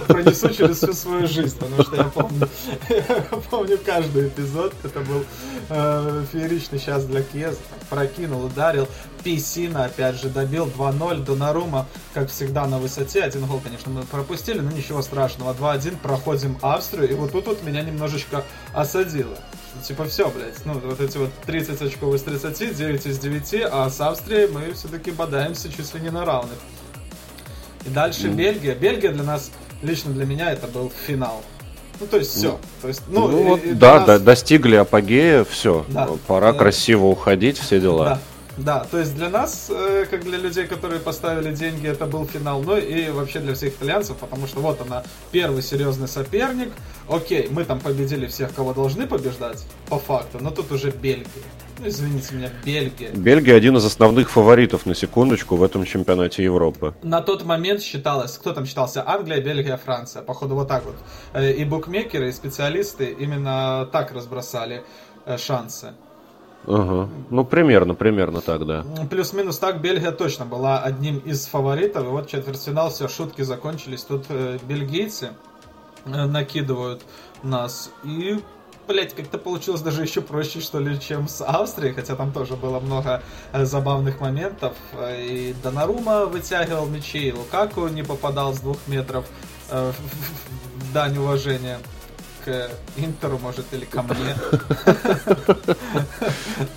пронесу 0.06 0.54
через 0.54 0.78
всю 0.78 0.92
свою 0.92 1.26
жизнь, 1.26 1.58
потому 1.58 1.82
что 1.82 1.96
я 1.96 2.04
помню, 2.04 2.48
я 2.88 3.38
помню 3.50 3.78
каждый 3.84 4.28
эпизод. 4.28 4.72
Это 4.84 5.00
был 5.00 5.24
э, 5.68 6.24
фееричный 6.32 6.78
час 6.78 7.04
для 7.04 7.22
Кьеза. 7.22 7.58
Прокинул, 7.88 8.44
ударил. 8.44 8.88
Писина, 9.22 9.84
опять 9.84 10.20
же, 10.20 10.28
добил 10.28 10.66
2-0. 10.66 11.24
Донарума, 11.24 11.86
как 12.14 12.30
всегда, 12.30 12.66
на 12.66 12.78
высоте. 12.78 13.22
Один 13.22 13.46
гол, 13.46 13.60
конечно, 13.62 13.90
мы 13.90 14.02
пропустили, 14.02 14.60
но 14.60 14.70
ничего 14.70 15.02
страшного. 15.02 15.54
2-1, 15.54 15.98
проходим 15.98 16.58
Австрию. 16.62 17.10
И 17.10 17.14
вот 17.14 17.32
тут 17.32 17.46
вот 17.46 17.62
меня 17.62 17.82
немножечко 17.82 18.44
осадило. 18.72 19.36
Типа 19.86 20.04
все, 20.04 20.28
блядь, 20.30 20.64
ну 20.64 20.74
вот 20.74 21.00
эти 21.00 21.16
вот 21.16 21.30
30 21.46 21.80
очков 21.80 22.14
из 22.14 22.22
30, 22.22 22.76
9 22.76 23.06
из 23.06 23.18
9, 23.18 23.68
а 23.70 23.88
с 23.88 24.00
Австрией 24.00 24.48
мы 24.48 24.72
все-таки 24.72 25.10
бодаемся 25.10 25.72
чуть 25.72 25.94
ли 25.94 26.00
не 26.00 26.10
на 26.10 26.24
равных. 26.24 26.58
И 27.86 27.90
дальше 27.90 28.26
mm. 28.26 28.34
Бельгия. 28.34 28.74
Бельгия 28.74 29.12
для 29.12 29.22
нас, 29.22 29.50
лично 29.82 30.12
для 30.12 30.26
меня, 30.26 30.50
это 30.52 30.66
был 30.66 30.92
финал. 31.06 31.42
Ну, 32.00 32.06
то 32.06 32.16
есть 32.16 32.34
все. 32.34 32.58
То 32.82 32.88
есть, 32.88 33.02
ну, 33.08 33.28
ну 33.28 33.42
вот, 33.42 33.78
да, 33.78 33.96
нас... 33.96 34.06
да, 34.06 34.18
достигли 34.18 34.76
апогея, 34.76 35.44
все. 35.44 35.84
Да. 35.88 36.08
Пора 36.26 36.52
да. 36.52 36.58
красиво 36.58 37.06
уходить, 37.06 37.58
все 37.58 37.80
дела. 37.80 38.04
Да. 38.04 38.20
Да, 38.64 38.84
то 38.90 38.98
есть 38.98 39.14
для 39.14 39.30
нас, 39.30 39.70
э, 39.70 40.04
как 40.10 40.22
для 40.22 40.36
людей, 40.36 40.66
которые 40.66 41.00
поставили 41.00 41.54
деньги, 41.54 41.86
это 41.86 42.04
был 42.04 42.26
финал, 42.26 42.62
ну 42.62 42.76
и 42.76 43.08
вообще 43.08 43.40
для 43.40 43.54
всех 43.54 43.74
итальянцев, 43.74 44.18
потому 44.18 44.46
что 44.46 44.60
вот 44.60 44.80
она, 44.82 45.02
первый 45.32 45.62
серьезный 45.62 46.08
соперник. 46.08 46.70
Окей, 47.08 47.48
мы 47.50 47.64
там 47.64 47.80
победили 47.80 48.26
всех, 48.26 48.54
кого 48.54 48.74
должны 48.74 49.06
побеждать, 49.06 49.64
по 49.88 49.98
факту, 49.98 50.38
но 50.40 50.50
тут 50.50 50.72
уже 50.72 50.90
Бельгия. 50.90 51.26
Ну, 51.78 51.88
извините 51.88 52.34
меня, 52.34 52.50
Бельгия. 52.62 53.10
Бельгия 53.12 53.54
один 53.54 53.78
из 53.78 53.84
основных 53.86 54.30
фаворитов, 54.30 54.84
на 54.84 54.94
секундочку, 54.94 55.56
в 55.56 55.62
этом 55.62 55.86
чемпионате 55.86 56.44
Европы. 56.44 56.94
На 57.02 57.22
тот 57.22 57.44
момент 57.44 57.80
считалось, 57.80 58.36
кто 58.36 58.52
там 58.52 58.66
считался? 58.66 59.02
Англия, 59.08 59.40
Бельгия, 59.40 59.78
Франция. 59.78 60.20
Походу 60.20 60.54
вот 60.54 60.68
так 60.68 60.84
вот. 60.84 60.96
Э, 61.32 61.50
и 61.50 61.64
букмекеры, 61.64 62.28
и 62.28 62.32
специалисты 62.32 63.16
именно 63.18 63.88
так 63.90 64.12
разбросали 64.12 64.82
э, 65.24 65.38
шансы. 65.38 65.94
Ага. 66.66 67.08
Ну, 67.30 67.44
примерно, 67.44 67.94
примерно 67.94 68.40
так, 68.40 68.66
да. 68.66 68.84
Плюс-минус 69.08 69.58
так 69.58 69.80
Бельгия 69.80 70.12
точно 70.12 70.44
была 70.44 70.80
одним 70.80 71.18
из 71.18 71.46
фаворитов. 71.46 72.04
И 72.04 72.08
вот 72.08 72.28
четвертьфинал, 72.28 72.90
все, 72.90 73.08
шутки 73.08 73.42
закончились. 73.42 74.02
Тут 74.04 74.26
э, 74.28 74.58
бельгийцы 74.62 75.30
э, 76.04 76.24
накидывают 76.26 77.02
нас. 77.42 77.90
И, 78.04 78.40
блять, 78.86 79.14
как-то 79.14 79.38
получилось 79.38 79.80
даже 79.80 80.02
еще 80.02 80.20
проще, 80.20 80.60
что 80.60 80.78
ли, 80.78 81.00
чем 81.00 81.28
с 81.28 81.42
Австрией. 81.42 81.94
Хотя 81.94 82.14
там 82.14 82.30
тоже 82.30 82.56
было 82.56 82.78
много 82.78 83.22
э, 83.52 83.64
забавных 83.64 84.20
моментов. 84.20 84.74
И 85.18 85.54
Донарума 85.62 86.26
вытягивал 86.26 86.86
мячи, 86.86 87.28
и 87.28 87.32
Лукаку 87.32 87.88
не 87.88 88.02
попадал 88.02 88.52
с 88.52 88.60
двух 88.60 88.76
метров. 88.86 89.24
Э, 89.70 89.92
дань 90.92 91.16
уважения 91.16 91.78
к 92.44 92.70
Интеру, 92.96 93.38
может, 93.38 93.66
или 93.72 93.84
ко 93.84 94.02
мне. 94.02 94.36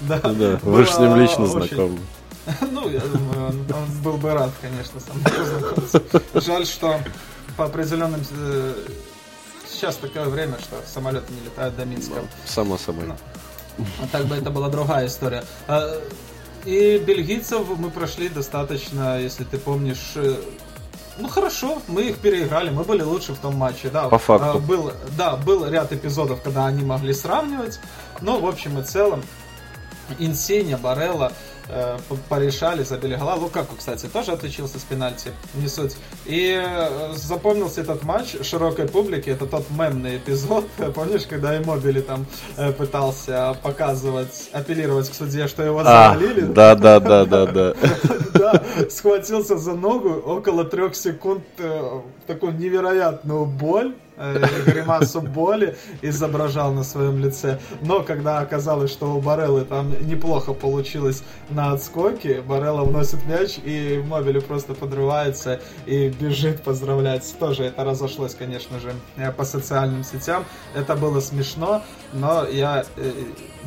Да, 0.02 0.20
вы 0.62 0.86
же 0.86 0.92
с 0.92 1.00
ним 1.00 1.16
лично 1.16 1.48
знакомы. 1.48 2.00
Ну, 2.72 2.90
я 2.90 3.00
думаю, 3.00 3.48
он, 3.48 4.02
был 4.04 4.18
бы 4.18 4.34
рад, 4.34 4.52
конечно, 4.62 5.00
со 5.00 5.14
мной 5.14 5.32
познакомиться. 5.32 6.02
Жаль, 6.42 6.66
что 6.66 7.00
по 7.58 7.66
определенным... 7.66 8.22
Э, 8.32 8.74
сейчас 9.70 9.96
такое 9.96 10.26
время, 10.26 10.58
что 10.60 10.82
самолеты 10.86 11.32
не 11.34 11.46
летают 11.46 11.76
до 11.76 11.86
Минска. 11.86 12.16
Само 12.46 12.78
собой. 12.78 13.06
Ну, 13.08 13.86
а 14.02 14.08
так 14.12 14.26
бы 14.26 14.36
это 14.36 14.50
была 14.50 14.70
другая 14.70 15.08
история. 15.08 15.44
А, 15.68 16.02
и 16.66 16.98
бельгийцев 16.98 17.68
мы 17.78 17.90
прошли 17.90 18.30
достаточно, 18.30 19.20
если 19.20 19.44
ты 19.44 19.58
помнишь, 19.58 20.14
э, 20.16 20.36
ну 21.18 21.28
хорошо, 21.28 21.82
мы 21.88 22.04
их 22.04 22.18
переиграли, 22.18 22.70
мы 22.70 22.84
были 22.84 23.02
лучше 23.02 23.34
в 23.34 23.40
том 23.40 23.56
матче, 23.56 23.90
да. 23.90 24.08
По 24.10 24.18
факту. 24.18 24.60
Был, 24.60 24.92
да, 25.18 25.36
был 25.36 25.66
ряд 25.68 25.92
эпизодов, 25.92 26.42
когда 26.42 26.66
они 26.66 26.84
могли 26.84 27.14
сравнивать, 27.14 27.80
но 28.22 28.40
в 28.40 28.48
общем 28.48 28.80
и 28.80 28.84
целом 28.84 29.24
Инсиня, 30.20 30.78
Барелла, 30.78 31.32
э, 31.70 31.98
порешали, 32.30 32.84
забили 32.84 33.16
гола. 33.16 33.36
Лукаку, 33.36 33.76
кстати, 33.78 34.08
тоже 34.08 34.32
отличился 34.32 34.80
с 34.80 34.84
пенальти, 34.84 35.32
не 35.56 35.68
суть. 35.68 35.96
И 36.26 36.62
э, 36.64 37.14
запомнился 37.16 37.82
этот 37.82 38.04
матч 38.04 38.36
широкой 38.44 38.88
публике, 38.88 39.32
это 39.32 39.46
тот 39.46 39.70
мемный 39.70 40.18
эпизод, 40.18 40.66
помнишь, 40.96 41.26
когда 41.28 41.58
Иммобили 41.58 42.02
там 42.02 42.26
э, 42.58 42.72
пытался 42.72 43.56
показывать, 43.64 44.50
апеллировать 44.52 45.10
к 45.10 45.14
суде, 45.14 45.48
что 45.48 45.64
его 45.64 45.80
а, 45.80 46.14
завалили? 46.14 46.42
Да, 46.42 46.76
да, 46.76 47.00
да, 47.00 47.26
да, 47.26 47.46
да. 47.52 47.74
Да, 48.34 48.64
схватился 48.90 49.58
за 49.58 49.74
ногу, 49.74 50.10
около 50.10 50.66
трех 50.66 50.96
секунд 50.96 51.44
э, 51.60 52.02
такую 52.28 52.54
невероятную 52.54 53.46
боль, 53.46 53.96
гримасу 54.66 55.22
боли 55.22 55.76
изображал 56.02 56.72
на 56.74 56.84
своем 56.84 57.20
лице. 57.20 57.60
Но 57.82 58.04
когда 58.04 58.40
оказалось, 58.40 58.92
что 58.92 59.16
у 59.16 59.22
Бареллы 59.22 59.66
там 59.66 59.92
неплохо 60.08 60.54
получилось 60.54 61.24
на 61.50 61.72
отскоке, 61.72 62.42
Барелла 62.42 62.84
вносит 62.84 63.26
мяч, 63.26 63.60
и 63.64 64.04
Мобили 64.08 64.40
просто 64.40 64.74
подрывается 64.74 65.60
и 65.86 66.10
бежит 66.10 66.64
поздравлять. 66.64 67.36
Тоже 67.40 67.66
это 67.66 67.84
разошлось, 67.84 68.36
конечно 68.36 68.80
же, 68.80 68.94
э, 69.18 69.32
по 69.32 69.44
социальным 69.44 70.04
сетям. 70.04 70.46
Это 70.76 70.96
было 70.96 71.20
смешно, 71.20 71.82
но 72.14 72.46
я 72.46 72.86
э, 72.98 73.12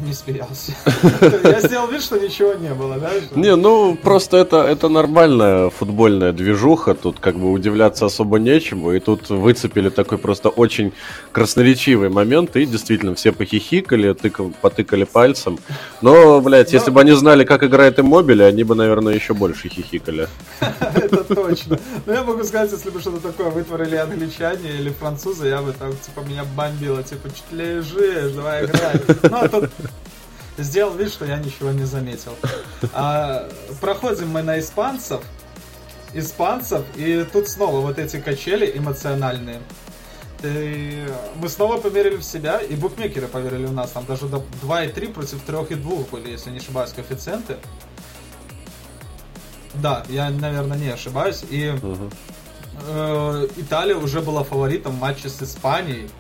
не 0.01 0.13
смеялся. 0.13 0.73
Я 1.45 1.61
сделал 1.61 1.89
вид, 1.89 2.03
что 2.03 2.19
ничего 2.19 2.55
не 2.55 2.73
было, 2.75 2.97
да? 2.97 3.11
Не, 3.35 3.57
ну 3.57 3.97
просто 3.97 4.37
это, 4.37 4.59
это 4.59 4.89
нормальная 4.89 5.71
футбольная 5.71 6.33
движуха, 6.33 6.95
тут 6.95 7.19
как 7.21 7.37
бы 7.37 7.51
удивляться 7.51 8.07
особо 8.07 8.39
нечему, 8.39 8.93
и 8.93 9.01
тут 9.01 9.29
выцепили 9.31 9.89
такой 9.89 10.19
просто 10.19 10.49
очень 10.49 10.93
красноречивый 11.33 12.09
момент, 12.09 12.57
и 12.57 12.67
действительно 12.67 13.15
все 13.15 13.33
похихикали, 13.33 14.13
тыкал, 14.13 14.53
потыкали 14.61 15.05
пальцем. 15.05 15.59
Но, 16.03 16.41
блядь, 16.41 16.73
если 16.73 16.91
бы 16.91 17.01
они 17.01 17.13
знали, 17.13 17.45
как 17.45 17.63
играет 17.63 17.99
Иммобили, 17.99 18.43
они 18.43 18.65
бы, 18.65 18.75
наверное, 18.75 19.15
еще 19.15 19.35
больше 19.35 19.69
хихикали. 19.69 20.29
Это 20.95 21.25
точно. 21.25 21.79
Но 22.07 22.13
я 22.13 22.23
могу 22.23 22.45
сказать, 22.45 22.73
если 22.73 22.91
бы 22.91 23.01
что-то 23.01 23.21
такое 23.21 23.51
вытворили 23.51 23.97
англичане 23.97 24.71
или 24.79 24.91
французы, 24.91 25.49
я 25.49 25.63
бы 25.63 25.73
там, 25.73 25.93
типа, 25.93 26.21
меня 26.29 26.45
бомбило, 26.57 27.03
типа, 27.03 27.29
чуть 27.29 27.53
лежишь, 27.53 28.33
давай 28.33 28.65
играй. 28.65 29.01
Ну, 29.23 29.37
а 29.37 29.49
тут 29.49 29.71
сделал 30.59 30.95
вид, 30.95 31.13
что 31.13 31.25
я 31.25 31.39
ничего 31.39 31.71
не 31.71 31.85
заметил. 31.85 32.37
А, 32.93 33.49
проходим 33.81 34.31
мы 34.31 34.43
на 34.43 34.59
испанцев, 34.59 35.23
испанцев, 36.15 36.85
и 36.97 37.27
тут 37.33 37.49
снова 37.49 37.81
вот 37.81 37.99
эти 37.99 38.19
качели 38.19 38.71
эмоциональные. 38.77 39.61
И 40.43 41.07
мы 41.37 41.49
снова 41.49 41.79
поверили 41.79 42.17
в 42.17 42.25
себя, 42.25 42.59
и 42.59 42.75
букмекеры 42.77 43.27
поверили 43.27 43.67
в 43.67 43.73
нас. 43.73 43.91
Там 43.91 44.05
даже 44.05 44.27
2,3 44.27 45.13
против 45.13 45.39
3,2 45.47 46.11
были, 46.11 46.31
если 46.31 46.51
не 46.51 46.59
ошибаюсь, 46.59 46.91
коэффициенты. 46.91 47.57
Да, 49.75 50.05
я, 50.09 50.31
наверное, 50.31 50.77
не 50.77 50.89
ошибаюсь. 50.89 51.45
И 51.51 51.71
угу. 51.71 52.11
э, 52.87 53.49
Италия 53.57 53.97
уже 53.97 54.21
была 54.21 54.45
фаворитом 54.45 54.97
в 54.97 55.01
матче 55.01 55.29
с 55.29 55.43
Испанией. 55.43 56.11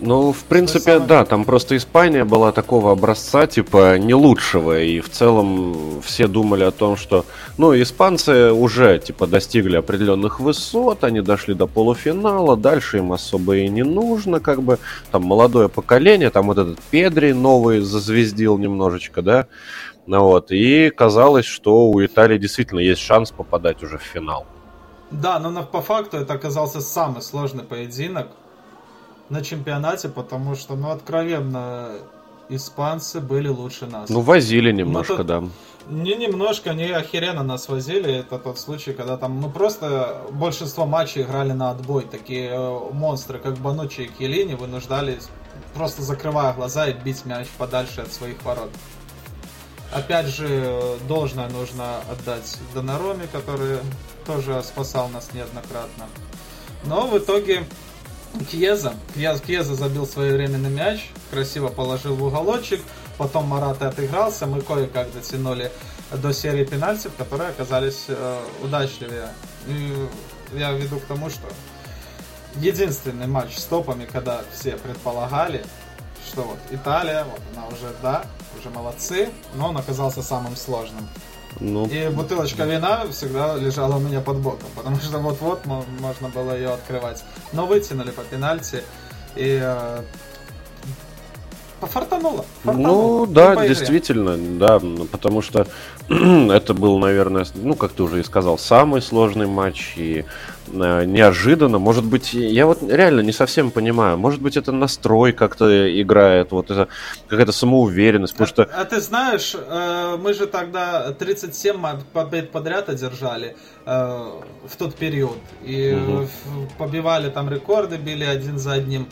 Ну, 0.00 0.32
в 0.32 0.42
принципе, 0.44 0.98
да, 0.98 1.24
там 1.24 1.44
просто 1.44 1.76
Испания 1.76 2.24
была 2.24 2.50
такого 2.50 2.90
образца, 2.90 3.46
типа, 3.46 3.96
не 3.96 4.12
лучшего, 4.12 4.80
и 4.80 5.00
в 5.00 5.08
целом 5.08 6.02
все 6.02 6.26
думали 6.26 6.64
о 6.64 6.72
том, 6.72 6.96
что, 6.96 7.24
ну, 7.58 7.80
испанцы 7.80 8.52
уже, 8.52 8.98
типа, 8.98 9.26
достигли 9.28 9.76
определенных 9.76 10.40
высот, 10.40 11.04
они 11.04 11.20
дошли 11.20 11.54
до 11.54 11.66
полуфинала, 11.66 12.56
дальше 12.56 12.98
им 12.98 13.12
особо 13.12 13.56
и 13.56 13.68
не 13.68 13.84
нужно, 13.84 14.40
как 14.40 14.62
бы, 14.62 14.78
там, 15.12 15.22
молодое 15.22 15.68
поколение, 15.68 16.30
там 16.30 16.48
вот 16.48 16.58
этот 16.58 16.80
Педри 16.90 17.32
новый 17.32 17.80
зазвездил 17.80 18.58
немножечко, 18.58 19.22
да, 19.22 19.46
ну 20.06 20.24
вот, 20.24 20.50
и 20.50 20.90
казалось, 20.90 21.46
что 21.46 21.86
у 21.86 22.04
Италии 22.04 22.36
действительно 22.36 22.80
есть 22.80 23.00
шанс 23.00 23.30
попадать 23.30 23.82
уже 23.82 23.98
в 23.98 24.02
финал. 24.02 24.46
Да, 25.10 25.38
но 25.38 25.62
по 25.62 25.80
факту 25.80 26.16
это 26.16 26.34
оказался 26.34 26.80
самый 26.80 27.22
сложный 27.22 27.62
поединок, 27.62 28.28
на 29.28 29.42
чемпионате, 29.42 30.08
потому 30.08 30.54
что, 30.54 30.76
ну, 30.76 30.90
откровенно, 30.90 31.90
испанцы 32.48 33.20
были 33.20 33.48
лучше 33.48 33.86
нас. 33.86 34.08
Ну, 34.08 34.20
возили 34.20 34.72
немножко, 34.72 35.18
ну, 35.18 35.24
да. 35.24 35.44
Не 35.88 36.14
немножко, 36.16 36.72
не 36.72 36.90
охеренно 36.90 37.42
нас 37.42 37.68
возили. 37.68 38.20
Это 38.20 38.38
тот 38.38 38.58
случай, 38.58 38.92
когда 38.92 39.16
там, 39.16 39.40
ну, 39.40 39.50
просто 39.50 40.22
большинство 40.30 40.86
матчей 40.86 41.22
играли 41.22 41.52
на 41.52 41.70
отбой. 41.70 42.04
Такие 42.10 42.50
э, 42.50 42.78
монстры, 42.92 43.38
как 43.38 43.58
Банучи 43.58 44.02
и 44.02 44.08
Келини, 44.08 44.54
вынуждали, 44.54 45.18
просто 45.74 46.02
закрывая 46.02 46.54
глаза 46.54 46.88
и 46.88 46.92
бить 46.94 47.26
мяч 47.26 47.48
подальше 47.58 48.00
от 48.00 48.12
своих 48.12 48.42
ворот. 48.44 48.70
Опять 49.92 50.26
же, 50.26 50.96
должное 51.06 51.48
нужно 51.50 51.98
отдать 52.10 52.58
Донароме, 52.74 53.26
который 53.30 53.78
тоже 54.26 54.62
спасал 54.64 55.08
нас 55.08 55.32
неоднократно. 55.34 56.06
Но 56.84 57.06
в 57.06 57.18
итоге 57.18 57.64
Кьеза. 58.50 58.94
Кьеза 59.14 59.74
забил 59.74 60.06
своевременный 60.06 60.70
мяч, 60.70 61.10
красиво 61.30 61.68
положил 61.68 62.16
в 62.16 62.22
уголочек. 62.24 62.80
Потом 63.18 63.46
Марат 63.46 63.82
отыгрался. 63.82 64.46
Мы 64.46 64.60
кое-как 64.60 65.12
дотянули 65.12 65.70
до 66.12 66.32
серии 66.32 66.64
пенальтив, 66.64 67.12
которые 67.16 67.50
оказались 67.50 68.04
э, 68.08 68.42
удачливее. 68.62 69.28
И 69.66 70.08
я 70.54 70.72
веду 70.72 70.98
к 70.98 71.04
тому, 71.04 71.30
что 71.30 71.48
единственный 72.56 73.26
матч 73.26 73.56
с 73.56 73.64
топами, 73.64 74.04
когда 74.04 74.42
все 74.52 74.76
предполагали, 74.76 75.64
что 76.26 76.42
вот 76.42 76.58
Италия, 76.70 77.24
вот 77.24 77.40
она 77.54 77.66
уже, 77.68 77.94
да, 78.02 78.24
уже 78.58 78.70
молодцы, 78.70 79.30
но 79.54 79.68
он 79.68 79.76
оказался 79.76 80.22
самым 80.22 80.56
сложным. 80.56 81.08
Ну... 81.60 81.86
И 81.86 82.08
бутылочка 82.08 82.64
вина 82.64 83.04
всегда 83.10 83.56
лежала 83.56 83.96
у 83.96 84.00
меня 84.00 84.20
под 84.20 84.38
боком, 84.38 84.68
потому 84.76 84.96
что 84.96 85.18
вот-вот 85.18 85.66
можно 85.66 86.28
было 86.28 86.56
ее 86.56 86.70
открывать. 86.70 87.22
Но 87.52 87.66
вытянули 87.66 88.10
по 88.10 88.22
пенальти. 88.22 88.82
И 89.36 89.58
э, 89.62 90.02
Фартануло. 91.86 92.44
фартануло. 92.62 93.26
Ну 93.26 93.26
да, 93.26 93.66
действительно, 93.66 94.36
да, 94.36 94.80
потому 95.10 95.42
что 95.42 95.66
это 96.08 96.74
был, 96.74 96.98
наверное, 96.98 97.46
ну 97.54 97.74
как 97.74 97.92
ты 97.92 98.02
уже 98.02 98.20
и 98.20 98.22
сказал, 98.22 98.58
самый 98.58 99.02
сложный 99.02 99.46
матч 99.46 99.94
и 99.96 100.24
неожиданно. 100.72 101.78
Может 101.78 102.04
быть, 102.04 102.34
я 102.34 102.66
вот 102.66 102.82
реально 102.82 103.20
не 103.20 103.32
совсем 103.32 103.70
понимаю. 103.70 104.16
Может 104.16 104.40
быть, 104.40 104.56
это 104.56 104.72
настрой 104.72 105.32
как-то 105.32 106.00
играет, 106.00 106.52
вот 106.52 106.70
это 106.70 106.88
какая-то 107.28 107.52
самоуверенность, 107.52 108.34
потому 108.34 108.46
а, 108.46 108.48
что. 108.48 108.62
А 108.80 108.84
ты 108.84 109.00
знаешь, 109.00 109.54
э, 109.54 110.16
мы 110.20 110.34
же 110.34 110.46
тогда 110.46 111.12
37 111.12 111.76
побед 112.12 112.50
подряд 112.50 112.88
одержали 112.88 113.56
э, 113.86 114.30
в 114.66 114.76
тот 114.76 114.94
период 114.94 115.38
и 115.64 115.92
угу. 115.94 116.28
побивали 116.78 117.30
там 117.30 117.48
рекорды, 117.48 117.96
били 117.96 118.24
один 118.24 118.58
за 118.58 118.72
одним. 118.72 119.08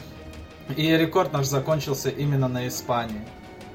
И 0.76 0.90
рекорд 0.96 1.32
наш 1.32 1.46
закончился 1.46 2.08
именно 2.08 2.48
на 2.48 2.68
Испании. 2.68 3.22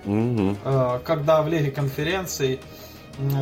Угу. 0.05 0.57
Когда 1.03 1.41
в 1.41 1.49
Лиге 1.49 1.69
конференций 1.69 2.59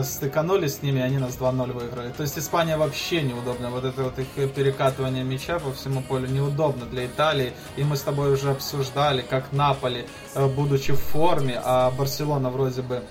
стыканулись 0.04 0.76
с 0.76 0.82
ними, 0.82 1.02
они 1.02 1.18
нас 1.18 1.38
2-0 1.38 1.74
выиграли. 1.74 2.12
То 2.12 2.24
есть 2.24 2.38
Испания 2.38 2.78
вообще 2.78 3.22
неудобно. 3.22 3.70
Вот 3.70 3.84
это 3.84 4.04
вот 4.04 4.20
их 4.20 4.54
перекатывание 4.54 5.24
мяча 5.24 5.60
по 5.60 5.72
всему 5.74 6.02
полю 6.02 6.28
неудобно 6.28 6.86
для 6.86 7.06
Италии. 7.06 7.54
И 7.76 7.84
мы 7.84 7.96
с 7.96 8.02
тобой 8.02 8.34
уже 8.34 8.52
обсуждали, 8.52 9.22
как 9.22 9.52
Наполи, 9.52 10.06
э, 10.34 10.48
будучи 10.48 10.94
в 10.94 11.00
форме, 11.00 11.60
а 11.64 11.92
Барселона 11.92 12.50
вроде 12.50 12.82
бы 12.82 13.02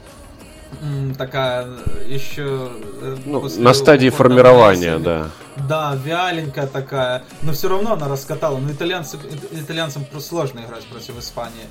такая 1.16 1.68
еще 2.06 2.70
э, 3.00 3.16
ну, 3.24 3.48
на 3.58 3.74
стадии 3.74 4.10
формирования, 4.10 4.98
да. 4.98 5.30
Да, 5.56 5.96
вяленькая 6.02 6.66
такая, 6.66 7.22
но 7.42 7.52
все 7.52 7.68
равно 7.68 7.92
она 7.92 8.08
раскатала. 8.08 8.58
Но 8.58 8.72
итальянцы, 8.72 9.18
итальянцам 9.52 10.04
сложно 10.18 10.60
играть 10.60 10.84
против 10.86 11.18
Испании. 11.18 11.66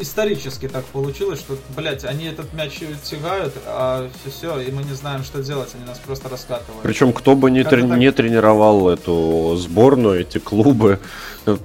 Исторически 0.00 0.68
так 0.68 0.84
получилось, 0.86 1.40
что, 1.40 1.56
блядь, 1.76 2.04
они 2.04 2.24
этот 2.26 2.52
мяч 2.54 2.80
тягают, 3.04 3.54
а 3.66 4.08
все, 4.26 4.58
и 4.60 4.70
мы 4.70 4.82
не 4.82 4.94
знаем, 4.94 5.22
что 5.22 5.42
делать, 5.42 5.70
они 5.74 5.84
нас 5.84 5.98
просто 5.98 6.28
раскатывают. 6.28 6.82
Причем 6.82 7.12
кто 7.12 7.36
бы 7.36 7.50
не, 7.50 7.62
трени- 7.62 7.90
так... 7.90 7.98
не 7.98 8.10
тренировал 8.10 8.88
эту 8.88 9.56
сборную, 9.56 10.20
эти 10.20 10.38
клубы, 10.38 10.98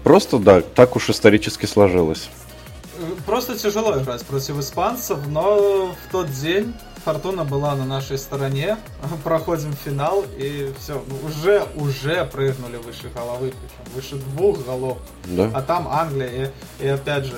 просто, 0.03 0.39
да, 0.39 0.61
так 0.61 0.95
уж 0.95 1.09
исторически 1.09 1.65
сложилось. 1.65 2.30
Просто 3.25 3.57
тяжело 3.57 3.97
играть 3.97 4.23
против 4.25 4.59
испанцев, 4.59 5.19
но 5.28 5.88
в 5.88 6.11
тот 6.11 6.30
день 6.32 6.73
фортуна 7.07 7.45
была 7.45 7.75
на 7.75 7.86
нашей 7.86 8.17
стороне. 8.17 8.78
Проходим 9.23 9.73
финал 9.86 10.25
и 10.38 10.73
все, 10.80 11.01
ну, 11.07 11.15
уже, 11.28 11.65
уже 11.75 12.25
прыгнули 12.25 12.75
выше 12.78 13.09
головы, 13.15 13.53
причем 13.53 13.93
выше 13.95 14.15
двух 14.15 14.65
голов. 14.65 14.97
Да. 15.25 15.49
А 15.53 15.61
там 15.61 15.88
Англия 15.88 16.51
и, 16.80 16.86
и 16.86 16.88
опять 16.88 17.25
же 17.25 17.36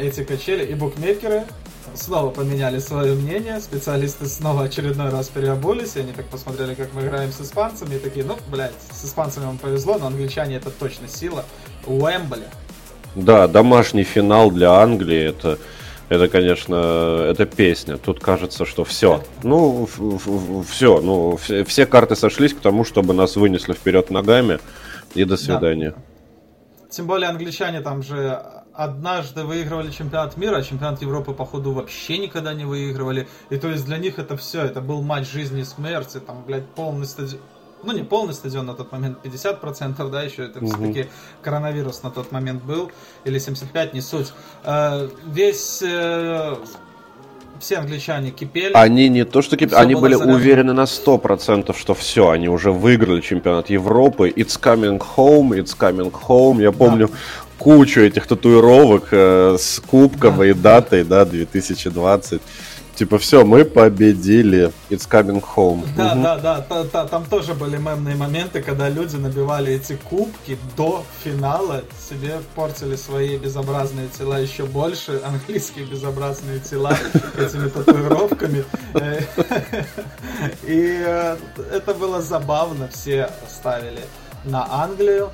эти 0.00 0.24
качели 0.24 0.64
и 0.64 0.74
букмекеры 0.74 1.44
снова 1.94 2.30
поменяли 2.30 2.78
свое 2.78 3.14
мнение, 3.14 3.60
специалисты 3.60 4.26
снова 4.26 4.64
очередной 4.64 5.10
раз 5.10 5.28
переобулись, 5.28 5.96
и 5.96 6.00
они 6.00 6.12
так 6.12 6.26
посмотрели, 6.26 6.74
как 6.74 6.92
мы 6.92 7.02
играем 7.02 7.32
с 7.32 7.40
испанцами, 7.40 7.94
и 7.94 7.98
такие, 7.98 8.24
ну, 8.24 8.36
блядь, 8.50 8.72
с 8.92 9.04
испанцами 9.04 9.46
вам 9.46 9.58
повезло, 9.58 9.98
но 9.98 10.06
англичане 10.08 10.56
это 10.56 10.70
точно 10.70 11.08
сила. 11.08 11.44
Уэмбли, 11.86 12.44
да, 13.16 13.48
домашний 13.48 14.04
финал 14.04 14.50
для 14.50 14.72
Англии 14.72 15.30
это, 15.30 15.58
это, 16.10 16.28
конечно, 16.28 17.26
это 17.30 17.46
песня. 17.46 17.96
Тут 17.96 18.20
кажется, 18.20 18.66
что 18.66 18.84
все. 18.84 19.24
Ну, 19.42 19.88
все, 20.68 21.00
ну, 21.00 21.38
все, 21.38 21.64
все 21.64 21.86
карты 21.86 22.14
сошлись 22.14 22.52
к 22.52 22.60
тому, 22.60 22.84
чтобы 22.84 23.14
нас 23.14 23.36
вынесли 23.36 23.72
вперед 23.72 24.10
ногами. 24.10 24.58
И 25.14 25.24
до 25.24 25.38
свидания. 25.38 25.94
Да. 25.96 26.88
Тем 26.90 27.06
более 27.06 27.30
англичане 27.30 27.80
там 27.80 28.02
же 28.02 28.38
однажды 28.76 29.44
выигрывали 29.44 29.90
чемпионат 29.90 30.36
мира, 30.36 30.56
а 30.58 30.62
чемпионат 30.62 31.02
Европы, 31.02 31.32
походу, 31.32 31.72
вообще 31.72 32.18
никогда 32.18 32.54
не 32.54 32.64
выигрывали. 32.64 33.28
И 33.50 33.56
то 33.56 33.68
есть 33.68 33.84
для 33.84 33.98
них 33.98 34.18
это 34.18 34.36
все, 34.36 34.64
это 34.64 34.80
был 34.80 35.02
матч 35.02 35.30
жизни 35.30 35.62
и 35.62 35.64
смерти, 35.64 36.18
там, 36.18 36.44
блядь, 36.46 36.66
полный 36.66 37.06
стадион 37.06 37.40
ну 37.82 37.92
не 37.92 38.02
полный 38.02 38.34
стадион 38.34 38.66
на 38.66 38.74
тот 38.74 38.90
момент, 38.90 39.18
50%, 39.22 40.10
да, 40.10 40.22
еще 40.22 40.44
это 40.46 40.58
угу. 40.58 40.66
все-таки 40.66 41.06
коронавирус 41.42 42.02
на 42.02 42.10
тот 42.10 42.32
момент 42.32 42.64
был, 42.64 42.90
или 43.24 43.38
75, 43.38 43.94
не 43.94 44.00
суть. 44.00 44.32
Э, 44.64 45.08
весь 45.26 45.82
э, 45.82 46.56
все 47.60 47.76
англичане 47.76 48.30
кипели. 48.30 48.72
Они 48.74 49.08
не 49.08 49.24
то 49.24 49.42
что 49.42 49.56
кипели, 49.56 49.78
они 49.78 49.94
были 49.94 50.14
заряжено. 50.14 50.36
уверены 50.36 50.72
на 50.72 50.84
100%, 50.84 51.76
что 51.76 51.94
все, 51.94 52.30
они 52.30 52.48
уже 52.48 52.72
выиграли 52.72 53.20
чемпионат 53.20 53.70
Европы. 53.70 54.30
It's 54.30 54.60
coming 54.60 55.02
home, 55.16 55.50
it's 55.50 55.76
coming 55.78 56.10
home. 56.10 56.62
Я 56.62 56.72
помню 56.72 57.08
да. 57.08 57.14
Кучу 57.58 58.00
этих 58.00 58.26
татуировок 58.26 59.08
э, 59.10 59.56
с 59.58 59.80
кубком 59.80 60.38
да. 60.38 60.46
и 60.46 60.52
датой, 60.52 61.04
да, 61.04 61.24
2020. 61.24 62.40
Типа, 62.96 63.18
все, 63.18 63.44
мы 63.44 63.66
победили. 63.66 64.72
It's 64.88 65.06
coming 65.06 65.44
home. 65.54 65.86
Да, 65.94 66.12
угу. 66.12 66.22
да, 66.22 66.38
да. 66.38 66.60
Та, 66.62 66.84
та, 66.84 67.06
там 67.06 67.26
тоже 67.26 67.52
были 67.52 67.76
мемные 67.76 68.16
моменты, 68.16 68.62
когда 68.62 68.88
люди 68.88 69.16
набивали 69.16 69.74
эти 69.74 69.98
кубки 70.08 70.56
до 70.78 71.04
финала, 71.22 71.84
себе 72.08 72.38
портили 72.54 72.96
свои 72.96 73.36
безобразные 73.36 74.08
тела 74.08 74.38
еще 74.40 74.64
больше, 74.64 75.20
английские 75.26 75.84
безобразные 75.84 76.58
тела 76.60 76.96
этими 77.38 77.68
татуировками. 77.68 78.64
И 80.62 81.02
э, 81.06 81.36
это 81.72 81.92
было 81.92 82.22
забавно, 82.22 82.88
все 82.88 83.28
ставили 83.46 84.00
на 84.44 84.66
Англию. 84.70 85.30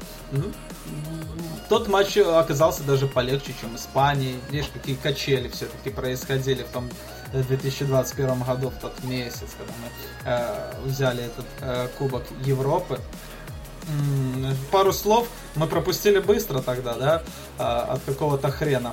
Тот 1.72 1.88
матч 1.88 2.18
оказался 2.18 2.82
даже 2.82 3.06
полегче, 3.06 3.54
чем 3.58 3.76
Испании. 3.76 4.38
Видишь, 4.50 4.68
какие 4.74 4.94
качели 4.94 5.48
все-таки 5.48 5.88
происходили 5.88 6.64
в 6.64 6.68
том 6.68 6.90
2021 7.32 8.42
году, 8.42 8.68
в 8.68 8.74
тот 8.74 8.92
месяц, 9.04 9.56
когда 9.56 9.72
мы 9.80 10.30
э, 10.30 10.72
взяли 10.84 11.24
этот 11.24 11.46
э, 11.62 11.88
Кубок 11.96 12.24
Европы. 12.44 13.00
Пару 14.70 14.92
слов 14.92 15.26
мы 15.56 15.66
пропустили 15.66 16.18
быстро 16.18 16.60
тогда, 16.60 16.92
да, 16.92 17.22
э, 17.58 17.62
от 17.62 18.02
какого-то 18.02 18.50
хрена. 18.50 18.92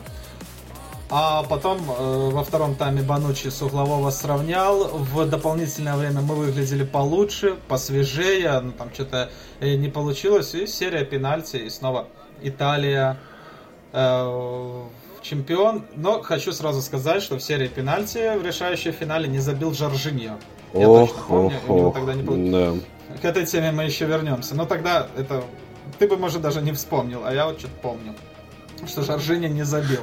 А 1.09 1.43
потом 1.43 1.79
э, 1.79 2.29
во 2.31 2.45
втором 2.45 2.75
тайме 2.75 3.01
Банучи 3.01 3.49
с 3.49 3.61
углового 3.61 4.09
сравнял. 4.09 4.87
В 4.87 5.25
дополнительное 5.27 5.97
время 5.97 6.21
мы 6.21 6.33
выглядели 6.33 6.85
получше, 6.85 7.57
посвежее. 7.67 8.57
Ну, 8.61 8.71
там 8.71 8.93
что-то 8.93 9.29
э, 9.59 9.75
не 9.75 9.89
получилось. 9.89 10.55
И 10.55 10.65
серия 10.65 11.03
пенальти. 11.03 11.57
И 11.57 11.69
снова 11.69 12.07
Италия 12.41 13.17
э, 13.91 14.83
чемпион, 15.21 15.85
но 15.95 16.21
хочу 16.21 16.51
сразу 16.51 16.81
сказать, 16.81 17.21
что 17.21 17.37
в 17.37 17.41
серии 17.41 17.67
пенальти 17.67 18.37
в 18.37 18.45
решающем 18.45 18.93
финале 18.93 19.27
не 19.27 19.39
забил 19.39 19.73
Жоржиньо. 19.73 20.37
Я 20.73 20.89
ох, 20.89 21.09
точно 21.09 21.23
помню, 21.27 21.57
ох, 21.57 21.69
у 21.69 21.77
него 21.77 21.91
тогда 21.91 22.13
не 22.13 22.23
было. 22.23 22.37
Да. 22.37 23.17
К 23.21 23.25
этой 23.25 23.45
теме 23.45 23.71
мы 23.71 23.83
еще 23.83 24.05
вернемся. 24.05 24.55
Но 24.55 24.65
тогда 24.65 25.07
это 25.17 25.43
ты 25.97 26.07
бы, 26.07 26.17
может, 26.17 26.41
даже 26.41 26.61
не 26.61 26.71
вспомнил, 26.71 27.25
а 27.25 27.33
я 27.33 27.47
вот 27.47 27.59
что-то 27.59 27.73
помню, 27.81 28.15
что 28.87 29.01
Жоржиньо 29.01 29.47
не 29.47 29.63
забил. 29.63 30.01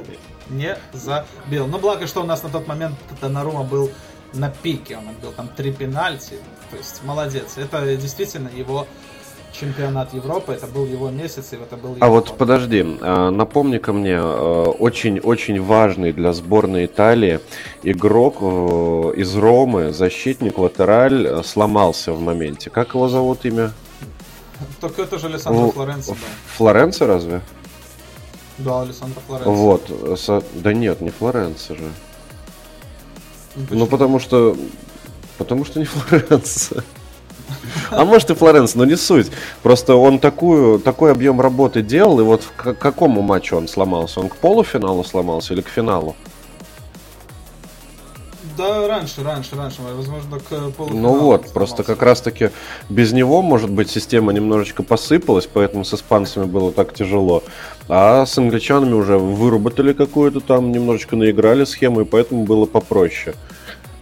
Не 0.49 0.77
забил. 0.93 1.67
Но 1.67 1.79
благо, 1.79 2.07
что 2.07 2.21
у 2.21 2.25
нас 2.25 2.43
на 2.43 2.49
тот 2.49 2.67
момент 2.67 2.95
Донарума 3.21 3.63
был 3.63 3.91
на 4.33 4.49
пике, 4.49 4.97
он 4.97 5.09
отбил 5.09 5.31
там 5.31 5.47
три 5.49 5.71
пенальти. 5.71 6.37
То 6.69 6.77
есть 6.77 7.03
молодец. 7.03 7.57
Это 7.57 7.95
действительно 7.95 8.49
его 8.49 8.87
чемпионат 9.59 10.13
Европы, 10.13 10.53
это 10.53 10.67
был 10.67 10.85
его 10.85 11.09
месяц, 11.09 11.53
и 11.53 11.55
это 11.55 11.77
был 11.77 11.95
его 11.95 12.05
А 12.05 12.09
вот 12.09 12.37
подожди, 12.37 12.85
а, 13.01 13.31
напомни-ка 13.31 13.93
мне, 13.93 14.21
очень-очень 14.21 15.61
важный 15.61 16.13
для 16.13 16.33
сборной 16.33 16.85
Италии 16.85 17.39
игрок 17.83 18.41
из 19.15 19.35
Ромы, 19.35 19.93
защитник, 19.93 20.57
латераль, 20.57 21.25
э, 21.27 21.43
сломался 21.43 22.13
в 22.13 22.21
моменте. 22.21 22.69
Как 22.69 22.93
его 22.93 23.07
зовут 23.07 23.45
имя? 23.45 23.71
Только 24.79 25.03
это 25.03 25.19
же 25.19 25.27
Александр 25.27 25.59
ну, 25.59 25.71
Флоренци. 25.71 26.11
Да. 26.11 26.17
Флоренци 26.55 27.05
разве? 27.05 27.41
Да, 28.57 28.81
Александр 28.81 29.19
Флоренци. 29.27 29.49
Вот, 29.49 30.19
со... 30.19 30.43
да 30.53 30.73
нет, 30.73 31.01
не 31.01 31.09
Флоренци 31.09 31.75
же. 31.75 31.91
Ну, 33.55 33.65
ну 33.71 33.87
потому 33.87 34.19
что... 34.19 34.55
Потому 35.37 35.65
что 35.65 35.79
не 35.79 35.85
Флоренция. 35.85 36.83
А 37.89 38.05
может 38.05 38.29
и 38.29 38.35
Флоренс, 38.35 38.75
но 38.75 38.85
не 38.85 38.95
суть. 38.95 39.27
Просто 39.63 39.95
он 39.95 40.19
такую, 40.19 40.79
такой 40.79 41.11
объем 41.11 41.41
работы 41.41 41.81
делал, 41.81 42.19
и 42.19 42.23
вот 42.23 42.43
к 42.55 42.73
какому 42.73 43.21
матчу 43.21 43.55
он 43.55 43.67
сломался? 43.67 44.19
Он 44.19 44.29
к 44.29 44.35
полуфиналу 44.35 45.03
сломался 45.03 45.53
или 45.53 45.61
к 45.61 45.69
финалу? 45.69 46.15
Да, 48.57 48.87
раньше, 48.87 49.23
раньше, 49.23 49.55
раньше, 49.55 49.81
возможно, 49.81 50.39
к 50.39 50.71
полуфиналу. 50.71 50.99
Ну 50.99 51.09
вот, 51.19 51.41
сломался. 51.41 51.53
просто 51.53 51.83
как 51.83 52.01
раз-таки 52.01 52.49
без 52.89 53.13
него, 53.13 53.43
может 53.43 53.69
быть, 53.69 53.89
система 53.89 54.33
немножечко 54.33 54.81
посыпалась, 54.81 55.47
поэтому 55.51 55.85
с 55.85 55.93
испанцами 55.93 56.45
было 56.45 56.71
так 56.71 56.93
тяжело. 56.93 57.43
А 57.87 58.25
с 58.25 58.37
англичанами 58.37 58.93
уже 58.93 59.17
выработали 59.17 59.93
какую-то 59.93 60.39
там, 60.39 60.71
немножечко 60.71 61.15
наиграли 61.15 61.65
схему, 61.65 62.01
и 62.01 62.05
поэтому 62.05 62.45
было 62.45 62.65
попроще. 62.65 63.35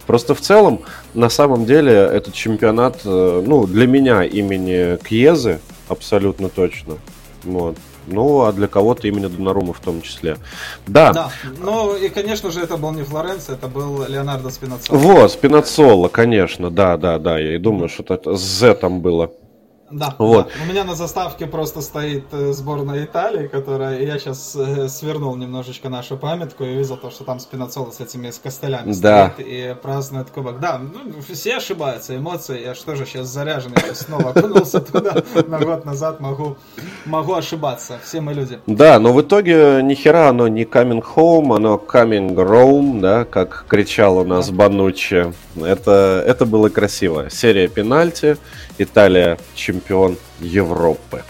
Просто 0.06 0.34
в 0.34 0.40
целом, 0.40 0.80
на 1.14 1.28
самом 1.28 1.66
деле, 1.66 1.92
этот 1.92 2.34
чемпионат, 2.34 3.00
э, 3.04 3.42
ну, 3.44 3.66
для 3.66 3.86
меня 3.86 4.22
имени 4.22 4.96
Кьезы, 5.04 5.60
абсолютно 5.88 6.48
точно. 6.48 6.98
Вот. 7.42 7.76
Ну, 8.06 8.42
а 8.42 8.52
для 8.52 8.68
кого-то 8.68 9.08
именно 9.08 9.28
Донарума 9.28 9.72
в 9.72 9.80
том 9.80 10.00
числе. 10.00 10.36
Да. 10.86 11.12
Да, 11.12 11.30
ну 11.60 11.96
и, 11.96 12.08
конечно 12.08 12.52
же, 12.52 12.60
это 12.60 12.76
был 12.76 12.92
не 12.92 13.02
Флоренцо, 13.02 13.54
это 13.54 13.66
был 13.66 14.06
Леонардо 14.06 14.50
Спинацоло. 14.50 14.96
Вот, 14.96 15.32
Спинацоло, 15.32 16.08
конечно, 16.08 16.70
да, 16.70 16.96
да, 16.96 17.18
да, 17.18 17.38
я 17.38 17.56
и 17.56 17.58
думаю, 17.58 17.88
что 17.88 18.14
это 18.14 18.36
с 18.36 18.40
Z 18.40 18.74
там 18.76 19.00
было. 19.00 19.32
Да, 19.90 20.14
вот. 20.18 20.48
Да. 20.48 20.64
У 20.64 20.66
меня 20.66 20.84
на 20.84 20.94
заставке 20.94 21.46
просто 21.46 21.80
стоит 21.80 22.26
э, 22.32 22.52
сборная 22.52 23.04
Италии, 23.04 23.46
которая... 23.46 24.00
Я 24.00 24.18
сейчас 24.18 24.56
э, 24.56 24.88
свернул 24.88 25.36
немножечко 25.36 25.88
нашу 25.88 26.16
памятку 26.16 26.64
и 26.64 26.74
видел 26.74 26.96
то, 26.96 27.10
что 27.10 27.24
там 27.24 27.38
Спинацоло 27.38 27.90
с 27.90 28.00
этими 28.00 28.30
с 28.30 28.38
костылями 28.38 28.92
да. 28.92 29.30
стоит 29.30 29.46
и 29.46 29.76
празднует 29.80 30.30
кубок. 30.30 30.58
Да, 30.58 30.78
ну, 30.78 31.00
все 31.32 31.56
ошибаются, 31.56 32.16
эмоции. 32.16 32.62
Я 32.62 32.74
что 32.74 32.96
же 32.96 33.06
сейчас 33.06 33.28
заряженный, 33.28 33.76
снова 33.94 34.30
окунулся 34.30 34.80
туда 34.80 35.22
на 35.46 35.60
год 35.60 35.84
назад, 35.84 36.20
могу, 36.20 36.56
могу 37.04 37.34
ошибаться. 37.34 37.98
Все 38.02 38.20
мы 38.20 38.34
люди. 38.34 38.58
Да, 38.66 38.98
но 38.98 39.12
в 39.12 39.20
итоге 39.20 39.80
ни 39.82 39.94
хера 39.94 40.30
оно 40.30 40.48
не 40.48 40.64
coming 40.64 41.04
home, 41.14 41.54
оно 41.54 41.76
coming 41.76 42.34
home, 42.34 43.00
да, 43.00 43.24
как 43.24 43.66
кричал 43.68 44.18
у 44.18 44.24
нас. 44.24 44.50
Бануччи. 44.50 45.32
Это, 45.64 46.22
это 46.26 46.46
было 46.46 46.68
красиво. 46.68 47.30
Серия 47.30 47.68
пенальти. 47.68 48.36
Италия 48.78 49.38
чемпион 49.54 50.16
Европы. 50.40 51.22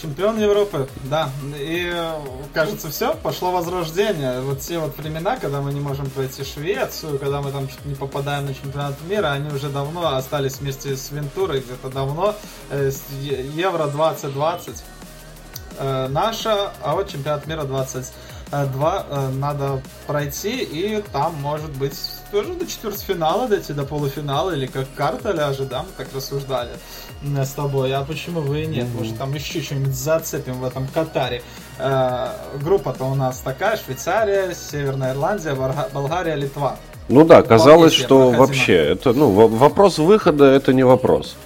Чемпион 0.00 0.38
Европы, 0.38 0.88
да. 1.04 1.30
И 1.58 1.90
кажется, 2.52 2.90
все, 2.90 3.14
пошло 3.14 3.50
возрождение. 3.50 4.40
Вот 4.40 4.60
те 4.60 4.78
вот 4.78 4.96
времена, 4.98 5.36
когда 5.36 5.62
мы 5.62 5.72
не 5.72 5.80
можем 5.80 6.08
пройти 6.10 6.44
Швецию, 6.44 7.18
когда 7.18 7.40
мы 7.40 7.50
там 7.50 7.66
чуть 7.66 7.84
не 7.86 7.94
попадаем 7.94 8.46
на 8.46 8.54
чемпионат 8.54 8.94
мира, 9.08 9.32
они 9.32 9.48
уже 9.48 9.68
давно 9.68 10.14
остались 10.14 10.58
вместе 10.58 10.96
с 10.96 11.10
Вентурой, 11.10 11.60
где-то 11.60 11.88
давно, 11.88 12.36
э, 12.70 12.90
Евро 13.20 13.86
2020. 13.86 14.84
Э, 15.78 16.08
наша, 16.08 16.72
а 16.82 16.94
вот 16.94 17.08
чемпионат 17.08 17.46
мира 17.46 17.64
20. 17.64 18.12
Э, 18.52 18.66
два 18.66 19.04
э, 19.08 19.28
надо 19.30 19.82
пройти, 20.06 20.62
и 20.62 21.02
там, 21.12 21.34
может 21.40 21.70
быть, 21.72 21.98
тоже 22.30 22.54
до 22.54 22.64
четвертьфинала 22.66 23.48
дойти, 23.48 23.72
до 23.72 23.82
полуфинала, 23.82 24.52
или 24.52 24.66
как 24.66 24.86
карта 24.94 25.32
ляжет, 25.32 25.68
да, 25.68 25.82
мы 25.82 25.88
так 25.96 26.06
рассуждали 26.14 26.70
э, 27.22 27.44
с 27.44 27.50
тобой. 27.50 27.92
А 27.92 28.04
почему 28.04 28.40
вы 28.40 28.62
и 28.62 28.66
нет? 28.66 28.86
Mm-hmm. 28.86 28.98
Может, 28.98 29.18
там 29.18 29.34
еще 29.34 29.60
что-нибудь 29.60 29.94
зацепим 29.94 30.60
в 30.60 30.64
этом 30.64 30.86
Катаре. 30.88 31.42
Группа-то 32.62 33.04
у 33.04 33.14
нас 33.14 33.40
такая, 33.40 33.76
Швейцария, 33.76 34.54
Северная 34.54 35.12
Ирландия, 35.12 35.54
Болгария, 35.92 36.36
Литва. 36.36 36.76
Ну 37.08 37.24
да, 37.24 37.42
казалось, 37.42 37.92
Болгария, 37.92 38.04
что 38.04 38.30
вообще, 38.30 38.74
это, 38.76 39.12
ну, 39.12 39.30
вопрос 39.30 39.98
выхода, 39.98 40.46
это 40.46 40.72
не 40.72 40.84
вопрос. 40.84 41.36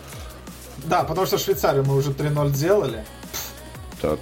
Да, 0.85 1.03
потому 1.03 1.27
что 1.27 1.39
Швейцарию 1.39 1.85
мы 1.85 1.97
уже 1.97 2.11
3-0 2.11 2.51
делали. 2.53 3.05
Так. 4.01 4.19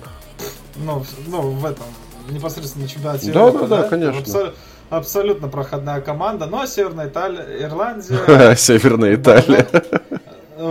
Ну, 0.77 1.05
ну, 1.27 1.43
в 1.51 1.65
этом, 1.67 1.87
непосредственно 2.33 2.85
на 2.85 2.89
чемпионате 2.89 3.33
да, 3.33 3.41
Европы, 3.41 3.67
да, 3.67 3.77
да, 3.77 3.83
да, 3.83 3.89
конечно 3.89 4.53
абсолютно 4.91 5.49
проходная 5.49 6.01
команда. 6.01 6.47
Ну 6.47 6.61
а 6.61 6.67
Северная 6.67 7.09
Италия, 7.09 7.63
Ирландия... 7.63 8.55
Северная 8.57 9.15
Италия. 9.15 9.67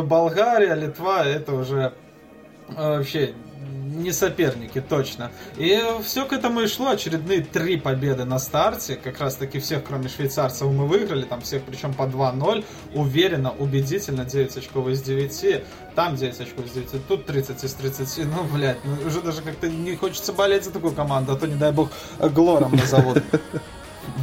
Болгария, 0.03 0.73
Литва, 0.75 1.23
это 1.23 1.53
уже 1.53 1.93
э, 2.69 2.97
вообще 2.97 3.33
не 3.67 4.11
соперники, 4.11 4.79
точно. 4.81 5.31
И 5.57 5.81
все 6.03 6.25
к 6.25 6.33
этому 6.33 6.61
и 6.61 6.67
шло. 6.67 6.89
Очередные 6.89 7.41
три 7.41 7.77
победы 7.77 8.25
на 8.25 8.39
старте. 8.39 8.95
Как 8.95 9.19
раз 9.19 9.35
таки 9.35 9.59
всех, 9.59 9.83
кроме 9.83 10.09
швейцарцев, 10.09 10.67
мы 10.67 10.87
выиграли. 10.87 11.23
Там 11.23 11.41
всех, 11.41 11.63
причем 11.63 11.93
по 11.93 12.03
2-0. 12.03 12.63
Уверенно, 12.93 13.51
убедительно. 13.51 14.25
9 14.25 14.57
очков 14.57 14.87
из 14.87 15.01
9. 15.01 15.63
Там 15.95 16.15
9 16.15 16.39
очков 16.39 16.65
из 16.65 16.71
9. 16.71 17.07
Тут 17.07 17.25
30 17.25 17.63
из 17.63 17.73
30. 17.73 18.25
Ну, 18.25 18.43
блядь, 18.53 18.83
ну, 18.83 19.07
уже 19.07 19.21
даже 19.21 19.41
как-то 19.41 19.67
не 19.67 19.95
хочется 19.95 20.33
болеть 20.33 20.63
за 20.63 20.71
такую 20.71 20.93
команду. 20.93 21.33
А 21.33 21.35
то, 21.35 21.47
не 21.47 21.55
дай 21.55 21.71
бог, 21.71 21.89
Глором 22.19 22.75
назовут. 22.75 23.23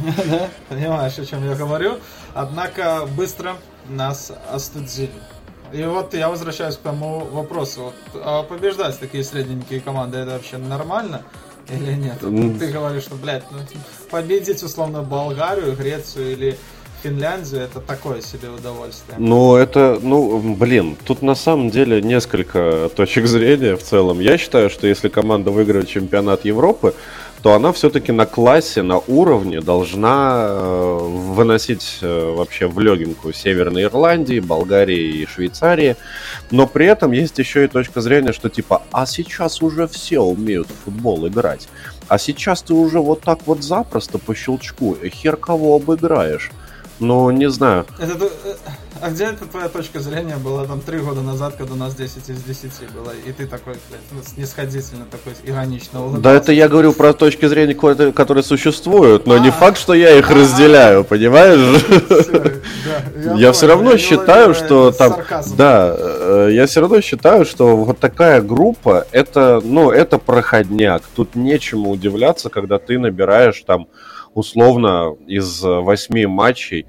Понимаешь, 0.69 1.19
о 1.19 1.25
чем 1.25 1.45
я 1.45 1.55
говорю. 1.55 1.99
Однако 2.33 3.07
быстро 3.15 3.57
нас 3.89 4.31
остудили. 4.51 5.11
И 5.73 5.83
вот 5.83 6.13
я 6.13 6.29
возвращаюсь 6.29 6.75
к 6.75 6.79
тому 6.79 7.19
вопросу. 7.19 7.83
Вот, 7.83 8.21
а 8.23 8.43
побеждать 8.43 8.99
такие 8.99 9.23
средненькие 9.23 9.79
команды, 9.81 10.19
это 10.19 10.31
вообще 10.31 10.57
нормально? 10.57 11.23
Или 11.69 11.93
нет? 11.93 12.19
Ты 12.19 12.71
говоришь, 12.71 13.03
что, 13.03 13.15
блядь, 13.15 13.43
ну, 13.51 13.57
победить 14.11 14.61
условно 14.63 15.01
Болгарию, 15.01 15.75
Грецию 15.75 16.31
или 16.31 16.57
Финляндию, 17.01 17.61
это 17.61 17.81
такое 17.81 18.21
себе 18.21 18.49
удовольствие. 18.49 19.17
Ну, 19.19 19.55
это, 19.55 19.99
ну, 20.01 20.39
блин, 20.55 20.97
тут 21.05 21.21
на 21.21 21.35
самом 21.35 21.69
деле 21.69 22.01
несколько 22.01 22.89
точек 22.95 23.27
зрения 23.27 23.75
в 23.75 23.83
целом. 23.83 24.19
Я 24.19 24.37
считаю, 24.37 24.69
что 24.69 24.87
если 24.87 25.09
команда 25.09 25.51
выиграет 25.51 25.87
чемпионат 25.87 26.45
Европы, 26.45 26.95
то 27.45 27.53
она 27.53 27.71
все-таки 27.71 28.11
на 28.11 28.25
классе, 28.25 28.81
на 28.81 28.97
уровне 28.97 29.61
должна 29.61 30.47
э, 30.49 30.97
выносить 30.99 31.99
э, 32.01 32.33
вообще 32.35 32.65
в 32.65 32.79
легенькую 32.79 33.35
Северной 33.35 33.83
Ирландии, 33.83 34.39
Болгарии 34.39 35.21
и 35.21 35.27
Швейцарии. 35.27 35.95
Но 36.49 36.65
при 36.65 36.87
этом 36.87 37.11
есть 37.11 37.37
еще 37.37 37.65
и 37.65 37.67
точка 37.67 38.01
зрения, 38.01 38.33
что 38.33 38.49
типа, 38.49 38.81
а 38.91 39.05
сейчас 39.05 39.61
уже 39.61 39.87
все 39.87 40.21
умеют 40.21 40.67
в 40.69 40.85
футбол 40.85 41.27
играть. 41.27 41.67
А 42.07 42.17
сейчас 42.17 42.63
ты 42.63 42.73
уже 42.73 42.99
вот 42.99 43.21
так 43.21 43.37
вот 43.45 43.63
запросто 43.63 44.17
по 44.17 44.33
щелчку 44.33 44.97
хер 45.03 45.37
кого 45.37 45.75
обыграешь. 45.75 46.49
Ну, 46.99 47.29
не 47.29 47.51
знаю. 47.51 47.85
Это, 47.99 48.25
э, 48.25 48.55
а 49.01 49.09
где 49.09 49.25
эта 49.25 49.45
твоя 49.45 49.69
точка 49.69 49.99
зрения 49.99 50.37
была 50.37 50.65
там 50.65 50.81
три 50.81 50.99
года 50.99 51.21
назад, 51.21 51.55
когда 51.57 51.73
у 51.73 51.77
нас 51.77 51.95
10 51.95 52.29
из 52.29 52.43
10 52.43 52.91
было, 52.93 53.11
и 53.25 53.31
ты 53.31 53.45
такой, 53.45 53.75
блядь, 53.89 54.27
снисходительно 54.27 55.05
такой 55.05 55.33
иронично 55.43 56.01
улыбался? 56.01 56.23
Да 56.23 56.33
это 56.33 56.51
я 56.51 56.67
говорю 56.67 56.93
про 56.93 57.13
точки 57.13 57.45
зрения, 57.45 57.75
которые 58.11 58.43
существуют, 58.43 59.27
но 59.27 59.37
не 59.37 59.49
а. 59.49 59.51
факт, 59.51 59.77
что 59.77 59.93
я 59.93 60.17
их 60.17 60.29
разделяю, 60.29 61.03
понимаешь? 61.03 61.55
Я 63.35 63.51
все 63.51 63.67
равно 63.67 63.97
считаю, 63.97 64.53
что 64.53 64.91
там... 64.91 65.17
Да, 65.57 65.95
э, 65.97 66.49
я 66.51 66.67
все 66.67 66.81
равно 66.81 67.01
считаю, 67.01 67.45
что 67.45 67.75
вот 67.75 67.99
такая 67.99 68.41
группа, 68.41 69.07
это, 69.11 69.61
ну, 69.63 69.89
это 69.89 70.17
проходняк. 70.19 71.03
Тут 71.15 71.35
нечему 71.35 71.89
удивляться, 71.89 72.49
когда 72.49 72.77
ты 72.77 72.99
набираешь 72.99 73.61
там 73.65 73.87
условно 74.33 75.15
из 75.27 75.61
восьми 75.61 76.25
матчей 76.25 76.85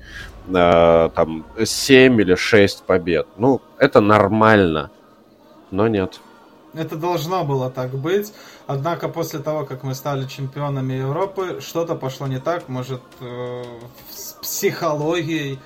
э, 0.49 1.11
там 1.14 1.44
7 1.62 2.20
или 2.20 2.34
6 2.34 2.84
побед. 2.84 3.26
Ну, 3.36 3.61
это 3.78 4.01
нормально, 4.01 4.90
но 5.70 5.88
нет. 5.88 6.20
Это 6.74 6.97
должно 6.97 7.44
было 7.44 7.70
так 7.70 7.90
быть. 7.92 8.32
Однако 8.66 9.09
после 9.09 9.38
того, 9.38 9.64
как 9.64 9.82
мы 9.82 9.94
стали 9.94 10.26
чемпионами 10.26 10.94
Европы, 10.94 11.61
что-то 11.61 11.94
пошло 11.94 12.26
не 12.26 12.38
так. 12.38 12.68
Может, 12.68 13.01
э, 13.20 13.62
с 14.11 14.32
психологией, 14.42 15.59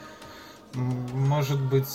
может 0.74 1.60
быть, 1.60 1.88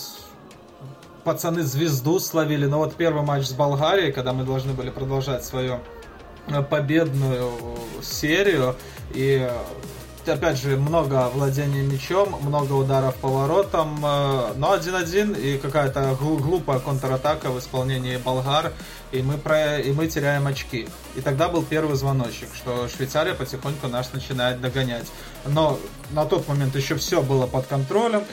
пацаны 1.24 1.64
звезду 1.64 2.20
словили. 2.20 2.66
Но 2.66 2.80
вот 2.80 2.96
первый 2.96 3.24
матч 3.24 3.46
с 3.46 3.54
Болгарией, 3.54 4.12
когда 4.12 4.34
мы 4.34 4.44
должны 4.44 4.74
были 4.74 4.90
продолжать 4.90 5.46
свою 5.46 5.80
э, 6.48 6.62
победную 6.62 7.52
серию, 8.02 8.76
и 9.14 9.50
опять 10.28 10.58
же, 10.58 10.78
много 10.78 11.30
владения 11.30 11.82
мячом, 11.82 12.38
много 12.42 12.74
ударов 12.74 13.16
по 13.16 13.28
воротам, 13.28 13.98
э, 14.04 14.54
но 14.56 14.76
1-1 14.76 15.40
и 15.40 15.58
какая-то 15.58 16.18
глупая 16.20 16.80
контратака 16.80 17.50
в 17.52 17.60
исполнении 17.60 18.18
болгар, 18.18 18.74
и 19.12 19.22
мы, 19.22 19.38
про... 19.38 19.80
и 19.80 19.92
мы 19.92 20.08
теряем 20.08 20.48
очки. 20.48 20.88
И 21.16 21.22
тогда 21.22 21.50
был 21.50 21.64
первый 21.64 21.96
звоночек, 21.96 22.50
что 22.56 22.88
Швейцария 22.88 23.34
потихоньку 23.34 23.88
нас 23.88 24.12
начинает 24.14 24.62
догонять. 24.62 25.06
Но 25.48 25.80
на 26.12 26.26
тот 26.26 26.48
момент 26.48 26.76
еще 26.76 26.96
все 26.96 27.22
было 27.22 27.48
под 27.48 27.68
контролем. 27.68 28.24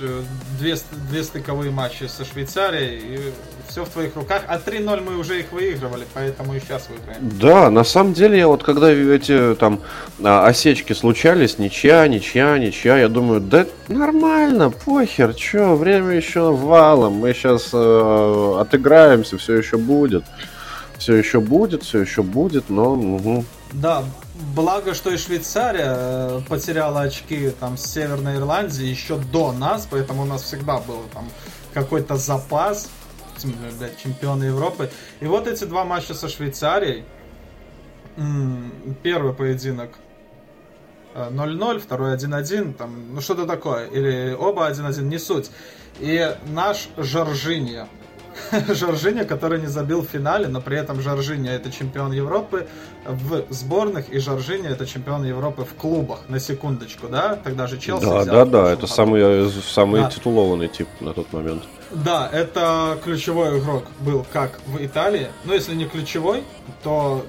Э, 0.00 0.22
две, 0.58 0.76
две 1.10 1.22
стыковые 1.22 1.70
матчи 1.70 2.04
со 2.04 2.24
Швейцарией, 2.24 2.98
и 2.98 3.32
все 3.68 3.84
в 3.84 3.88
твоих 3.88 4.16
руках. 4.16 4.42
А 4.48 4.58
3-0 4.58 5.00
мы 5.00 5.16
уже 5.16 5.40
их 5.40 5.52
выигрывали, 5.52 6.04
поэтому 6.14 6.54
и 6.54 6.60
сейчас 6.60 6.88
выиграем. 6.88 7.30
Да, 7.40 7.70
на 7.70 7.84
самом 7.84 8.12
деле, 8.12 8.38
я 8.38 8.48
вот 8.48 8.62
когда 8.62 8.90
эти 8.90 9.54
там 9.54 9.80
а, 10.22 10.46
осечки 10.46 10.92
случались, 10.92 11.58
ничья, 11.58 12.06
ничья, 12.06 12.58
ничья, 12.58 12.98
я 12.98 13.08
думаю, 13.08 13.40
да 13.40 13.66
нормально, 13.88 14.70
похер, 14.70 15.34
что, 15.36 15.74
время 15.74 16.10
еще 16.12 16.54
валом, 16.54 17.14
мы 17.14 17.32
сейчас 17.32 17.70
э, 17.72 18.56
отыграемся, 18.60 19.38
все 19.38 19.56
еще 19.56 19.78
будет 19.78 20.24
все 21.02 21.16
еще 21.16 21.40
будет, 21.40 21.82
все 21.82 22.00
еще 22.00 22.22
будет, 22.22 22.70
но... 22.70 22.92
Угу. 22.92 23.44
Да, 23.72 24.04
благо, 24.54 24.94
что 24.94 25.10
и 25.10 25.16
Швейцария 25.16 25.94
э, 25.96 26.40
потеряла 26.48 27.02
очки 27.02 27.50
там 27.50 27.76
с 27.76 27.86
Северной 27.86 28.36
Ирландии 28.36 28.84
еще 28.84 29.18
до 29.18 29.52
нас, 29.52 29.86
поэтому 29.90 30.22
у 30.22 30.24
нас 30.24 30.42
всегда 30.42 30.78
был 30.78 31.02
там 31.12 31.28
какой-то 31.72 32.16
запас, 32.16 32.90
блядь, 33.78 33.98
чемпионы 34.02 34.44
Европы. 34.44 34.90
И 35.20 35.26
вот 35.26 35.46
эти 35.46 35.64
два 35.64 35.84
матча 35.84 36.14
со 36.14 36.28
Швейцарией. 36.28 37.04
Первый 39.02 39.32
поединок 39.32 39.92
0-0, 41.14 41.76
э, 41.76 41.78
второй 41.78 42.14
1-1, 42.14 42.74
там, 42.74 43.14
ну 43.14 43.20
что-то 43.20 43.46
такое. 43.46 43.86
Или 43.86 44.34
оба 44.34 44.68
1-1, 44.70 45.02
не 45.02 45.18
суть. 45.18 45.50
И 45.98 46.36
наш 46.46 46.88
Жоржинья, 46.96 47.88
Жоржиня, 48.68 49.24
который 49.24 49.60
не 49.60 49.66
забил 49.66 50.02
в 50.02 50.06
финале, 50.06 50.48
но 50.48 50.60
при 50.60 50.78
этом 50.78 51.00
Жоржиня 51.00 51.52
это 51.52 51.70
чемпион 51.70 52.12
Европы 52.12 52.66
в 53.04 53.44
сборных, 53.50 54.10
и 54.10 54.18
Жоржиня 54.18 54.70
это 54.70 54.86
чемпион 54.86 55.24
Европы 55.24 55.64
в 55.64 55.74
клубах, 55.74 56.20
на 56.28 56.38
секундочку, 56.40 57.08
да? 57.08 57.36
Тогда 57.36 57.66
же 57.66 57.78
Челси 57.78 58.04
Да, 58.04 58.20
взял 58.20 58.34
да, 58.34 58.44
да, 58.44 58.72
это 58.72 58.82
году. 58.82 58.86
самый, 58.86 59.50
самый 59.62 60.00
Да. 60.02 60.10
титулованный 60.10 60.68
тип 60.68 60.88
на 61.00 61.12
тот 61.12 61.32
момент. 61.32 61.62
Да, 61.90 62.28
это 62.32 62.98
ключевой 63.04 63.58
игрок 63.58 63.84
был 64.00 64.24
как 64.32 64.60
в 64.66 64.84
Италии, 64.84 65.28
но 65.44 65.54
если 65.54 65.74
не 65.74 65.84
ключевой, 65.84 66.42
то 66.82 67.24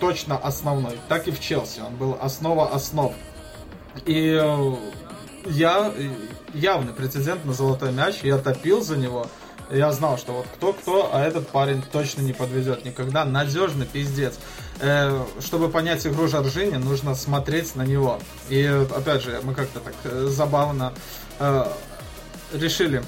точно 0.00 0.36
основной, 0.38 0.94
так 1.08 1.28
и 1.28 1.30
в 1.30 1.40
Челси. 1.40 1.80
Он 1.80 1.96
был 1.96 2.18
основа 2.20 2.72
основ. 2.74 3.14
И 4.04 4.38
э, 4.40 4.72
я 5.46 5.92
э, 5.96 6.08
явный 6.54 6.92
претендент 6.92 7.44
на 7.44 7.52
золотой 7.52 7.92
мяч, 7.92 8.16
я 8.22 8.38
топил 8.38 8.82
за 8.82 8.96
него. 8.96 9.26
Я 9.70 9.90
знал, 9.92 10.16
что 10.16 10.32
вот 10.32 10.46
кто-кто, 10.54 11.10
а 11.12 11.22
этот 11.22 11.48
парень 11.48 11.82
точно 11.82 12.22
не 12.22 12.32
подвезет 12.32 12.84
никогда. 12.84 13.24
Надежный 13.24 13.86
пиздец. 13.86 14.34
Э, 14.80 15.24
чтобы 15.40 15.68
понять 15.68 16.06
игру 16.06 16.28
Жоржини, 16.28 16.76
нужно 16.76 17.14
смотреть 17.14 17.74
на 17.74 17.82
него. 17.82 18.20
И 18.48 18.64
опять 18.94 19.22
же, 19.22 19.40
мы 19.42 19.54
как-то 19.54 19.80
так 19.80 19.94
э, 20.04 20.26
забавно 20.30 20.92
э, 21.38 21.66
решили 22.52 23.02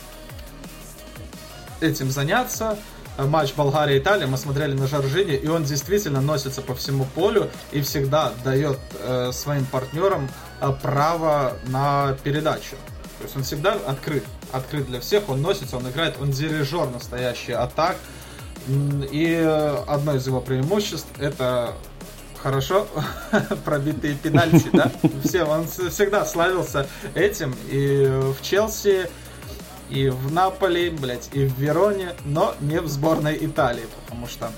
этим 1.80 2.10
заняться. 2.10 2.76
Матч 3.18 3.54
Болгария-Италия, 3.54 4.28
мы 4.28 4.36
смотрели 4.36 4.74
на 4.74 4.86
Жоржини, 4.86 5.34
и 5.34 5.48
он 5.48 5.64
действительно 5.64 6.20
носится 6.20 6.62
по 6.62 6.76
всему 6.76 7.04
полю 7.16 7.50
и 7.72 7.80
всегда 7.82 8.32
дает 8.44 8.78
э, 9.00 9.32
своим 9.32 9.66
партнерам 9.66 10.28
э, 10.60 10.72
право 10.80 11.54
на 11.66 12.16
передачу. 12.22 12.76
То 13.18 13.24
есть 13.24 13.36
он 13.36 13.42
всегда 13.42 13.72
открыт, 13.72 14.22
открыт 14.52 14.86
для 14.86 15.00
всех, 15.00 15.28
он 15.28 15.42
носится, 15.42 15.76
он 15.76 15.88
играет, 15.88 16.16
он 16.20 16.30
дирижер 16.30 16.88
настоящий 16.90 17.52
атак. 17.52 17.96
И 18.68 19.24
э, 19.40 19.76
одно 19.86 20.14
из 20.14 20.26
его 20.26 20.40
преимуществ 20.40 21.08
это 21.18 21.74
хорошо 22.42 22.86
пробитые 23.64 24.14
пенальти, 24.14 24.68
да? 24.72 24.90
Все, 25.24 25.44
он 25.44 25.66
всегда 25.66 26.24
славился 26.24 26.86
этим 27.14 27.54
и 27.70 28.06
в 28.06 28.42
Челси, 28.42 29.08
и 29.90 30.08
в 30.08 30.32
Наполе, 30.32 30.90
блядь, 30.90 31.30
и 31.32 31.46
в 31.46 31.58
Вероне, 31.58 32.14
но 32.24 32.54
не 32.60 32.80
в 32.80 32.88
сборной 32.88 33.38
Италии, 33.40 33.86
потому 34.02 34.26
что 34.26 34.52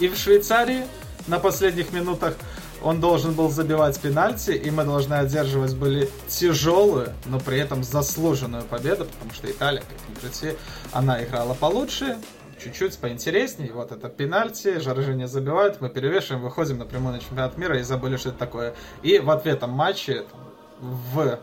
и 0.00 0.08
в 0.08 0.16
Швейцарии 0.16 0.84
на 1.26 1.38
последних 1.38 1.92
минутах 1.92 2.34
он 2.82 3.00
должен 3.00 3.32
был 3.32 3.50
забивать 3.50 3.98
пенальти, 4.00 4.50
и 4.50 4.70
мы 4.70 4.84
должны 4.84 5.14
одерживать 5.14 5.74
были 5.74 6.08
тяжелую, 6.28 7.12
но 7.26 7.40
при 7.40 7.58
этом 7.58 7.82
заслуженную 7.82 8.64
победу, 8.64 9.04
потому 9.04 9.32
что 9.32 9.50
Италия, 9.50 9.80
как 9.80 10.08
ни 10.08 10.14
крути, 10.20 10.56
она 10.92 11.22
играла 11.22 11.54
получше, 11.54 12.18
чуть-чуть 12.62 12.98
поинтереснее. 12.98 13.72
Вот 13.72 13.92
это 13.92 14.08
пенальти, 14.08 14.78
Жоржини 14.78 15.26
забивают, 15.26 15.80
мы 15.80 15.88
перевешиваем, 15.88 16.42
выходим 16.42 16.78
напрямую 16.78 17.14
на 17.14 17.20
чемпионат 17.20 17.56
мира 17.56 17.78
и 17.78 17.82
забыли, 17.82 18.16
что 18.16 18.30
это 18.30 18.38
такое. 18.38 18.74
И 19.02 19.18
в 19.18 19.30
ответном 19.30 19.70
матче 19.70 20.24
в 20.80 21.38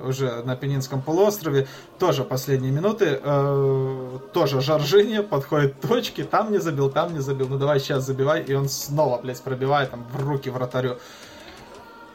уже 0.00 0.42
на 0.44 0.56
Пенинском 0.56 1.00
полуострове, 1.02 1.66
тоже 1.98 2.24
последние 2.24 2.72
минуты, 2.72 3.20
э, 3.22 4.18
тоже 4.32 4.60
Жоржини 4.60 5.20
подходит 5.22 5.74
к 5.74 5.88
точке, 5.88 6.24
там 6.24 6.52
не 6.52 6.58
забил, 6.58 6.90
там 6.90 7.14
не 7.14 7.20
забил, 7.20 7.46
ну 7.48 7.58
давай 7.58 7.80
сейчас 7.80 8.04
забивай, 8.04 8.42
и 8.42 8.54
он 8.54 8.68
снова, 8.68 9.20
блядь, 9.22 9.40
пробивает 9.42 9.90
там 9.90 10.04
в 10.12 10.22
руки 10.24 10.50
вратарю. 10.50 10.96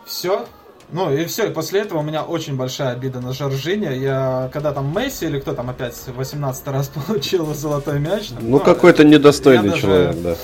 Все. 0.06 0.46
Ну 0.94 1.10
и 1.14 1.24
все, 1.26 1.48
и 1.48 1.54
после 1.54 1.82
этого 1.82 2.00
у 2.00 2.04
меня 2.04 2.24
очень 2.24 2.58
большая 2.58 2.92
обида 2.94 3.22
на 3.22 3.32
Жоржини. 3.32 3.86
Я, 3.98 4.50
когда 4.52 4.74
там 4.74 4.94
Месси 4.94 5.26
или 5.26 5.40
кто 5.40 5.54
там 5.54 5.70
опять 5.70 5.96
18 6.08 6.68
раз 6.68 6.90
получил 7.08 7.54
золотой 7.54 8.00
мяч. 8.00 8.28
там, 8.30 8.40
Ну, 8.50 8.60
какой-то 8.60 9.06
недостойный 9.06 9.70
даже- 9.70 9.82
человек, 9.82 10.16
да. 10.22 10.36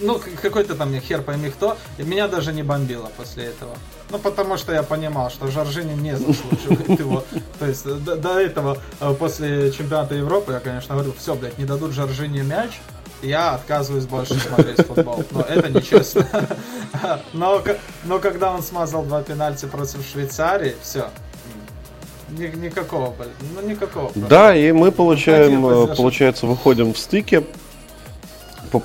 Ну, 0.00 0.20
какой-то 0.42 0.74
там 0.74 0.98
хер 1.00 1.22
пойми 1.22 1.50
кто, 1.50 1.76
и 1.98 2.02
меня 2.02 2.28
даже 2.28 2.52
не 2.52 2.62
бомбило 2.62 3.10
после 3.16 3.44
этого. 3.44 3.76
Ну, 4.10 4.18
потому 4.18 4.56
что 4.56 4.72
я 4.72 4.82
понимал, 4.82 5.30
что 5.30 5.48
Жоржини 5.48 5.94
не 5.94 6.16
заслуживает 6.16 6.88
его. 7.00 7.24
То 7.58 7.66
есть 7.66 7.84
до, 7.84 8.16
до 8.16 8.38
этого, 8.38 8.78
э, 9.00 9.14
после 9.18 9.72
чемпионата 9.72 10.14
Европы, 10.14 10.52
я, 10.52 10.60
конечно, 10.60 10.94
говорю, 10.94 11.12
все, 11.18 11.34
блядь, 11.34 11.58
не 11.58 11.64
дадут 11.64 11.92
Жоржини 11.92 12.42
мяч, 12.42 12.80
я 13.22 13.54
отказываюсь 13.54 14.06
больше 14.06 14.34
смотреть 14.34 14.86
футбол. 14.86 15.24
Но 15.30 15.40
это 15.40 15.68
нечестно. 15.70 16.26
Но, 17.32 17.62
но 18.04 18.18
когда 18.18 18.52
он 18.52 18.62
смазал 18.62 19.02
два 19.04 19.22
пенальти 19.22 19.66
против 19.66 20.06
Швейцарии, 20.06 20.76
все. 20.82 21.08
никакого, 22.30 23.14
ну 23.54 23.68
никакого. 23.68 24.08
просто. 24.08 24.28
Да, 24.28 24.56
и 24.56 24.72
мы 24.72 24.92
получаем, 24.92 25.66
э, 25.66 25.94
получается, 25.94 26.46
выходим 26.46 26.94
в 26.94 26.98
стыке. 26.98 27.44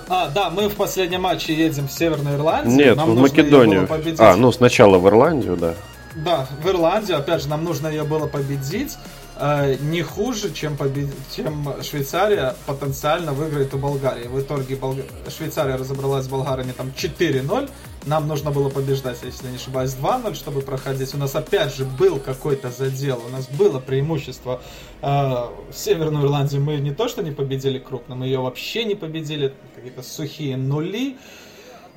А, 0.10 0.30
да, 0.30 0.50
мы 0.50 0.70
в 0.70 0.76
последнем 0.76 1.22
матче 1.22 1.54
едем 1.54 1.88
в 1.88 1.92
Северную 1.92 2.38
Ирландию. 2.38 2.76
Нет, 2.76 2.96
Нам 2.96 3.16
в 3.16 3.20
Македонию. 3.20 3.88
А, 4.20 4.36
ну 4.36 4.52
сначала 4.52 4.98
в 4.98 5.08
Ирландию, 5.08 5.58
да. 5.58 5.74
Да, 6.16 6.48
в 6.62 6.68
Ирландию, 6.68 7.18
опять 7.18 7.42
же, 7.42 7.48
нам 7.48 7.64
нужно 7.64 7.88
ее 7.88 8.04
было 8.04 8.28
победить. 8.28 8.98
Э, 9.42 9.76
не 9.82 10.02
хуже, 10.04 10.54
чем, 10.54 10.78
побед... 10.78 11.10
чем 11.36 11.74
Швейцария 11.82 12.56
потенциально 12.66 13.34
выиграет 13.34 13.74
у 13.74 13.78
Болгарии. 13.78 14.28
В 14.28 14.40
итоге 14.40 14.76
Болга- 14.76 15.06
Швейцария 15.30 15.76
разобралась 15.76 16.26
с 16.26 16.28
болгарами 16.28 16.72
там 16.72 16.92
4-0. 16.96 17.70
Нам 18.06 18.28
нужно 18.28 18.52
было 18.52 18.70
побеждать, 18.70 19.18
если 19.24 19.48
не 19.48 19.56
ошибаюсь, 19.56 19.92
2-0, 19.92 20.36
чтобы 20.36 20.62
проходить. 20.62 21.14
У 21.14 21.18
нас 21.18 21.36
опять 21.36 21.76
же 21.76 21.86
был 21.86 22.20
какой-то 22.20 22.70
задел, 22.70 23.22
у 23.26 23.30
нас 23.30 23.48
было 23.50 23.80
преимущество. 23.80 24.62
Э, 25.02 25.48
Северную 25.74 26.26
Ирландию 26.26 26.62
мы 26.62 26.78
не 26.78 26.94
то 26.94 27.08
что 27.08 27.24
не 27.24 27.32
победили 27.32 27.80
крупно, 27.80 28.16
мы 28.16 28.26
ее 28.28 28.40
вообще 28.40 28.84
не 28.84 28.96
победили. 28.96 29.54
Какие-то 29.76 30.04
сухие 30.04 30.58
нули. 30.58 31.18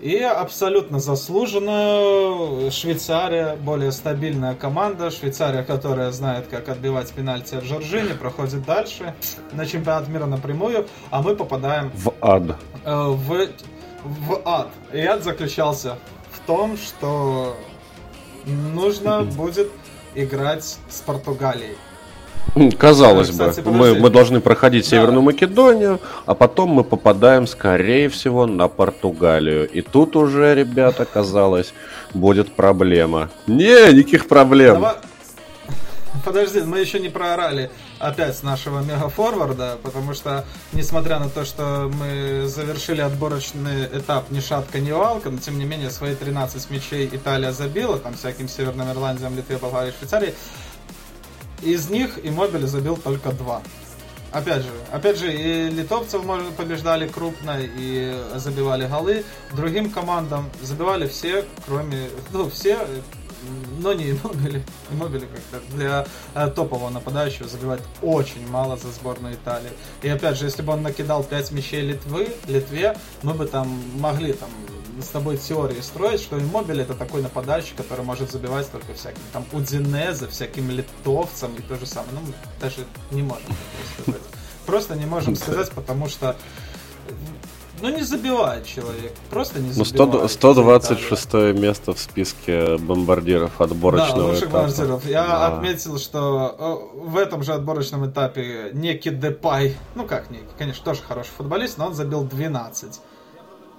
И 0.04 0.18
абсолютно 0.18 1.00
заслуженно 1.00 2.70
Швейцария, 2.70 3.56
более 3.56 3.90
стабильная 3.90 4.54
команда. 4.54 5.10
Швейцария, 5.10 5.62
которая 5.62 6.10
знает, 6.10 6.46
как 6.46 6.68
отбивать 6.68 7.10
пенальти 7.10 7.54
от 7.54 7.64
Жоржини, 7.64 8.12
проходит 8.12 8.66
дальше 8.66 9.14
на 9.52 9.64
чемпионат 9.64 10.08
мира 10.08 10.26
напрямую, 10.26 10.86
а 11.10 11.22
мы 11.22 11.34
попадаем 11.34 11.90
В 11.94 12.12
ад. 12.20 12.42
э, 12.84 12.94
в, 12.94 13.48
в 14.04 14.42
ад. 14.44 14.68
И 14.92 15.00
ад 15.00 15.24
заключался 15.24 15.96
в 16.32 16.46
том, 16.46 16.76
что 16.76 17.56
нужно 18.44 19.22
будет 19.38 19.70
играть 20.14 20.76
с 20.90 21.00
Португалией. 21.00 21.78
Казалось 22.78 23.30
бы, 23.30 23.52
мы, 23.64 23.94
мы 23.94 24.10
должны 24.10 24.40
проходить 24.40 24.84
Да. 24.84 24.90
Северную 24.90 25.22
Македонию, 25.22 26.00
а 26.26 26.34
потом 26.34 26.70
мы 26.70 26.84
попадаем, 26.84 27.46
скорее 27.46 28.08
всего, 28.08 28.46
на 28.46 28.68
Португалию. 28.68 29.68
И 29.68 29.80
тут 29.80 30.16
уже, 30.16 30.54
ребята, 30.54 31.04
казалось, 31.04 31.74
будет 32.12 32.54
проблема. 32.54 33.30
Не, 33.46 33.92
никаких 33.92 34.28
проблем. 34.28 34.74
Давай- 34.74 34.96
Подожди, 36.24 36.60
мы 36.62 36.78
еще 36.78 37.00
не 37.00 37.08
проорали 37.08 37.70
опять 37.98 38.40
нашего 38.42 38.80
мегафорварда, 38.80 39.78
потому 39.82 40.14
что, 40.14 40.44
несмотря 40.72 41.18
на 41.18 41.28
то, 41.28 41.44
что 41.44 41.90
мы 41.92 42.46
завершили 42.46 43.00
отборочный 43.00 43.84
этап 43.92 44.30
ни 44.30 44.40
шатка, 44.40 44.78
ни 44.78 44.92
валка, 44.92 45.30
но 45.30 45.38
тем 45.38 45.58
не 45.58 45.64
менее 45.64 45.90
свои 45.90 46.14
13 46.14 46.70
мячей 46.70 47.10
Италия 47.12 47.52
забила, 47.52 47.98
там 47.98 48.14
всяким 48.14 48.48
Северным 48.48 48.90
Ирландиям, 48.90 49.36
Литве, 49.36 49.58
Болгарии, 49.58 49.92
Швейцарии. 49.98 50.34
Из 51.62 51.88
них 51.88 52.18
Иммобили 52.22 52.66
забил 52.66 52.96
только 52.96 53.32
два. 53.32 53.62
Опять 54.32 54.62
же, 54.62 54.70
опять 54.90 55.16
же, 55.16 55.32
и 55.32 55.70
литовцев 55.70 56.22
побеждали 56.56 57.06
крупно 57.06 57.58
и 57.60 58.20
забивали 58.34 58.86
голы. 58.88 59.24
Другим 59.52 59.90
командам 59.90 60.50
забивали 60.60 61.06
все, 61.06 61.44
кроме, 61.66 62.08
ну, 62.32 62.50
все, 62.50 62.78
но 63.78 63.92
не 63.92 64.10
Иммобили. 64.10 64.64
Иммобили 64.90 65.26
как-то 65.26 65.76
для 65.76 66.06
э, 66.34 66.48
топового 66.48 66.90
нападающего 66.90 67.48
забивать 67.48 67.80
очень 68.02 68.46
мало 68.48 68.76
за 68.76 68.90
сборную 68.90 69.34
Италии. 69.34 69.70
И 70.02 70.08
опять 70.08 70.38
же, 70.38 70.46
если 70.46 70.62
бы 70.62 70.72
он 70.72 70.82
накидал 70.82 71.22
5 71.22 71.52
мячей 71.52 71.82
Литвы, 71.82 72.28
Литве, 72.48 72.96
мы 73.22 73.34
бы 73.34 73.46
там 73.46 73.68
могли 73.98 74.32
там 74.32 74.50
с 75.02 75.06
тобой 75.08 75.36
теории 75.36 75.80
строить, 75.80 76.20
что 76.20 76.38
Иммобили 76.38 76.82
это 76.82 76.94
такой 76.94 77.22
нападающий, 77.22 77.74
который 77.76 78.04
может 78.04 78.30
забивать 78.30 78.70
только 78.70 78.94
всяким 78.94 79.22
там 79.32 79.44
Удинезе, 79.52 80.26
всяким 80.28 80.70
литовцам 80.70 81.54
и 81.56 81.62
то 81.62 81.76
же 81.76 81.86
самое. 81.86 82.12
Ну, 82.14 82.20
мы 82.28 82.34
даже 82.60 82.84
не 83.10 83.22
можем 83.22 83.44
сказать. 84.02 84.22
Просто 84.66 84.94
не 84.96 85.06
можем 85.06 85.36
сказать, 85.36 85.70
потому 85.72 86.08
что 86.08 86.36
ну 87.82 87.88
не 87.88 88.02
забивает 88.02 88.64
человек. 88.66 89.12
Просто 89.30 89.58
не 89.60 89.72
Ну, 89.76 89.84
забивает. 89.84 90.30
100 90.30 90.38
126 90.38 91.34
место 91.58 91.92
в 91.92 91.98
списке 91.98 92.76
бомбардиров 92.78 93.52
Да, 93.58 93.64
отборочного 93.64 94.28
лучших 94.28 94.44
этапа. 94.48 94.58
бомбардиров. 94.68 95.04
Я 95.06 95.26
Да. 95.26 95.46
отметил, 95.56 95.98
что 95.98 96.88
э, 96.96 96.98
в 97.00 97.16
этом 97.18 97.42
же 97.42 97.52
отборочном 97.52 98.08
этапе 98.08 98.70
некий 98.72 99.10
Депай, 99.10 99.76
ну 99.96 100.06
как 100.06 100.30
некий, 100.30 100.46
конечно, 100.56 100.84
тоже 100.84 101.02
хороший 101.06 101.30
футболист, 101.36 101.76
но 101.76 101.88
он 101.88 101.94
забил 101.94 102.22
12. 102.24 103.00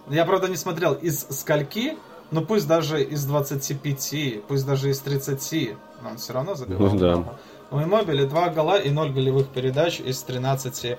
Я, 0.10 0.26
правда, 0.26 0.48
не 0.48 0.56
смотрел 0.56 0.94
из 0.94 1.26
скольки, 1.30 1.98
но 2.32 2.42
пусть 2.42 2.68
даже 2.68 3.04
из 3.04 3.26
25, 3.26 4.44
пусть 4.48 4.66
даже 4.66 4.90
из 4.90 5.00
30, 5.00 5.78
но 6.02 6.10
он 6.12 6.18
все 6.18 6.34
равно 6.34 6.56
забивал 6.56 6.92
Ну 6.92 7.00
да. 7.00 7.38
У 7.72 7.80
Иммобили 7.80 8.26
2 8.26 8.50
гола 8.50 8.78
и 8.78 8.90
0 8.90 9.12
голевых 9.12 9.48
передач 9.48 10.00
из 10.00 10.22
13 10.22 10.98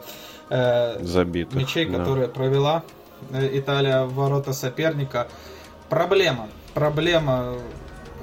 э, 0.50 1.04
Забитых, 1.04 1.54
мячей, 1.54 1.86
да. 1.86 1.98
которые 1.98 2.28
провела 2.28 2.82
э, 3.30 3.58
Италия 3.58 4.04
в 4.04 4.14
ворота 4.14 4.52
соперника. 4.52 5.28
Проблема. 5.88 6.48
Проблема. 6.74 7.54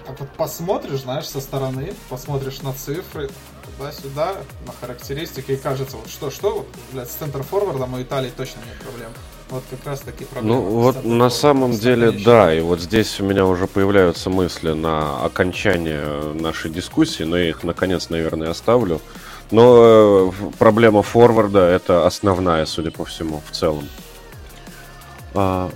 Так 0.06 0.20
вот 0.20 0.30
посмотришь, 0.32 1.02
знаешь, 1.02 1.28
со 1.28 1.40
стороны, 1.40 1.94
посмотришь 2.10 2.62
на 2.62 2.74
цифры, 2.74 3.30
туда-сюда, 3.64 4.36
на 4.68 4.74
характеристики, 4.74 5.54
и 5.54 5.56
кажется, 5.56 5.96
вот 5.96 6.10
что-что, 6.10 6.58
вот, 6.58 6.68
блядь, 6.92 7.10
с 7.10 7.14
центр-форвардом 7.14 7.94
у 7.94 8.02
Италии 8.02 8.32
точно 8.36 8.60
нет 8.60 8.78
проблем. 8.80 9.12
Вот 9.50 9.64
как 9.70 9.86
раз 9.86 10.00
таки 10.02 10.26
проблемы. 10.26 10.56
Ну 10.56 10.62
вот 10.80 11.04
на 11.06 11.30
самом 11.30 11.72
деле 11.74 12.12
да, 12.12 12.54
и 12.54 12.62
вот 12.62 12.80
здесь 12.82 13.20
у 13.20 13.24
меня 13.24 13.46
уже 13.46 13.68
появляются 13.68 14.30
мысли 14.30 14.72
на 14.72 15.24
окончание 15.24 16.34
нашей 16.34 16.72
дискуссии, 16.72 17.24
но 17.24 17.38
я 17.38 17.50
их 17.50 17.64
наконец, 17.64 18.10
наверное, 18.10 18.50
оставлю. 18.50 19.00
Но 19.52 20.32
э, 20.32 20.52
проблема 20.58 21.04
форварда 21.04 21.60
это 21.68 22.08
основная, 22.08 22.66
судя 22.66 22.92
по 22.92 23.06
всему, 23.06 23.42
в 23.48 23.52
целом. 23.56 23.88
А, 25.36 25.70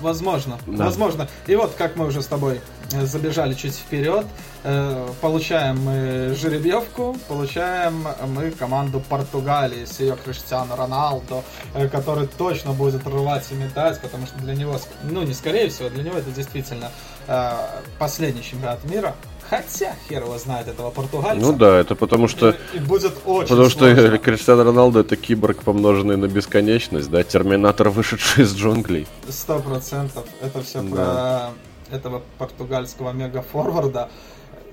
Возможно, 0.00 0.58
Да. 0.66 0.84
возможно. 0.84 1.28
И 1.46 1.56
вот, 1.56 1.72
как 1.78 1.96
мы 1.96 2.06
уже 2.06 2.20
с 2.20 2.26
тобой 2.26 2.60
забежали 2.90 3.54
чуть 3.54 3.74
вперед, 3.74 4.26
э, 4.62 5.08
получаем 5.20 5.78
мы 5.80 6.34
жеребьевку, 6.34 7.16
получаем 7.28 8.06
мы 8.28 8.50
команду 8.50 9.00
Португалии 9.00 9.84
с 9.84 10.00
ее 10.00 10.16
Криштиану 10.22 10.76
Роналдо, 10.76 11.42
э, 11.74 11.88
который 11.88 12.26
точно 12.26 12.72
будет 12.72 13.06
рвать 13.06 13.46
и 13.50 13.54
метать, 13.54 14.00
потому 14.00 14.26
что 14.26 14.38
для 14.38 14.54
него, 14.54 14.78
ну 15.02 15.22
не 15.22 15.34
скорее 15.34 15.68
всего, 15.68 15.88
для 15.88 16.02
него 16.02 16.18
это 16.18 16.30
действительно 16.30 16.90
э, 17.26 17.52
последний 17.98 18.42
чемпионат 18.42 18.84
мира. 18.84 19.14
Хотя 19.50 19.94
хер 20.08 20.22
его 20.22 20.38
знает 20.38 20.68
этого 20.68 20.90
португальца. 20.90 21.44
ну 21.46 21.52
да, 21.52 21.78
это 21.78 21.94
потому 21.94 22.28
что 22.28 22.56
И, 22.72 22.78
и 22.78 22.80
будет 22.80 23.12
очень 23.26 23.48
Потому 23.48 23.68
что 23.68 23.94
сложно. 23.94 24.18
Криштиано 24.24 24.64
Роналдо 24.64 25.00
это 25.00 25.16
киборг, 25.16 25.62
помноженный 25.62 26.16
на 26.16 26.26
бесконечность, 26.28 27.10
да, 27.10 27.22
терминатор, 27.22 27.90
вышедший 27.90 28.44
из 28.44 28.54
джунглей. 28.54 29.06
Сто 29.28 29.58
процентов. 29.58 30.24
Это 30.40 30.62
все 30.62 30.80
Да. 30.80 31.50
про 31.50 31.50
этого 31.90 32.22
португальского 32.38 33.12
мегафорварда. 33.12 34.08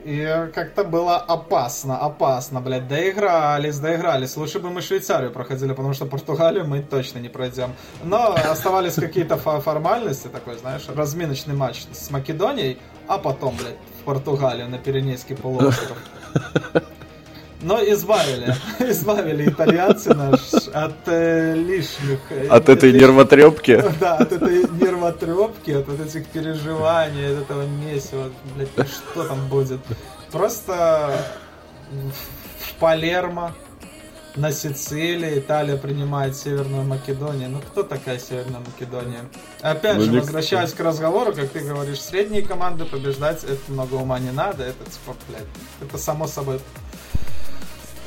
И 0.04 0.50
как-то 0.56 0.84
было 0.84 1.18
опасно, 1.18 2.00
опасно, 2.00 2.60
блядь. 2.60 2.88
Доигрались, 2.88 3.78
доигрались. 3.78 4.36
Лучше 4.36 4.60
бы 4.60 4.72
мы 4.72 4.82
Швейцарию 4.82 5.32
проходили, 5.32 5.74
потому 5.74 5.94
что 5.94 6.06
Португалию 6.08 6.66
мы 6.66 6.82
точно 6.82 7.20
не 7.20 7.30
пройдем. 7.30 7.74
Но 8.04 8.34
оставались 8.34 8.96
какие-то 8.96 9.36
фо- 9.36 9.62
формальности, 9.62 10.28
такой, 10.28 10.58
знаешь, 10.58 10.88
разминочный 10.88 11.54
матч 11.54 11.86
с 11.92 12.10
Македонией, 12.10 12.80
а 13.08 13.20
потом, 13.20 13.56
блядь, 13.58 13.78
в 14.02 14.04
Португалию 14.06 14.70
на 14.70 14.80
Пиренейский 14.80 15.36
полуостров. 15.36 15.98
Но 17.62 17.80
избавили, 17.84 18.56
избавили 18.80 19.50
итальянцы 19.50 20.14
наш 20.16 20.40
от 20.74 20.96
э, 21.08 21.54
лишних... 21.56 22.20
э, 22.32 22.48
От 22.48 22.70
этой 22.70 22.90
лишних- 22.92 23.02
нервотрепки. 23.10 23.84
да, 24.00 24.18
от 24.18 24.32
этой 24.32 24.64
нервотрепки, 24.70 25.72
от 25.72 25.88
вот 25.88 26.00
этих 26.02 26.26
переживаний, 26.28 27.28
от 27.38 27.44
этого 27.44 27.64
месива, 27.68 28.32
блядь, 28.56 28.70
ну 28.76 28.84
что 28.86 29.24
там 29.26 29.48
будет. 29.48 29.80
Просто 30.32 31.24
в- 31.92 32.80
Палермо, 32.80 33.54
на 34.36 34.52
Сицилии, 34.54 35.38
Италия 35.40 35.76
принимает 35.78 36.36
Северную 36.38 36.84
Македонию. 36.84 37.50
Ну 37.50 37.60
кто 37.60 37.84
такая 37.84 38.18
Северная 38.18 38.62
Македония? 38.62 39.20
Опять 39.62 39.98
Ну, 39.98 40.04
же, 40.04 40.12
возвращаясь 40.14 40.72
к 40.72 40.80
разговору, 40.80 41.34
как 41.34 41.50
ты 41.50 41.60
говоришь, 41.60 42.02
средние 42.02 42.42
команды 42.42 42.86
побеждать, 42.86 43.44
это 43.44 43.60
много 43.72 43.96
ума 43.96 44.18
не 44.20 44.32
надо, 44.32 44.64
это 44.64 44.84
типа, 44.86 45.16
блядь, 45.30 45.44
это 45.82 45.98
само 45.98 46.28
собой. 46.28 46.60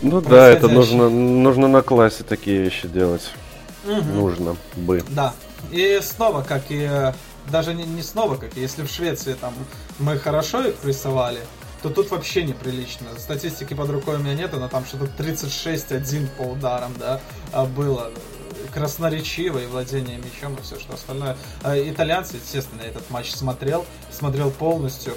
Ну 0.03 0.21
да, 0.21 0.49
это 0.49 0.69
нужно, 0.69 1.09
нужно 1.09 1.69
на 1.69 1.83
классе 1.83 2.25
такие 2.25 2.63
вещи 2.63 2.89
делать. 2.89 3.31
Мгм. 3.85 4.17
Нужно 4.17 4.57
бы. 4.77 5.03
Да. 5.11 5.35
И 5.71 6.01
снова, 6.03 6.43
как 6.43 6.65
и... 6.69 7.13
Даже 7.51 7.75
не, 7.75 7.85
не 7.85 8.03
снова, 8.03 8.37
как 8.37 8.57
и 8.57 8.61
если 8.61 8.83
в 8.83 8.91
Швеции 8.91 9.35
там 9.35 9.53
мы 9.99 10.19
хорошо 10.19 10.63
их 10.63 10.77
прессовали, 10.77 11.41
то 11.83 11.91
тут 11.91 12.11
вообще 12.11 12.45
неприлично. 12.45 13.09
Статистики 13.19 13.75
под 13.75 13.91
рукой 13.91 14.17
у 14.17 14.19
меня 14.19 14.33
нету, 14.35 14.59
но 14.59 14.69
там 14.71 14.87
что-то 14.87 15.05
36-1 15.23 16.29
по 16.39 16.43
ударам, 16.43 16.95
да, 16.99 17.21
а, 17.53 17.67
было. 17.67 18.11
Красноречиво 18.73 19.59
и 19.59 19.67
владение 19.67 20.17
мячом 20.17 20.55
и 20.55 20.63
все, 20.63 20.81
что 20.81 20.95
остальное. 20.95 21.37
А 21.63 21.77
Итальянцы, 21.77 22.37
естественно, 22.37 22.81
этот 22.81 23.09
матч 23.11 23.31
смотрел, 23.31 23.85
смотрел 24.11 24.51
полностью. 24.51 25.13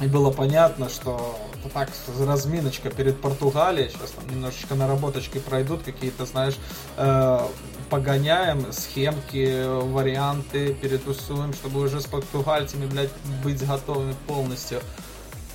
И 0.00 0.06
было 0.06 0.30
понятно, 0.30 0.88
что 0.88 1.36
это 1.60 1.72
так, 1.72 1.90
разминочка 2.18 2.90
перед 2.90 3.20
Португалией. 3.20 3.90
Сейчас 3.90 4.10
там 4.10 4.28
немножечко 4.30 4.74
наработочки 4.74 5.38
пройдут, 5.38 5.82
какие-то, 5.82 6.26
знаешь, 6.26 6.56
э, 6.96 7.40
погоняем 7.88 8.72
схемки, 8.72 9.64
варианты, 9.66 10.74
перетусуем, 10.74 11.52
чтобы 11.52 11.80
уже 11.80 12.00
с 12.00 12.06
португальцами, 12.06 12.86
блядь, 12.86 13.10
быть 13.44 13.66
готовыми 13.66 14.14
полностью. 14.26 14.80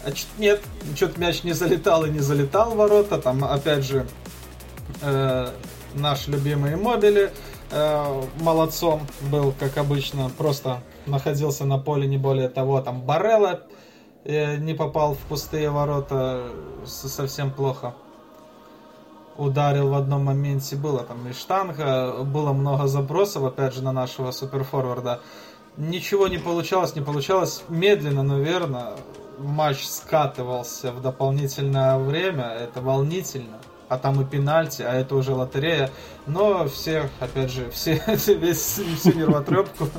А 0.04 0.12
чё- 0.12 0.28
нет, 0.38 0.62
что-то 0.96 1.20
мяч 1.20 1.44
не 1.44 1.54
залетал 1.54 2.06
и 2.06 2.10
не 2.10 2.20
залетал 2.20 2.72
в 2.72 2.76
ворота. 2.76 3.18
Там, 3.20 3.44
опять 3.44 3.84
же, 3.84 4.06
э, 5.02 5.48
наш 5.94 6.28
любимый 6.28 6.76
Мобили 6.76 7.32
э, 7.72 8.24
молодцом 8.42 9.08
был, 9.22 9.52
как 9.60 9.78
обычно, 9.78 10.30
просто 10.38 10.84
находился 11.08 11.66
на 11.66 11.80
поле, 11.80 12.08
не 12.08 12.18
более 12.18 12.48
того. 12.48 12.80
Там 12.80 13.02
Барелла 13.02 13.64
не 14.26 14.74
попал 14.74 15.14
в 15.14 15.20
пустые 15.20 15.70
ворота 15.70 16.48
совсем 16.86 17.52
плохо. 17.52 17.94
Ударил 19.38 19.90
в 19.90 19.94
одном 19.96 20.26
моменте, 20.26 20.76
было 20.76 21.04
там 21.04 21.28
и 21.28 21.34
штанга, 21.34 22.24
было 22.24 22.54
много 22.54 22.88
забросов, 22.88 23.44
опять 23.44 23.74
же, 23.74 23.84
на 23.84 23.92
нашего 23.92 24.32
суперфорварда. 24.32 25.22
Ничего 25.78 26.28
не 26.28 26.38
получалось, 26.38 26.96
не 26.96 27.02
получалось. 27.02 27.64
Медленно, 27.68 28.24
но 28.24 28.40
верно, 28.40 28.96
матч 29.38 29.86
скатывался 29.86 30.92
в 30.94 31.02
дополнительное 31.02 31.98
время. 31.98 32.46
Это 32.46 32.82
волнительно. 32.82 33.58
А 33.90 33.98
там 33.98 34.20
и 34.22 34.26
пенальти, 34.26 34.82
а 34.82 34.94
это 34.94 35.16
уже 35.16 35.34
лотерея. 35.34 35.92
Но 36.26 36.68
все, 36.68 37.10
опять 37.20 37.52
же, 37.52 37.70
все, 37.72 38.02
весь, 38.08 38.80
всю 39.00 39.14
нервотрепку, 39.14 39.90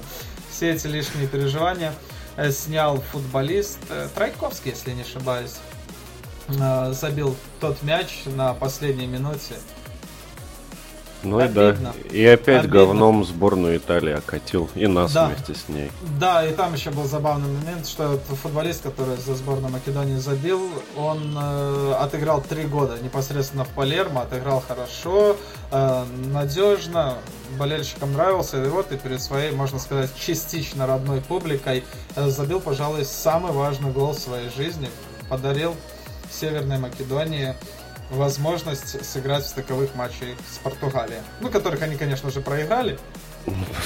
все 0.51 0.71
эти 0.71 0.87
лишние 0.87 1.29
переживания 1.29 1.93
снял 2.51 3.01
футболист 3.01 3.79
э, 3.89 4.09
Трайковский, 4.15 4.71
если 4.73 4.93
не 4.93 5.03
ошибаюсь. 5.03 5.57
Э, 6.49 6.93
Забил 6.93 7.37
тот 7.61 7.83
мяч 7.83 8.23
на 8.27 8.55
последней 8.55 9.07
минуте. 9.07 9.55
Ну 11.27 11.41
и 11.45 11.49
да. 11.49 11.69
Обидно. 11.71 11.93
И 12.11 12.25
опять 12.25 12.65
Обидно. 12.65 12.79
говном 12.81 13.25
сборную 13.25 13.77
Италии 13.77 14.13
окатил. 14.13 14.71
И 14.75 14.87
нас 14.87 15.13
Да. 15.13 15.27
вместе 15.27 15.55
с 15.55 15.69
ней. 15.69 15.91
Да, 16.19 16.47
и 16.47 16.53
там 16.55 16.75
еще 16.75 16.91
был 16.91 17.05
забавный 17.05 17.49
момент, 17.49 17.87
что 17.87 18.19
футболист, 18.43 18.83
который 18.83 19.17
за 19.17 19.35
сборную 19.35 19.73
Македонии 19.73 20.17
забил, 20.17 20.61
он 20.97 21.37
э, 21.37 21.95
отыграл 22.01 22.41
три 22.43 22.65
года 22.65 22.97
непосредственно 23.03 23.65
в 23.65 23.69
Палермо, 23.69 24.23
отыграл 24.23 24.63
хорошо, 24.67 25.37
э, 25.71 26.05
надежно, 26.33 27.15
болельщикам 27.59 28.13
нравился, 28.13 28.63
и 28.63 28.69
вот 28.69 28.93
и 28.93 28.97
перед 28.97 29.21
своей, 29.23 29.53
можно 29.53 29.79
сказать, 29.79 30.11
частично 30.19 30.87
родной 30.87 31.21
публикой 31.21 31.85
э, 32.15 32.29
забил, 32.29 32.61
пожалуй, 32.61 33.05
самый 33.05 33.53
важный 33.53 33.91
гол 33.91 34.13
в 34.13 34.19
своей 34.19 34.51
жизни, 34.51 34.89
подарил 35.29 35.75
Северной 36.31 36.79
Македонии 36.79 37.55
возможность 38.11 39.05
сыграть 39.05 39.45
в 39.45 39.49
стыковых 39.49 39.95
матчах 39.95 40.29
с 40.51 40.59
Португалией. 40.59 41.21
Ну, 41.41 41.49
которых 41.49 41.83
они, 41.83 41.97
конечно 41.97 42.31
же, 42.31 42.41
проиграли, 42.41 42.99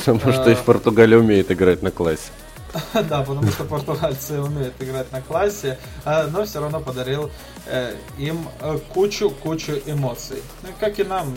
Потому 0.05 0.33
что 0.33 0.51
и 0.51 0.55
в 0.55 0.62
Португалии 0.62 1.16
умеет 1.16 1.51
играть 1.51 1.83
на 1.83 1.91
классе. 1.91 2.31
Да, 2.95 3.23
потому 3.23 3.49
что 3.49 3.64
португальцы 3.64 4.41
умеют 4.41 4.75
играть 4.81 5.11
на 5.11 5.21
классе, 5.21 5.77
а, 6.05 6.29
но 6.29 6.45
все 6.45 6.61
равно 6.61 6.81
подарил 6.81 7.31
э, 7.66 7.95
им 8.16 8.47
кучу-кучу 8.95 9.83
эмоций. 9.87 10.41
Ну, 10.62 10.68
как 10.79 11.01
и 11.01 11.05
нам, 11.05 11.37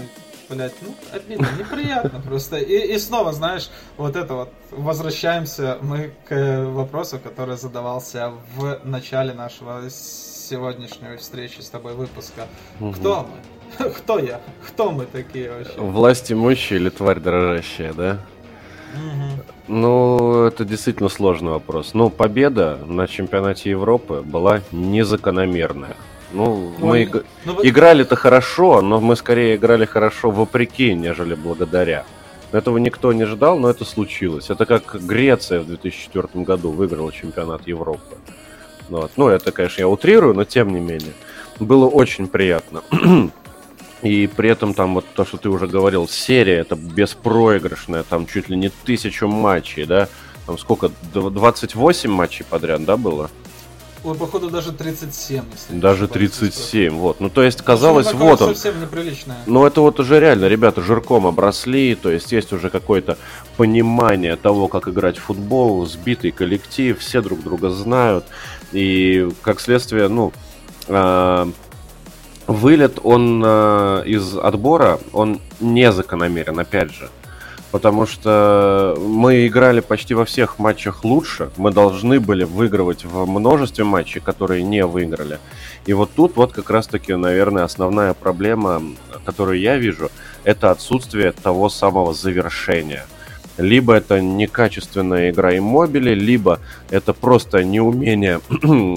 блядь, 0.49 0.73
ну, 0.81 0.95
обидно, 1.11 1.47
неприятно 1.57 2.21
просто. 2.21 2.57
И, 2.57 2.93
и 2.93 2.99
снова, 2.99 3.33
знаешь, 3.33 3.71
вот 3.97 4.15
это 4.15 4.33
вот, 4.33 4.53
возвращаемся 4.69 5.79
мы 5.81 6.13
к 6.27 6.31
э, 6.33 6.65
вопросу, 6.65 7.19
который 7.19 7.57
задавался 7.57 8.33
в 8.55 8.81
начале 8.83 9.33
нашего 9.33 9.77
сегодняшней 10.43 11.15
встречи 11.17 11.61
с 11.61 11.69
тобой 11.69 11.93
выпуска. 11.93 12.47
Кто 12.95 13.27
мы? 13.79 13.89
Кто 13.97 14.19
я? 14.19 14.41
Кто 14.67 14.91
мы 14.91 15.05
такие 15.05 15.51
вообще? 15.51 15.79
Власть 15.79 16.31
имущая 16.31 16.77
или 16.77 16.89
тварь 16.89 17.19
дрожащая, 17.19 17.93
да? 17.93 18.19
Мгм. 18.95 19.43
Ну, 19.67 20.45
это 20.45 20.65
действительно 20.65 21.09
сложный 21.09 21.51
вопрос. 21.51 21.93
Ну, 21.93 22.09
победа 22.09 22.77
на 22.85 23.07
чемпионате 23.07 23.71
Европы 23.71 24.21
была 24.21 24.61
незакономерная. 24.71 25.95
Ну, 26.31 26.73
мы 26.79 26.91
Ой, 26.91 27.03
иг- 27.03 27.25
ну 27.45 27.59
играли-то 27.63 28.15
хорошо, 28.15 28.81
но 28.81 28.99
мы 28.99 29.15
скорее 29.15 29.55
играли 29.55 29.85
хорошо 29.85 30.31
вопреки, 30.31 30.93
нежели 30.93 31.35
благодаря. 31.35 32.05
Этого 32.51 32.77
никто 32.77 33.13
не 33.13 33.25
ждал, 33.25 33.57
но 33.57 33.69
это 33.69 33.85
случилось. 33.85 34.49
Это 34.49 34.65
как 34.65 34.95
Греция 35.01 35.61
в 35.61 35.67
2004 35.67 36.43
году 36.43 36.71
выиграла 36.71 37.11
чемпионат 37.11 37.67
Европы. 37.67 38.15
Вот. 38.89 39.11
Ну, 39.15 39.27
это, 39.27 39.51
конечно, 39.51 39.81
я 39.81 39.87
утрирую, 39.87 40.33
но 40.33 40.43
тем 40.43 40.73
не 40.73 40.79
менее. 40.79 41.13
было 41.59 41.87
очень 41.87 42.27
приятно. 42.27 42.83
И 44.01 44.27
при 44.27 44.49
этом 44.49 44.73
там 44.73 44.95
вот 44.95 45.05
то, 45.15 45.23
что 45.23 45.37
ты 45.37 45.49
уже 45.49 45.67
говорил, 45.67 46.09
серия 46.09 46.57
это 46.57 46.75
беспроигрышная, 46.75 48.03
там 48.03 48.27
чуть 48.27 48.49
ли 48.49 48.57
не 48.57 48.69
тысячу 48.69 49.27
матчей, 49.27 49.85
да? 49.85 50.09
Там 50.45 50.57
сколько, 50.57 50.91
28 51.13 52.11
матчей 52.11 52.43
подряд, 52.43 52.83
да, 52.83 52.97
было? 52.97 53.31
Ой, 54.03 54.15
походу 54.15 54.49
даже 54.49 54.73
37, 54.73 55.45
если 55.53 55.79
Даже 55.79 56.09
37, 56.09 56.93
вот. 56.93 57.21
Ну, 57.21 57.29
то 57.29 57.41
есть, 57.41 57.61
казалось, 57.61 58.11
ну, 58.11 58.19
вот 58.19 58.41
он. 58.41 58.49
совсем 58.53 58.81
неприличное. 58.81 59.37
Ну, 59.45 59.65
это 59.65 59.79
вот 59.79 59.97
уже 60.01 60.19
реально, 60.19 60.47
ребята 60.47 60.81
жирком 60.81 61.25
обросли, 61.25 61.95
то 61.95 62.11
есть, 62.11 62.31
есть 62.33 62.51
уже 62.51 62.69
какое-то 62.69 63.17
понимание 63.55 64.35
того, 64.35 64.67
как 64.67 64.89
играть 64.89 65.17
в 65.17 65.21
футбол, 65.23 65.85
сбитый 65.85 66.31
коллектив, 66.31 66.99
все 66.99 67.21
друг 67.21 67.43
друга 67.43 67.69
знают, 67.69 68.25
и, 68.73 69.29
как 69.41 69.61
следствие, 69.61 70.09
ну, 70.09 70.33
э, 70.87 71.51
вылет, 72.47 72.99
он 73.03 73.41
э, 73.45 74.03
из 74.05 74.37
отбора, 74.37 74.99
он 75.13 75.39
не 75.61 75.89
закономерен, 75.93 76.59
опять 76.59 76.91
же. 76.91 77.09
Потому 77.73 78.05
что 78.05 78.95
мы 78.99 79.47
играли 79.47 79.79
почти 79.79 80.13
во 80.13 80.25
всех 80.25 80.59
матчах 80.59 81.03
лучше. 81.03 81.49
Мы 81.57 81.71
должны 81.71 82.19
были 82.19 82.43
выигрывать 82.43 83.03
в 83.03 83.25
множестве 83.25 83.83
матчей, 83.83 84.21
которые 84.21 84.61
не 84.61 84.85
выиграли. 84.85 85.39
И 85.87 85.93
вот 85.93 86.11
тут 86.15 86.35
вот 86.35 86.53
как 86.53 86.69
раз-таки, 86.69 87.15
наверное, 87.15 87.63
основная 87.63 88.13
проблема, 88.13 88.79
которую 89.25 89.59
я 89.59 89.77
вижу, 89.77 90.11
это 90.43 90.69
отсутствие 90.69 91.31
того 91.31 91.67
самого 91.67 92.13
завершения– 92.13 93.07
либо 93.57 93.93
это 93.93 94.19
некачественная 94.19 95.29
игра 95.29 95.57
иммобили, 95.57 96.13
либо 96.13 96.59
это 96.89 97.13
просто 97.13 97.63
неумение 97.63 98.39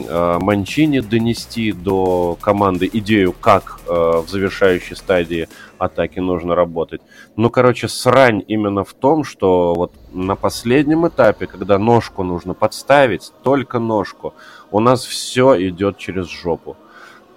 а, 0.09 0.39
Манчини 0.41 1.01
донести 1.01 1.73
до 1.73 2.37
команды 2.41 2.89
идею, 2.93 3.33
как 3.33 3.81
а, 3.87 4.23
в 4.23 4.29
завершающей 4.29 4.97
стадии 4.97 5.49
атаки 5.79 6.21
нужно 6.21 6.55
работать. 6.55 7.03
Ну, 7.37 7.51
короче, 7.51 7.89
срань 7.89 8.43
именно 8.49 8.85
в 8.85 8.95
том, 8.95 9.25
что 9.25 9.75
вот 9.75 9.93
на 10.13 10.37
последнем 10.37 11.07
этапе, 11.07 11.47
когда 11.47 11.79
ножку 11.79 12.23
нужно 12.23 12.55
подставить, 12.55 13.33
только 13.43 13.79
ножку, 13.79 14.35
у 14.71 14.81
нас 14.81 15.05
все 15.05 15.69
идет 15.69 15.99
через 15.99 16.29
жопу. 16.29 16.77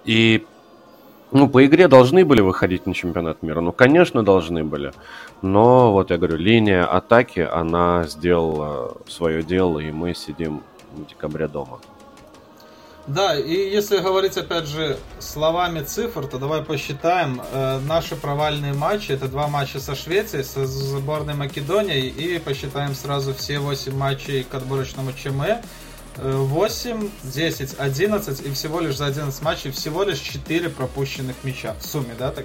И 0.04 0.46
ну, 1.32 1.48
по 1.48 1.64
игре 1.64 1.88
должны 1.88 2.24
были 2.24 2.40
выходить 2.40 2.86
на 2.86 2.94
чемпионат 2.94 3.42
мира. 3.42 3.60
Ну, 3.60 3.72
конечно, 3.72 4.24
должны 4.24 4.64
были. 4.64 4.92
Но, 5.42 5.92
вот 5.92 6.10
я 6.10 6.18
говорю, 6.18 6.36
линия 6.36 6.84
атаки, 6.84 7.40
она 7.40 8.04
сделала 8.04 8.96
свое 9.06 9.42
дело, 9.42 9.78
и 9.78 9.90
мы 9.90 10.14
сидим 10.14 10.62
в 10.92 11.06
декабре 11.06 11.48
дома. 11.48 11.80
Да, 13.06 13.36
и 13.36 13.52
если 13.52 13.98
говорить, 13.98 14.36
опять 14.36 14.66
же, 14.66 14.96
словами 15.18 15.82
цифр, 15.82 16.26
то 16.26 16.38
давай 16.38 16.62
посчитаем. 16.62 17.40
Э, 17.52 17.80
наши 17.80 18.14
провальные 18.14 18.74
матчи, 18.74 19.10
это 19.10 19.26
два 19.26 19.48
матча 19.48 19.80
со 19.80 19.94
Швецией, 19.94 20.44
со 20.44 20.66
сборной 20.66 21.34
Македонией, 21.34 22.08
и 22.08 22.38
посчитаем 22.38 22.94
сразу 22.94 23.34
все 23.34 23.58
8 23.58 23.96
матчей 23.96 24.44
к 24.44 24.54
отборочному 24.54 25.12
ЧМ. 25.12 25.42
8, 26.16 27.08
10, 27.22 27.74
11 27.78 28.46
и 28.46 28.50
всего 28.52 28.80
лишь 28.80 28.96
за 28.96 29.06
11 29.06 29.42
матчей 29.42 29.70
всего 29.70 30.02
лишь 30.02 30.18
4 30.18 30.68
пропущенных 30.70 31.36
мяча 31.44 31.74
в 31.80 31.86
сумме, 31.86 32.14
да, 32.18 32.30
так 32.30 32.44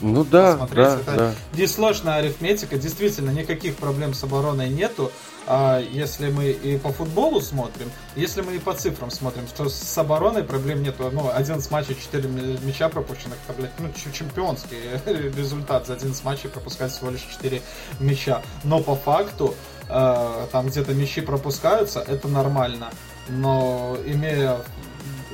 Ну 0.00 0.24
да, 0.24 0.66
да, 0.72 0.98
Это 1.00 1.16
да. 1.16 1.34
несложная 1.54 2.16
арифметика, 2.16 2.76
действительно, 2.76 3.30
никаких 3.30 3.76
проблем 3.76 4.14
с 4.14 4.24
обороной 4.24 4.68
нету. 4.68 5.12
А 5.46 5.78
если 5.78 6.30
мы 6.30 6.50
и 6.50 6.78
по 6.78 6.92
футболу 6.92 7.40
смотрим, 7.40 7.90
если 8.16 8.40
мы 8.40 8.56
и 8.56 8.58
по 8.58 8.72
цифрам 8.72 9.10
смотрим, 9.10 9.44
то 9.56 9.68
с 9.68 9.98
обороной 9.98 10.42
проблем 10.42 10.82
нету. 10.82 11.10
Ну, 11.12 11.30
11 11.32 11.70
матчей, 11.70 11.94
4 11.94 12.28
мяча 12.62 12.88
пропущенных, 12.88 13.36
это, 13.46 13.58
блядь, 13.58 13.78
ну, 13.78 13.88
чемпионский 14.12 14.78
результат. 15.36 15.86
За 15.86 15.94
11 15.94 16.24
матчей 16.24 16.48
пропускать 16.48 16.92
всего 16.92 17.10
лишь 17.10 17.22
4 17.22 17.60
мяча. 18.00 18.42
Но 18.64 18.80
по 18.80 18.94
факту 18.94 19.54
э, 19.88 20.46
там 20.50 20.66
где-то 20.68 20.94
мячи 20.94 21.20
пропускаются, 21.20 22.00
это 22.00 22.28
нормально. 22.28 22.90
Но 23.28 23.96
имея 24.06 24.58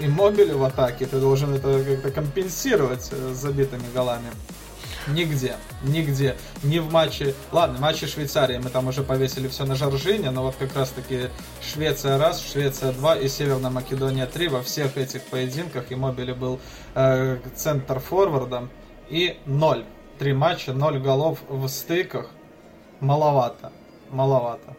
иммобили 0.00 0.52
в 0.52 0.64
атаке, 0.64 1.06
ты 1.06 1.20
должен 1.20 1.54
это 1.54 1.84
как-то 1.84 2.10
компенсировать 2.10 3.08
э, 3.12 3.32
забитыми 3.34 3.84
голами. 3.94 4.30
Нигде, 5.06 5.56
нигде, 5.82 6.36
ни 6.62 6.78
в 6.78 6.92
матче, 6.92 7.34
ладно, 7.52 7.78
матче 7.78 8.06
Швейцарии 8.06 8.58
мы 8.58 8.70
там 8.70 8.86
уже 8.88 9.02
повесили 9.02 9.48
все 9.48 9.64
на 9.64 9.74
Жоржине, 9.74 10.30
но 10.30 10.42
вот 10.42 10.56
как 10.56 10.76
раз 10.76 10.90
таки 10.90 11.30
Швеция 11.62 12.18
раз, 12.18 12.40
Швеция 12.40 12.92
два 12.92 13.16
и 13.16 13.28
Северная 13.28 13.70
Македония 13.70 14.26
три, 14.26 14.48
во 14.48 14.62
всех 14.62 14.96
этих 14.96 15.22
поединках. 15.24 15.86
Иммобили 15.90 16.32
был 16.32 16.60
э, 16.94 17.38
центр 17.56 17.98
форвардом. 17.98 18.70
И 19.08 19.38
ноль, 19.46 19.84
три 20.18 20.32
матча, 20.32 20.72
ноль 20.72 21.00
голов 21.00 21.38
в 21.48 21.66
стыках, 21.66 22.30
маловато 23.00 23.72
маловато. 24.10 24.76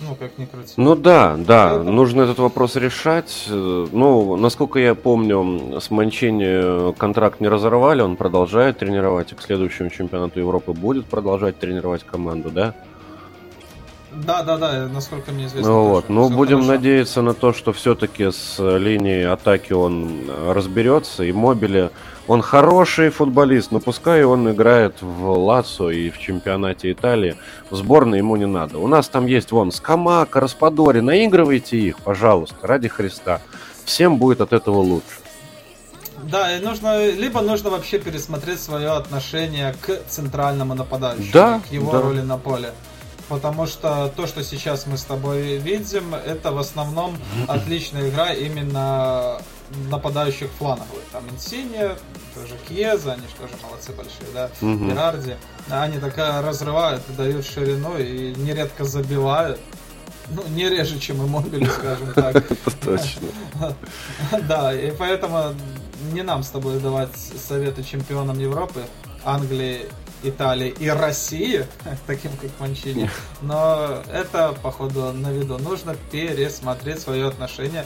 Ну, 0.00 0.14
как 0.16 0.38
ни 0.38 0.44
крути. 0.44 0.74
Ну 0.76 0.96
да, 0.96 1.36
да, 1.38 1.74
Это... 1.74 1.82
нужно 1.84 2.22
этот 2.22 2.38
вопрос 2.38 2.76
решать. 2.76 3.46
Ну, 3.48 4.36
насколько 4.36 4.78
я 4.78 4.94
помню, 4.94 5.80
с 5.80 5.90
Манчини 5.90 6.92
контракт 6.94 7.40
не 7.40 7.48
разорвали, 7.48 8.02
он 8.02 8.16
продолжает 8.16 8.78
тренировать, 8.78 9.32
и 9.32 9.34
к 9.34 9.42
следующему 9.42 9.90
чемпионату 9.90 10.40
Европы 10.40 10.72
будет 10.72 11.06
продолжать 11.06 11.58
тренировать 11.58 12.04
команду, 12.04 12.50
да? 12.50 12.74
Да, 14.12 14.42
да, 14.42 14.56
да, 14.58 14.88
насколько 14.92 15.32
мне 15.32 15.46
известно. 15.46 15.70
Ну, 15.70 15.88
вот. 15.88 16.08
ну 16.08 16.28
будем 16.28 16.58
хорошо. 16.58 16.72
надеяться 16.72 17.22
на 17.22 17.34
то, 17.34 17.52
что 17.52 17.72
все-таки 17.72 18.30
с 18.30 18.58
линией 18.58 19.24
атаки 19.24 19.72
он 19.72 20.30
разберется, 20.48 21.24
и 21.24 21.32
мобили 21.32 21.90
он 22.26 22.42
хороший 22.42 23.10
футболист, 23.10 23.70
но 23.70 23.80
пускай 23.80 24.24
он 24.24 24.50
играет 24.50 25.02
в 25.02 25.30
Лацо 25.30 25.90
и 25.90 26.10
в 26.10 26.18
чемпионате 26.18 26.92
Италии. 26.92 27.36
В 27.70 27.76
сборной 27.76 28.18
ему 28.18 28.36
не 28.36 28.46
надо. 28.46 28.78
У 28.78 28.88
нас 28.88 29.08
там 29.08 29.26
есть 29.26 29.52
вон 29.52 29.72
Скамака, 29.72 30.40
Распадори. 30.40 31.00
Наигрывайте 31.00 31.78
их, 31.78 31.98
пожалуйста, 31.98 32.56
ради 32.62 32.88
Христа. 32.88 33.40
Всем 33.84 34.16
будет 34.16 34.40
от 34.40 34.52
этого 34.52 34.78
лучше. 34.78 35.18
Да, 36.22 36.56
и 36.56 36.60
нужно, 36.60 37.10
либо 37.10 37.42
нужно 37.42 37.68
вообще 37.68 37.98
пересмотреть 37.98 38.60
свое 38.60 38.92
отношение 38.92 39.74
к 39.80 40.00
центральному 40.08 40.74
нападающему, 40.74 41.32
да, 41.32 41.60
к 41.68 41.72
его 41.72 41.92
да. 41.92 42.00
роли 42.00 42.20
на 42.22 42.38
поле. 42.38 42.72
Потому 43.28 43.66
что 43.66 44.10
то, 44.16 44.26
что 44.26 44.42
сейчас 44.42 44.86
мы 44.86 44.96
с 44.96 45.04
тобой 45.04 45.58
видим, 45.58 46.14
это 46.14 46.52
в 46.52 46.58
основном 46.58 47.16
отличная 47.48 48.08
игра 48.08 48.32
именно 48.32 49.38
нападающих 49.90 50.50
фланговых. 50.58 51.02
Там 51.12 51.28
Инсиния, 51.30 51.96
тоже 52.34 52.54
Кьеза, 52.68 53.12
они 53.12 53.22
же 53.22 53.34
тоже 53.34 53.54
молодцы 53.62 53.92
большие, 53.92 54.28
да, 54.32 54.50
угу. 54.60 54.92
Они 55.70 55.98
такая 55.98 56.42
разрывают, 56.42 57.02
дают 57.16 57.46
ширину 57.46 57.96
и 57.98 58.34
нередко 58.36 58.84
забивают. 58.84 59.60
Ну, 60.30 60.42
не 60.48 60.68
реже, 60.68 60.98
чем 60.98 61.22
и 61.22 61.28
Мобили, 61.28 61.66
скажем 61.66 62.12
так. 62.14 62.44
Точно. 62.82 63.28
Да, 64.48 64.72
и 64.74 64.90
поэтому 64.90 65.54
не 66.12 66.22
нам 66.22 66.42
с 66.42 66.48
тобой 66.48 66.80
давать 66.80 67.10
советы 67.16 67.82
чемпионам 67.82 68.38
Европы, 68.38 68.84
Англии, 69.24 69.86
Италии 70.22 70.74
и 70.78 70.88
России, 70.88 71.66
таким 72.06 72.32
как 72.36 72.50
Манчини. 72.58 73.10
Но 73.42 74.02
это, 74.12 74.54
походу, 74.62 75.12
на 75.12 75.30
виду. 75.30 75.58
Нужно 75.58 75.94
пересмотреть 76.10 77.00
свое 77.00 77.28
отношение 77.28 77.84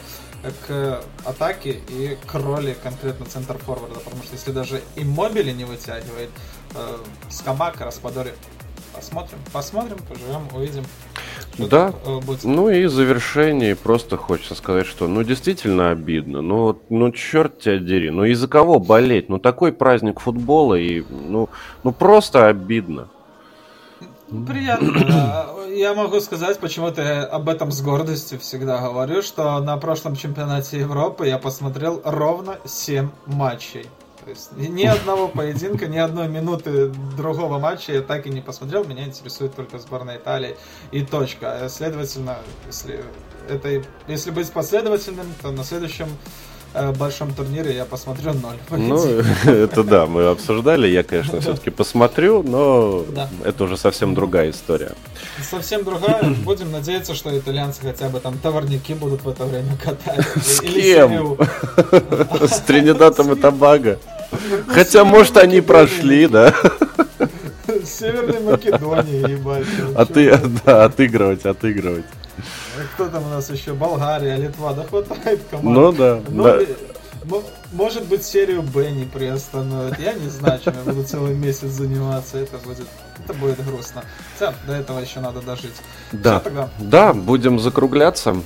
к 0.67 1.01
атаке 1.25 1.81
и 1.89 2.17
к 2.25 2.33
роли 2.35 2.75
конкретно 2.81 3.25
центр 3.25 3.57
форварда, 3.57 3.99
потому 3.99 4.23
что 4.23 4.33
если 4.33 4.51
даже 4.51 4.81
иммобили 4.95 5.51
не 5.51 5.65
вытягивает, 5.65 6.29
э, 6.75 6.97
Скамака, 7.29 7.85
Распадори, 7.85 8.33
посмотрим, 8.93 9.39
посмотрим, 9.51 9.97
поживем, 10.07 10.47
увидим. 10.53 10.83
Да, 11.57 11.91
будет. 12.25 12.45
ну 12.45 12.69
и 12.69 12.85
завершение, 12.85 13.75
просто 13.75 14.15
хочется 14.15 14.55
сказать, 14.55 14.85
что 14.85 15.07
ну 15.07 15.23
действительно 15.23 15.91
обидно, 15.91 16.41
ну, 16.41 16.81
ну 16.89 17.11
черт 17.11 17.59
тебя 17.59 17.79
дери, 17.79 18.09
ну 18.09 18.23
из-за 18.23 18.47
кого 18.47 18.79
болеть, 18.79 19.27
ну 19.27 19.39
такой 19.39 19.73
праздник 19.73 20.21
футбола 20.21 20.75
и 20.75 21.03
ну, 21.09 21.49
ну 21.83 21.91
просто 21.91 22.47
обидно. 22.47 23.09
Приятно. 24.47 25.47
Я 25.79 25.93
могу 25.93 26.19
сказать, 26.19 26.59
почему-то 26.59 27.25
об 27.25 27.47
этом 27.47 27.71
с 27.71 27.81
гордостью 27.81 28.37
всегда 28.41 28.81
говорю, 28.81 29.21
что 29.21 29.57
на 29.61 29.77
прошлом 29.77 30.17
чемпионате 30.17 30.79
Европы 30.79 31.25
я 31.25 31.37
посмотрел 31.37 32.01
ровно 32.03 32.59
7 32.65 33.09
матчей. 33.27 33.85
То 34.25 34.29
есть 34.29 34.51
ни 34.57 34.83
одного 34.83 35.27
поединка, 35.33 35.87
ни 35.87 35.97
одной 35.97 36.27
минуты 36.27 36.89
другого 37.15 37.59
матча 37.59 37.93
я 37.93 38.01
так 38.01 38.27
и 38.27 38.29
не 38.29 38.41
посмотрел. 38.41 38.83
Меня 38.83 39.05
интересует 39.05 39.55
только 39.55 39.79
сборная 39.79 40.17
Италии 40.17 40.57
и 40.91 41.01
точка. 41.01 41.65
Следовательно, 41.69 42.39
если, 42.67 43.01
это, 43.47 43.81
если 44.09 44.31
быть 44.31 44.51
последовательным, 44.51 45.33
то 45.41 45.51
на 45.51 45.63
следующем 45.63 46.09
большом 46.97 47.33
турнире 47.33 47.75
я 47.75 47.85
посмотрю 47.85 48.33
ноль. 48.33 48.57
Ну, 48.69 49.03
это 49.45 49.83
да, 49.83 50.05
мы 50.05 50.27
обсуждали. 50.27 50.87
Я, 50.87 51.03
конечно, 51.03 51.41
все-таки 51.41 51.69
посмотрю, 51.69 52.43
но 52.43 53.05
это 53.43 53.63
уже 53.63 53.77
совсем 53.77 54.15
другая 54.15 54.51
история. 54.51 54.93
Совсем 55.41 55.83
другая. 55.83 56.23
Будем 56.45 56.71
надеяться, 56.71 57.13
что 57.13 57.37
итальянцы 57.37 57.81
хотя 57.81 58.09
бы 58.09 58.19
там 58.19 58.37
товарники 58.37 58.93
будут 58.93 59.23
в 59.23 59.29
это 59.29 59.45
время 59.45 59.77
катать. 59.83 60.25
С 60.43 60.61
кем? 60.61 61.37
С 62.41 62.59
Тринидатом 62.61 63.31
и 63.31 63.35
Тобаго. 63.35 63.99
Хотя, 64.67 65.03
может, 65.03 65.37
они 65.37 65.61
прошли, 65.61 66.27
да? 66.27 66.53
Северной 67.85 68.39
Македонии, 68.41 69.31
ебать. 69.31 69.65
А 69.95 70.05
ты, 70.05 70.37
да, 70.65 70.85
отыгрывать, 70.85 71.45
отыгрывать. 71.45 72.05
Кто 72.93 73.09
там 73.09 73.25
у 73.25 73.29
нас 73.29 73.49
еще? 73.49 73.73
Болгария, 73.73 74.35
Литва, 74.35 74.73
да 74.73 74.83
хватает 74.83 75.41
команд. 75.49 75.77
Ну 75.77 75.91
да. 75.91 76.19
Ну, 76.29 76.43
да. 76.43 76.59
Может 77.71 78.05
быть, 78.05 78.23
серию 78.23 78.63
Б 78.63 78.89
не 78.91 79.05
приостановят. 79.05 79.99
Я 79.99 80.13
не 80.13 80.29
знаю, 80.29 80.59
чем 80.63 80.73
я 80.73 80.91
буду 80.91 81.03
целый 81.03 81.35
месяц 81.35 81.67
заниматься. 81.67 82.37
Это 82.37 82.57
будет, 82.57 82.87
это 83.23 83.33
будет 83.33 83.63
грустно. 83.65 84.03
Хотя 84.33 84.53
до 84.65 84.73
этого 84.73 84.99
еще 84.99 85.19
надо 85.19 85.41
дожить. 85.41 85.75
Да, 86.11 86.41
да, 86.79 87.13
будем 87.13 87.59
закругляться. 87.59 88.37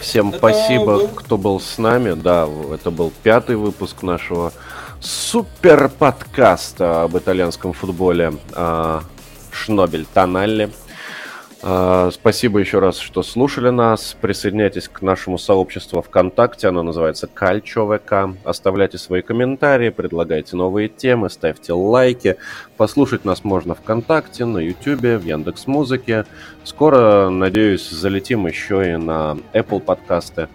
Всем 0.00 0.30
это 0.30 0.38
спасибо, 0.38 0.84
был... 0.84 1.08
кто 1.08 1.38
был 1.38 1.60
с 1.60 1.78
нами. 1.78 2.12
Да, 2.12 2.48
это 2.72 2.90
был 2.90 3.12
пятый 3.22 3.56
выпуск 3.56 4.02
нашего 4.02 4.52
супер 5.00 5.88
подкаста 5.88 7.04
об 7.04 7.16
итальянском 7.16 7.72
футболе 7.72 8.34
а, 8.52 9.02
Шнобель 9.50 10.06
Тоналли. 10.12 10.70
А, 11.60 12.10
спасибо 12.12 12.60
еще 12.60 12.78
раз, 12.78 12.98
что 12.98 13.22
слушали 13.22 13.70
нас. 13.70 14.16
Присоединяйтесь 14.20 14.88
к 14.88 15.02
нашему 15.02 15.38
сообществу 15.38 16.02
ВКонтакте. 16.02 16.68
Оно 16.68 16.82
называется 16.82 17.26
Кальчо 17.26 17.86
ВК. 17.86 18.36
Оставляйте 18.44 18.96
свои 18.98 19.22
комментарии, 19.22 19.90
предлагайте 19.90 20.56
новые 20.56 20.88
темы, 20.88 21.30
ставьте 21.30 21.72
лайки. 21.72 22.36
Послушать 22.76 23.24
нас 23.24 23.42
можно 23.42 23.74
ВКонтакте, 23.74 24.44
на 24.44 24.58
Ютубе, 24.58 25.18
в 25.18 25.24
Яндекс 25.24 25.66
Музыке. 25.66 26.26
Скоро, 26.62 27.28
надеюсь, 27.28 27.88
залетим 27.90 28.46
еще 28.46 28.92
и 28.92 28.96
на 28.96 29.36
Apple 29.52 29.80
подкасты. 29.80 30.48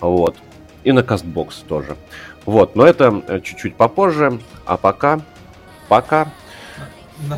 Вот. 0.00 0.36
И 0.82 0.90
на 0.90 1.00
Castbox 1.00 1.52
тоже. 1.68 1.96
Вот, 2.44 2.74
но 2.74 2.86
это 2.86 3.22
э, 3.28 3.40
чуть-чуть 3.40 3.76
попозже. 3.76 4.40
А 4.64 4.76
пока, 4.76 5.20
пока. 5.88 6.28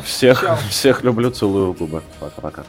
Всех, 0.05 0.45
всех 0.69 1.03
люблю, 1.03 1.29
целую 1.29 1.73
в 1.73 1.77
губы. 1.77 2.01
Пока-пока. 2.19 2.63